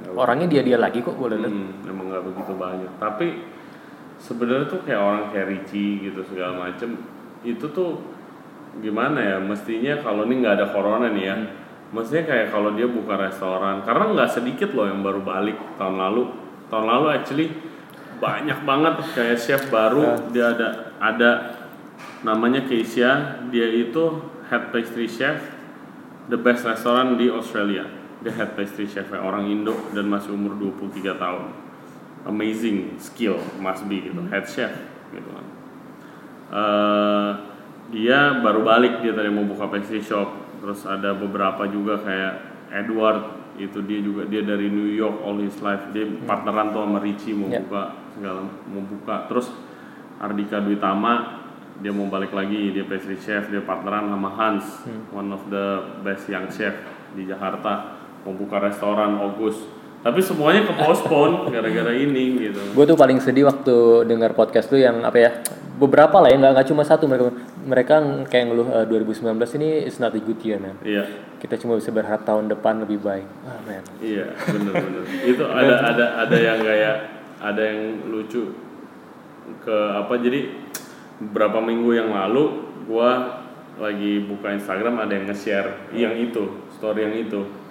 nggak 0.00 0.12
Orangnya 0.16 0.48
dia-dia 0.48 0.78
lagi 0.80 1.04
kok 1.04 1.12
gue 1.12 1.28
liat. 1.36 1.44
Hmm, 1.44 1.84
emang 1.84 2.08
nggak 2.08 2.24
begitu 2.24 2.52
banyak. 2.56 2.92
Tapi 2.96 3.26
sebenarnya 4.16 4.66
tuh 4.68 4.80
kayak 4.84 5.00
orang 5.00 5.22
kayak 5.28 5.46
Richie 5.52 6.08
gitu 6.08 6.24
segala 6.24 6.56
macem 6.68 6.96
itu 7.44 7.66
tuh 7.72 8.00
gimana 8.80 9.18
ya? 9.20 9.36
Mestinya 9.40 10.00
kalau 10.00 10.24
ini 10.28 10.44
nggak 10.44 10.54
ada 10.60 10.66
corona 10.72 11.12
nih 11.12 11.24
ya, 11.24 11.36
mestinya 11.92 12.24
kayak 12.28 12.48
kalau 12.52 12.72
dia 12.76 12.88
buka 12.88 13.16
restoran. 13.16 13.82
Karena 13.84 14.12
nggak 14.12 14.30
sedikit 14.30 14.70
loh 14.76 14.86
yang 14.88 15.00
baru 15.00 15.20
balik 15.24 15.56
tahun 15.76 15.96
lalu. 15.96 16.22
Tahun 16.66 16.86
lalu 16.86 17.06
actually 17.12 17.46
banyak 18.16 18.64
banget 18.64 18.94
kayak 19.12 19.38
chef 19.38 19.68
baru 19.68 20.32
dia 20.32 20.56
ada 20.56 20.68
ada 20.98 21.30
namanya 22.24 22.64
Keisha. 22.64 23.44
Dia 23.52 23.68
itu 23.68 24.20
head 24.48 24.72
pastry 24.72 25.10
chef 25.10 25.40
the 26.32 26.38
best 26.38 26.64
restaurant 26.64 27.20
di 27.20 27.28
Australia. 27.28 27.86
Dia 28.24 28.32
head 28.32 28.56
pastry 28.56 28.88
chef 28.88 29.12
orang 29.12 29.46
Indo 29.46 29.76
dan 29.92 30.08
masih 30.08 30.34
umur 30.34 30.56
23 30.58 31.16
tahun. 31.16 31.44
Amazing 32.26 32.98
skill 32.98 33.38
must 33.62 33.86
be 33.86 34.02
gitu 34.02 34.18
head 34.26 34.42
chef 34.50 34.74
gitu 35.14 35.30
kan 35.30 35.55
Eh, 36.46 37.30
dia 37.90 38.38
baru 38.38 38.62
balik 38.62 39.02
dia 39.02 39.14
tadi 39.14 39.30
mau 39.30 39.42
buka 39.42 39.66
pastry 39.66 39.98
shop. 39.98 40.30
Terus 40.62 40.86
ada 40.86 41.14
beberapa 41.14 41.66
juga 41.66 41.98
kayak 41.98 42.34
Edward 42.72 43.34
itu 43.56 43.80
dia 43.86 44.00
juga 44.02 44.26
dia 44.26 44.42
dari 44.42 44.68
New 44.68 44.90
York 44.90 45.22
all 45.22 45.38
his 45.38 45.58
life. 45.58 45.90
Dia 45.90 46.06
partneran 46.22 46.70
tuh 46.70 46.82
sama 46.82 46.98
Richie 46.98 47.34
mau 47.34 47.50
Ya. 47.50 47.62
buka 47.62 47.82
segala 48.14 48.40
mau 48.66 48.82
buka. 48.82 49.26
Terus 49.26 49.50
Ardika 50.16 50.62
Dwitama 50.62 51.44
dia 51.76 51.92
mau 51.92 52.08
balik 52.08 52.32
lagi 52.32 52.72
dia 52.72 52.88
pastry 52.88 53.20
chef 53.20 53.52
dia 53.52 53.60
partneran 53.60 54.08
sama 54.08 54.32
Hans 54.32 54.64
one 55.12 55.28
of 55.28 55.44
the 55.52 55.84
best 56.00 56.24
young 56.26 56.48
chef 56.48 56.72
di 57.12 57.26
Jakarta. 57.26 57.98
Mau 58.24 58.34
buka 58.34 58.58
restoran 58.58 59.18
August 59.18 59.66
tapi 60.06 60.22
semuanya 60.22 60.62
ke 60.62 60.72
postpone 60.78 61.34
gara-gara 61.54 61.90
ini 61.90 62.38
gitu 62.46 62.62
Gue 62.78 62.86
tuh 62.86 62.94
paling 62.94 63.18
sedih 63.18 63.50
waktu 63.50 64.06
dengar 64.06 64.38
podcast 64.38 64.70
tuh 64.70 64.78
yang 64.78 65.02
apa 65.02 65.18
ya 65.18 65.30
beberapa 65.82 66.22
lah 66.22 66.30
ya 66.30 66.38
nggak 66.38 66.52
nggak 66.54 66.68
cuma 66.70 66.86
satu 66.86 67.10
mereka 67.10 67.34
mereka 67.66 67.94
kayak 68.30 68.44
ngeluh 68.54 68.70
"Eh, 68.70 68.86
2019 68.86 69.58
ini 69.58 69.68
is 69.90 69.98
not 69.98 70.14
a 70.14 70.22
good 70.22 70.38
year 70.46 70.62
man. 70.62 70.78
iya 70.86 71.04
Kita 71.42 71.58
cuma 71.58 71.76
bisa 71.76 71.90
berharap 71.92 72.24
tahun 72.24 72.48
depan 72.48 72.86
lebih 72.86 73.02
baik. 73.04 73.26
Ah 73.44 73.60
man. 73.66 73.82
Iya, 74.00 74.32
bener-bener. 74.40 75.04
itu 75.26 75.44
ada 75.44 75.74
ada 75.92 76.04
ada 76.24 76.36
yang 76.38 76.58
kayak 76.64 76.96
ada 77.42 77.60
yang 77.60 77.80
lucu 78.08 78.56
ke 79.60 79.76
apa 79.92 80.16
jadi 80.16 80.48
beberapa 81.20 81.60
minggu 81.60 81.90
yang 81.92 82.08
lalu 82.14 82.64
gua 82.88 83.42
lagi 83.76 84.24
buka 84.24 84.56
Instagram 84.56 84.96
ada 84.96 85.12
yang 85.12 85.28
nge-share 85.28 85.92
yang 85.92 86.16
itu, 86.16 86.64
story 86.72 87.04
yang 87.04 87.14
itu. 87.20 87.65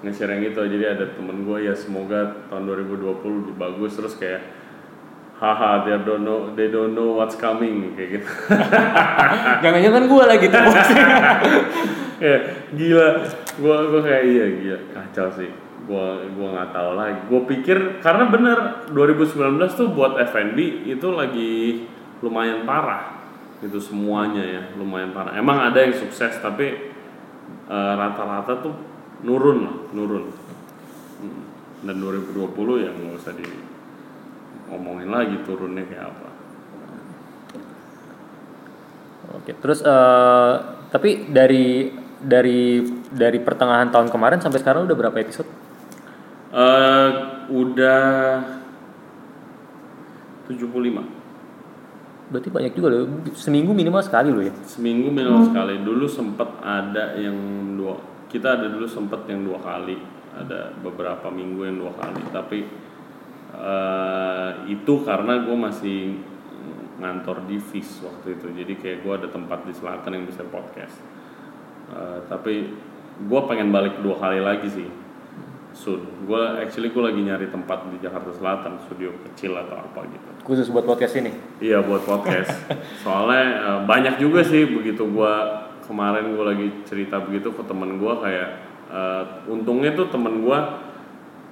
Nge-share 0.00 0.36
yang 0.36 0.44
itu. 0.52 0.60
Jadi 0.60 0.84
ada 0.84 1.04
temen 1.12 1.44
gue 1.44 1.58
ya 1.64 1.74
semoga 1.76 2.48
tahun 2.48 2.68
2020 2.88 3.20
lebih 3.20 3.54
bagus 3.56 3.96
terus 3.96 4.16
kayak 4.16 4.40
haha 5.40 5.88
they 5.88 5.96
don't 6.04 6.24
know 6.24 6.52
they 6.52 6.68
don't 6.68 6.92
know 6.92 7.16
what's 7.16 7.36
coming 7.36 7.96
kayak 7.96 8.20
gitu. 8.20 8.28
Jangan-jangan 9.64 10.04
gue 10.08 10.24
lagi 10.24 10.46
tuh. 10.48 10.60
ya 12.20 12.36
gila 12.76 13.24
gua 13.56 13.76
gua 13.88 14.00
kayak 14.04 14.22
iya 14.28 14.44
gila 14.60 14.78
kacau 14.92 15.28
sih 15.32 15.48
gua 15.88 16.20
gua 16.36 16.48
nggak 16.52 16.70
tahu 16.76 16.90
lagi 16.92 17.20
gua 17.32 17.40
pikir 17.48 17.78
karena 18.04 18.28
bener 18.28 18.58
2019 18.92 19.56
tuh 19.72 19.88
buat 19.96 20.20
F&B 20.28 20.84
itu 20.92 21.08
lagi 21.16 21.88
lumayan 22.20 22.68
parah 22.68 23.24
itu 23.64 23.80
semuanya 23.80 24.44
ya 24.44 24.62
lumayan 24.76 25.16
parah 25.16 25.32
emang 25.40 25.72
ada 25.72 25.80
yang 25.80 25.96
sukses 25.96 26.36
tapi 26.44 26.92
eh, 27.72 27.92
rata-rata 27.96 28.60
tuh 28.60 28.76
nurun 29.22 29.58
lah 29.60 29.74
nurun 29.92 30.24
Hmm. 31.20 31.44
dan 31.84 32.00
2020 32.00 32.32
ya 32.80 32.88
nggak 32.88 33.12
usah 33.14 33.36
di 33.36 33.44
ngomongin 34.66 35.12
lagi 35.12 35.36
turunnya 35.44 35.84
kayak 35.84 36.08
apa 36.08 36.28
Oke, 39.30 39.54
terus 39.54 39.78
eh, 39.80 40.54
tapi 40.90 41.28
dari 41.28 41.86
dari 42.18 42.82
dari 43.06 43.38
pertengahan 43.38 43.88
tahun 43.88 44.08
kemarin 44.08 44.40
sampai 44.40 44.58
sekarang 44.58 44.84
udah 44.84 44.96
berapa 44.96 45.16
episode? 45.16 45.46
Eh 46.50 47.08
udah 47.46 48.10
75 50.48 50.66
Berarti 52.30 52.48
banyak 52.48 52.72
juga 52.72 52.88
loh. 52.90 53.06
Seminggu 53.32 53.70
minimal 53.70 54.02
sekali 54.02 54.30
loh 54.30 54.42
ya. 54.42 54.54
seminggu 54.64 55.10
minimal 55.10 55.46
sekali 55.46 55.78
dulu 55.80 56.06
sempet 56.06 56.48
ada 56.58 57.14
yang 57.14 57.36
dua 57.76 57.94
kita 58.30 58.56
ada 58.56 58.66
dulu 58.70 58.86
sempet 58.86 59.26
yang 59.26 59.42
dua 59.42 59.58
kali 59.58 59.98
ada 60.30 60.70
beberapa 60.78 61.26
minggu 61.28 61.66
yang 61.66 61.76
dua 61.82 61.92
kali. 61.98 62.22
Tapi 62.30 62.58
eh, 63.58 64.50
itu 64.70 64.94
karena 65.02 65.42
gue 65.42 65.56
masih 65.58 66.00
ngantor 67.02 67.50
di 67.50 67.58
FIS 67.58 68.06
waktu 68.06 68.38
itu. 68.38 68.46
Jadi 68.54 68.72
kayak 68.78 68.98
gue 69.02 69.12
ada 69.12 69.28
tempat 69.28 69.66
di 69.66 69.74
selatan 69.74 70.14
yang 70.14 70.24
bisa 70.30 70.46
podcast. 70.46 70.96
Eh, 71.90 72.18
tapi 72.30 72.70
gue 73.20 73.40
pengen 73.50 73.74
balik 73.74 73.98
dua 74.00 74.16
kali 74.16 74.40
lagi 74.40 74.70
sih 74.70 74.88
soon 75.70 76.02
gue 76.26 76.42
actually 76.58 76.90
gue 76.90 76.98
lagi 76.98 77.22
nyari 77.22 77.46
tempat 77.46 77.86
di 77.94 78.02
Jakarta 78.02 78.34
Selatan 78.34 78.74
studio 78.86 79.14
kecil 79.30 79.54
atau 79.54 79.78
apa 79.78 80.02
gitu. 80.10 80.28
Khusus 80.42 80.66
buat 80.66 80.82
podcast 80.82 81.14
ini. 81.22 81.30
Iya 81.62 81.78
buat 81.86 82.02
podcast. 82.02 82.50
Soalnya 83.06 83.44
eh, 83.62 83.80
banyak 83.86 84.18
juga 84.18 84.42
sih 84.42 84.66
begitu 84.66 85.06
gua 85.06 85.69
kemarin 85.90 86.38
gua 86.38 86.54
lagi 86.54 86.70
cerita 86.86 87.18
begitu 87.18 87.50
ke 87.50 87.66
temen 87.66 87.98
gua 87.98 88.22
kayak 88.22 88.48
eh, 88.86 89.22
untungnya 89.50 89.90
tuh 89.98 90.06
temen 90.06 90.46
gua 90.46 90.86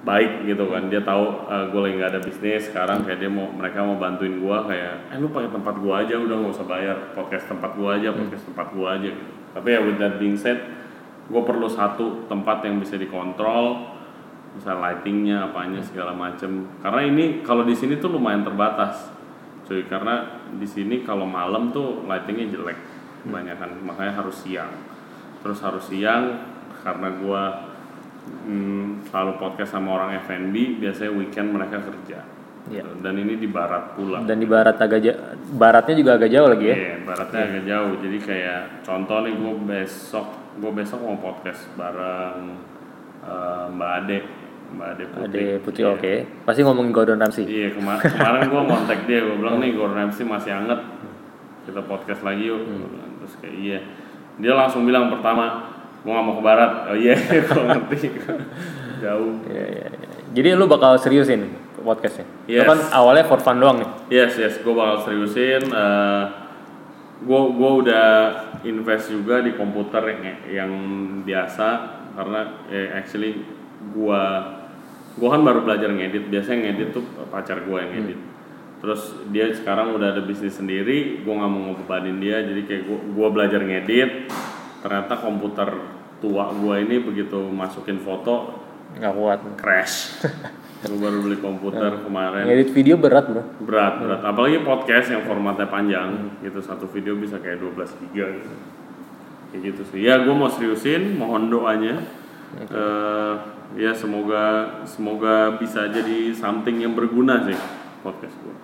baik 0.07 0.47
gitu 0.47 0.71
kan. 0.71 0.87
Dia 0.87 1.03
tahu 1.03 1.51
eh, 1.51 1.65
gua 1.75 1.81
lagi 1.91 1.95
nggak 1.99 2.11
ada 2.15 2.21
bisnis 2.23 2.71
sekarang 2.71 3.03
kayak 3.03 3.19
dia 3.19 3.27
mau 3.27 3.51
mereka 3.51 3.83
mau 3.83 3.99
bantuin 3.99 4.39
gua 4.39 4.63
kayak 4.63 5.11
eh 5.11 5.19
lu 5.19 5.35
pakai 5.35 5.51
tempat 5.51 5.75
gua 5.83 6.07
aja 6.07 6.15
udah 6.15 6.37
nggak 6.39 6.55
usah 6.55 6.69
bayar. 6.71 6.97
Podcast 7.19 7.51
tempat 7.51 7.75
gua 7.75 7.99
aja 7.99 8.15
podcast 8.15 8.47
tempat 8.47 8.67
gua 8.71 8.95
aja 8.95 9.11
gitu. 9.11 9.35
Tapi 9.59 9.67
ya 9.75 9.81
with 9.83 9.99
that 9.99 10.23
being 10.23 10.39
said 10.39 10.63
gua 11.27 11.43
perlu 11.43 11.67
satu 11.67 12.31
tempat 12.31 12.63
yang 12.63 12.79
bisa 12.79 12.95
dikontrol 12.95 13.99
bisa 14.55 14.75
lightingnya 14.75 15.51
apanya 15.51 15.83
segala 15.83 16.15
macem. 16.15 16.67
Karena 16.79 17.03
ini 17.05 17.43
kalau 17.43 17.67
di 17.67 17.75
sini 17.75 17.99
tuh 17.99 18.15
lumayan 18.15 18.47
terbatas 18.47 19.11
cuy. 19.69 19.85
Karena 19.85 20.41
di 20.57 20.65
sini 20.65 21.05
kalau 21.05 21.29
malam 21.29 21.69
tuh 21.75 22.07
lightingnya 22.09 22.49
jelek 22.49 22.79
kebanyakan 23.21 23.83
makanya 23.83 24.15
harus 24.17 24.37
siang 24.39 24.71
terus 25.39 25.59
harus 25.59 25.85
siang 25.85 26.39
karena 26.79 27.09
gua 27.17 27.43
hmm, 28.45 29.07
selalu 29.07 29.33
podcast 29.37 29.73
sama 29.73 29.95
orang 29.95 30.19
F&B 30.21 30.55
biasanya 30.79 31.13
weekend 31.13 31.49
mereka 31.51 31.81
kerja. 31.81 32.21
Gitu. 32.69 32.85
dan 33.01 33.17
ini 33.17 33.41
di 33.41 33.49
barat 33.49 33.97
pula 33.97 34.21
Dan 34.29 34.37
di 34.37 34.45
barat 34.45 34.77
agak 34.77 35.01
ja- 35.01 35.17
baratnya 35.57 35.95
juga 35.97 36.21
agak 36.21 36.29
jauh 36.29 36.53
lagi 36.53 36.67
ya. 36.69 36.77
Iya, 36.77 36.95
baratnya 37.01 37.41
agak 37.41 37.63
jauh. 37.65 37.93
Jadi 37.97 38.19
kayak 38.21 38.61
contoh 38.85 39.19
nih 39.25 39.33
gue 39.33 39.53
besok, 39.65 40.27
gue 40.55 40.73
besok 40.77 41.01
mau 41.01 41.17
podcast 41.17 41.65
bareng 41.73 42.61
eh, 43.25 43.65
Mbak 43.73 43.91
Ade, 43.97 44.19
Mbak 44.71 44.85
Ade 44.87 45.05
Putri. 45.09 45.25
Ade 45.25 45.45
Putri 45.65 45.81
Iya. 45.81 45.95
oke. 45.97 46.15
Pasti 46.45 46.61
ngomongin 46.61 46.93
Gordon 46.93 47.17
Ramsay. 47.17 47.49
Iya 47.49 47.69
kema- 47.73 48.05
kemarin 48.05 48.43
gue 48.45 48.63
kontak 48.77 49.01
dia, 49.09 49.19
gue 49.19 49.37
bilang 49.41 49.57
nih 49.59 49.71
Gordon 49.73 49.97
Ramsay 49.97 50.25
masih 50.29 50.53
anget, 50.53 50.81
kita 51.65 51.81
podcast 51.83 52.21
lagi 52.21 52.45
yuk. 52.45 52.69
Bilang. 52.69 53.08
Terus 53.29 53.37
kayak 53.39 53.55
iya, 53.55 53.79
dia 54.37 54.53
langsung 54.53 54.83
bilang 54.83 55.13
pertama, 55.13 55.69
gue 56.01 56.09
nggak 56.09 56.25
mau 56.25 56.35
ke 56.35 56.43
barat 56.43 56.73
oh 56.89 56.97
iya 56.97 57.13
gue 57.45 57.61
ngerti 57.61 58.09
jauh 58.99 59.45
Iya, 59.45 59.65
iya, 59.69 59.87
iya. 59.93 60.17
Jadi 60.29 60.49
lu 60.55 60.65
bakal 60.65 60.97
seriusin 60.97 61.45
podcastnya? 61.79 62.25
Lu 62.45 62.53
Yes. 62.55 62.65
kan 62.65 62.79
awalnya 62.91 63.25
for 63.25 63.37
fun 63.39 63.59
doang 63.59 63.79
nih. 63.79 63.91
yes 64.09 64.33
yes 64.35 64.57
gue 64.59 64.73
bakal 64.73 65.05
seriusin 65.05 65.69
gue 67.19 67.41
gue 67.51 67.71
udah 67.83 68.09
invest 68.63 69.11
juga 69.11 69.43
di 69.43 69.53
komputer 69.53 70.03
yang 70.07 70.23
yang 70.47 70.73
biasa 71.23 71.69
karena 72.15 72.41
eh, 72.71 72.95
actually 72.95 73.43
gue 73.91 74.23
gue 75.19 75.29
kan 75.29 75.43
baru 75.43 75.67
belajar 75.67 75.91
ngedit 75.91 76.31
biasanya 76.31 76.71
ngedit 76.71 76.89
tuh 76.95 77.03
pacar 77.27 77.67
gue 77.67 77.75
yang 77.75 77.91
ngedit 77.91 78.19
terus 78.79 79.11
dia 79.35 79.51
sekarang 79.51 79.99
udah 79.99 80.15
ada 80.15 80.23
bisnis 80.23 80.55
sendiri 80.55 81.27
gue 81.27 81.35
nggak 81.35 81.51
mau 81.51 81.75
ngebebanin 81.75 82.23
dia 82.23 82.47
jadi 82.47 82.63
kayak 82.63 82.83
gue 82.87 82.99
gue 83.15 83.29
belajar 83.31 83.61
ngedit. 83.63 84.31
Ternyata 84.79 85.19
komputer 85.19 85.69
tua 86.23 86.55
gue 86.55 86.75
ini 86.87 87.03
begitu 87.03 87.39
masukin 87.51 87.99
foto 87.99 88.63
Nggak 88.95 89.13
kuat. 89.15 89.39
crash. 89.59 89.97
Gue 90.79 90.95
baru 90.95 91.27
beli 91.27 91.43
komputer 91.43 92.07
kemarin. 92.07 92.47
Ngedit 92.47 92.71
video 92.71 92.95
berat 92.95 93.27
bro. 93.27 93.43
berat 93.67 93.99
berat. 93.99 94.21
Apalagi 94.23 94.63
podcast 94.63 95.11
yang 95.11 95.27
formatnya 95.27 95.67
panjang 95.67 96.39
gitu. 96.39 96.63
Satu 96.63 96.87
video 96.87 97.19
bisa 97.19 97.43
kayak 97.43 97.59
12 97.59 97.99
giga 98.07 98.31
gitu. 98.31 98.51
Kayak 99.51 99.63
gitu 99.75 99.83
sih. 99.91 100.07
Ya 100.07 100.23
gue 100.23 100.31
mau 100.31 100.47
seriusin 100.47 101.19
mohon 101.19 101.51
doanya. 101.51 101.99
Eh, 102.55 103.35
ya 103.77 103.93
semoga 103.93 104.79
semoga 104.87 105.59
bisa 105.61 105.91
jadi 105.91 106.33
something 106.33 106.81
yang 106.81 106.97
berguna 106.97 107.45
sih 107.45 107.59
podcast 108.01 108.37
gue 108.39 108.55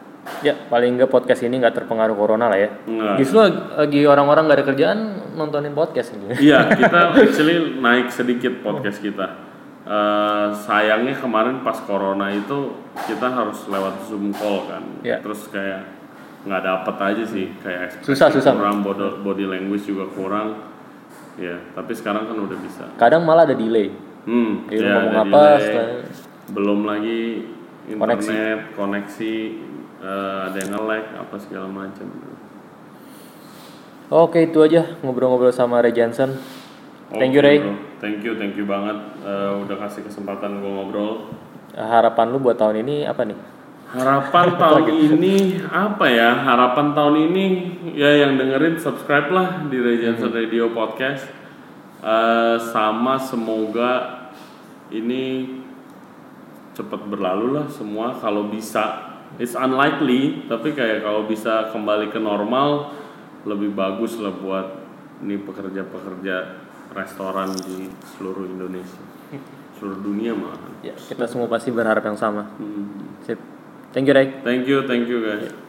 Ya 0.40 0.56
paling 0.56 0.96
nggak 0.96 1.08
podcast 1.08 1.40
ini 1.42 1.58
nggak 1.58 1.76
terpengaruh 1.76 2.16
corona 2.16 2.48
lah 2.48 2.56
ya. 2.56 2.72
Enggak. 2.82 3.20
Justru 3.20 3.44
lagi, 3.44 4.00
orang-orang 4.02 4.42
nggak 4.42 4.56
ada 4.56 4.66
kerjaan 4.66 4.98
nontonin 5.34 5.72
podcast 5.72 6.16
ini. 6.16 6.32
iya 6.48 6.64
kita 6.66 7.12
actually 7.12 7.76
naik 7.76 8.08
sedikit 8.08 8.60
podcast 8.60 8.98
kita 8.98 9.44
Eh, 9.84 10.48
sayangnya 10.56 11.12
kemarin 11.12 11.60
pas 11.60 11.76
corona 11.76 12.32
itu 12.32 12.72
kita 12.96 13.28
harus 13.28 13.68
lewat 13.68 14.00
zoom 14.02 14.32
call 14.32 14.64
kan 14.64 14.80
Iya. 15.04 15.20
terus 15.20 15.44
kayak 15.46 15.84
nggak 16.40 16.62
dapet 16.62 16.96
aja 17.04 17.24
sih 17.26 17.52
kayak 17.60 18.00
Susah, 18.00 18.32
susah. 18.32 18.56
kurang 18.56 18.80
body, 18.80 19.20
body 19.20 19.44
language 19.44 19.84
juga 19.84 20.08
kurang 20.08 20.56
ya 21.36 21.60
tapi 21.72 21.92
sekarang 21.92 22.24
kan 22.24 22.36
udah 22.38 22.58
bisa 22.58 22.88
Kadang 22.96 23.28
malah 23.28 23.44
ada 23.44 23.52
delay. 23.52 23.92
hmm 24.24 24.72
ya, 24.72 24.88
ngomong 24.88 25.12
ada 25.12 25.20
apa, 25.20 25.40
delay. 25.52 25.60
setelah- 25.60 25.92
belum 26.46 26.80
lagi. 26.82 27.20
Internet 27.88 28.72
koneksi, 28.72 29.34
eh, 30.00 30.38
ada 30.48 30.56
yang 30.56 30.70
nge-lag 30.72 31.04
apa 31.20 31.36
segala 31.36 31.68
macam 31.68 32.06
Oke 34.12 34.44
itu 34.46 34.60
aja 34.60 35.00
ngobrol-ngobrol 35.00 35.48
sama 35.48 35.80
Ray 35.80 35.96
Johnson. 35.96 36.36
Thank 37.08 37.32
you 37.32 37.40
Ray. 37.40 37.60
bro. 37.62 37.72
thank 38.02 38.20
you 38.20 38.34
thank 38.36 38.52
you 38.52 38.66
banget 38.66 38.96
Eh, 39.24 39.52
udah 39.64 39.76
kasih 39.80 40.04
kesempatan 40.04 40.60
gue 40.60 40.68
ngobrol 40.68 41.30
Harapan 41.72 42.30
lu 42.30 42.38
buat 42.38 42.54
tahun 42.54 42.84
ini 42.84 43.02
apa 43.08 43.24
nih? 43.24 43.38
Harapan 43.90 44.46
tahun 44.62 44.84
ini 44.92 45.34
apa 45.66 46.06
ya? 46.06 46.30
Harapan 46.36 46.92
tahun 46.94 47.14
ini 47.32 47.44
ya 47.96 48.10
yang 48.14 48.36
dengerin 48.38 48.78
subscribe 48.78 49.32
lah 49.32 49.64
di 49.66 49.78
Regency 49.80 50.28
Radio 50.30 50.70
Podcast. 50.70 51.26
Eh, 52.04 52.56
sama 52.70 53.16
semoga 53.16 54.24
ini 54.92 55.48
cepat 56.74 57.06
berlalu 57.06 57.56
lah 57.56 57.66
semua 57.70 58.12
kalau 58.18 58.50
bisa. 58.50 59.14
It's 59.34 59.58
unlikely 59.58 60.46
tapi 60.46 60.74
kayak 60.74 61.02
kalau 61.02 61.26
bisa 61.26 61.70
kembali 61.74 62.10
ke 62.10 62.22
normal 62.22 62.94
lebih 63.42 63.74
bagus 63.74 64.18
lah 64.22 64.30
buat 64.30 64.84
ini 65.22 65.42
pekerja-pekerja 65.42 66.36
restoran 66.94 67.50
di 67.66 67.90
seluruh 68.14 68.46
Indonesia, 68.46 69.02
seluruh 69.78 69.98
dunia 70.04 70.36
malah. 70.36 70.60
Ya 70.86 70.94
kita 70.94 71.26
semua 71.26 71.50
pasti 71.50 71.74
berharap 71.74 72.04
yang 72.06 72.18
sama. 72.18 72.46
Hmm. 72.58 73.18
Sip. 73.26 73.40
Thank 73.90 74.10
you 74.10 74.14
Ray. 74.14 74.42
Thank 74.42 74.66
you, 74.66 74.86
thank 74.86 75.06
you 75.06 75.18
guys. 75.22 75.63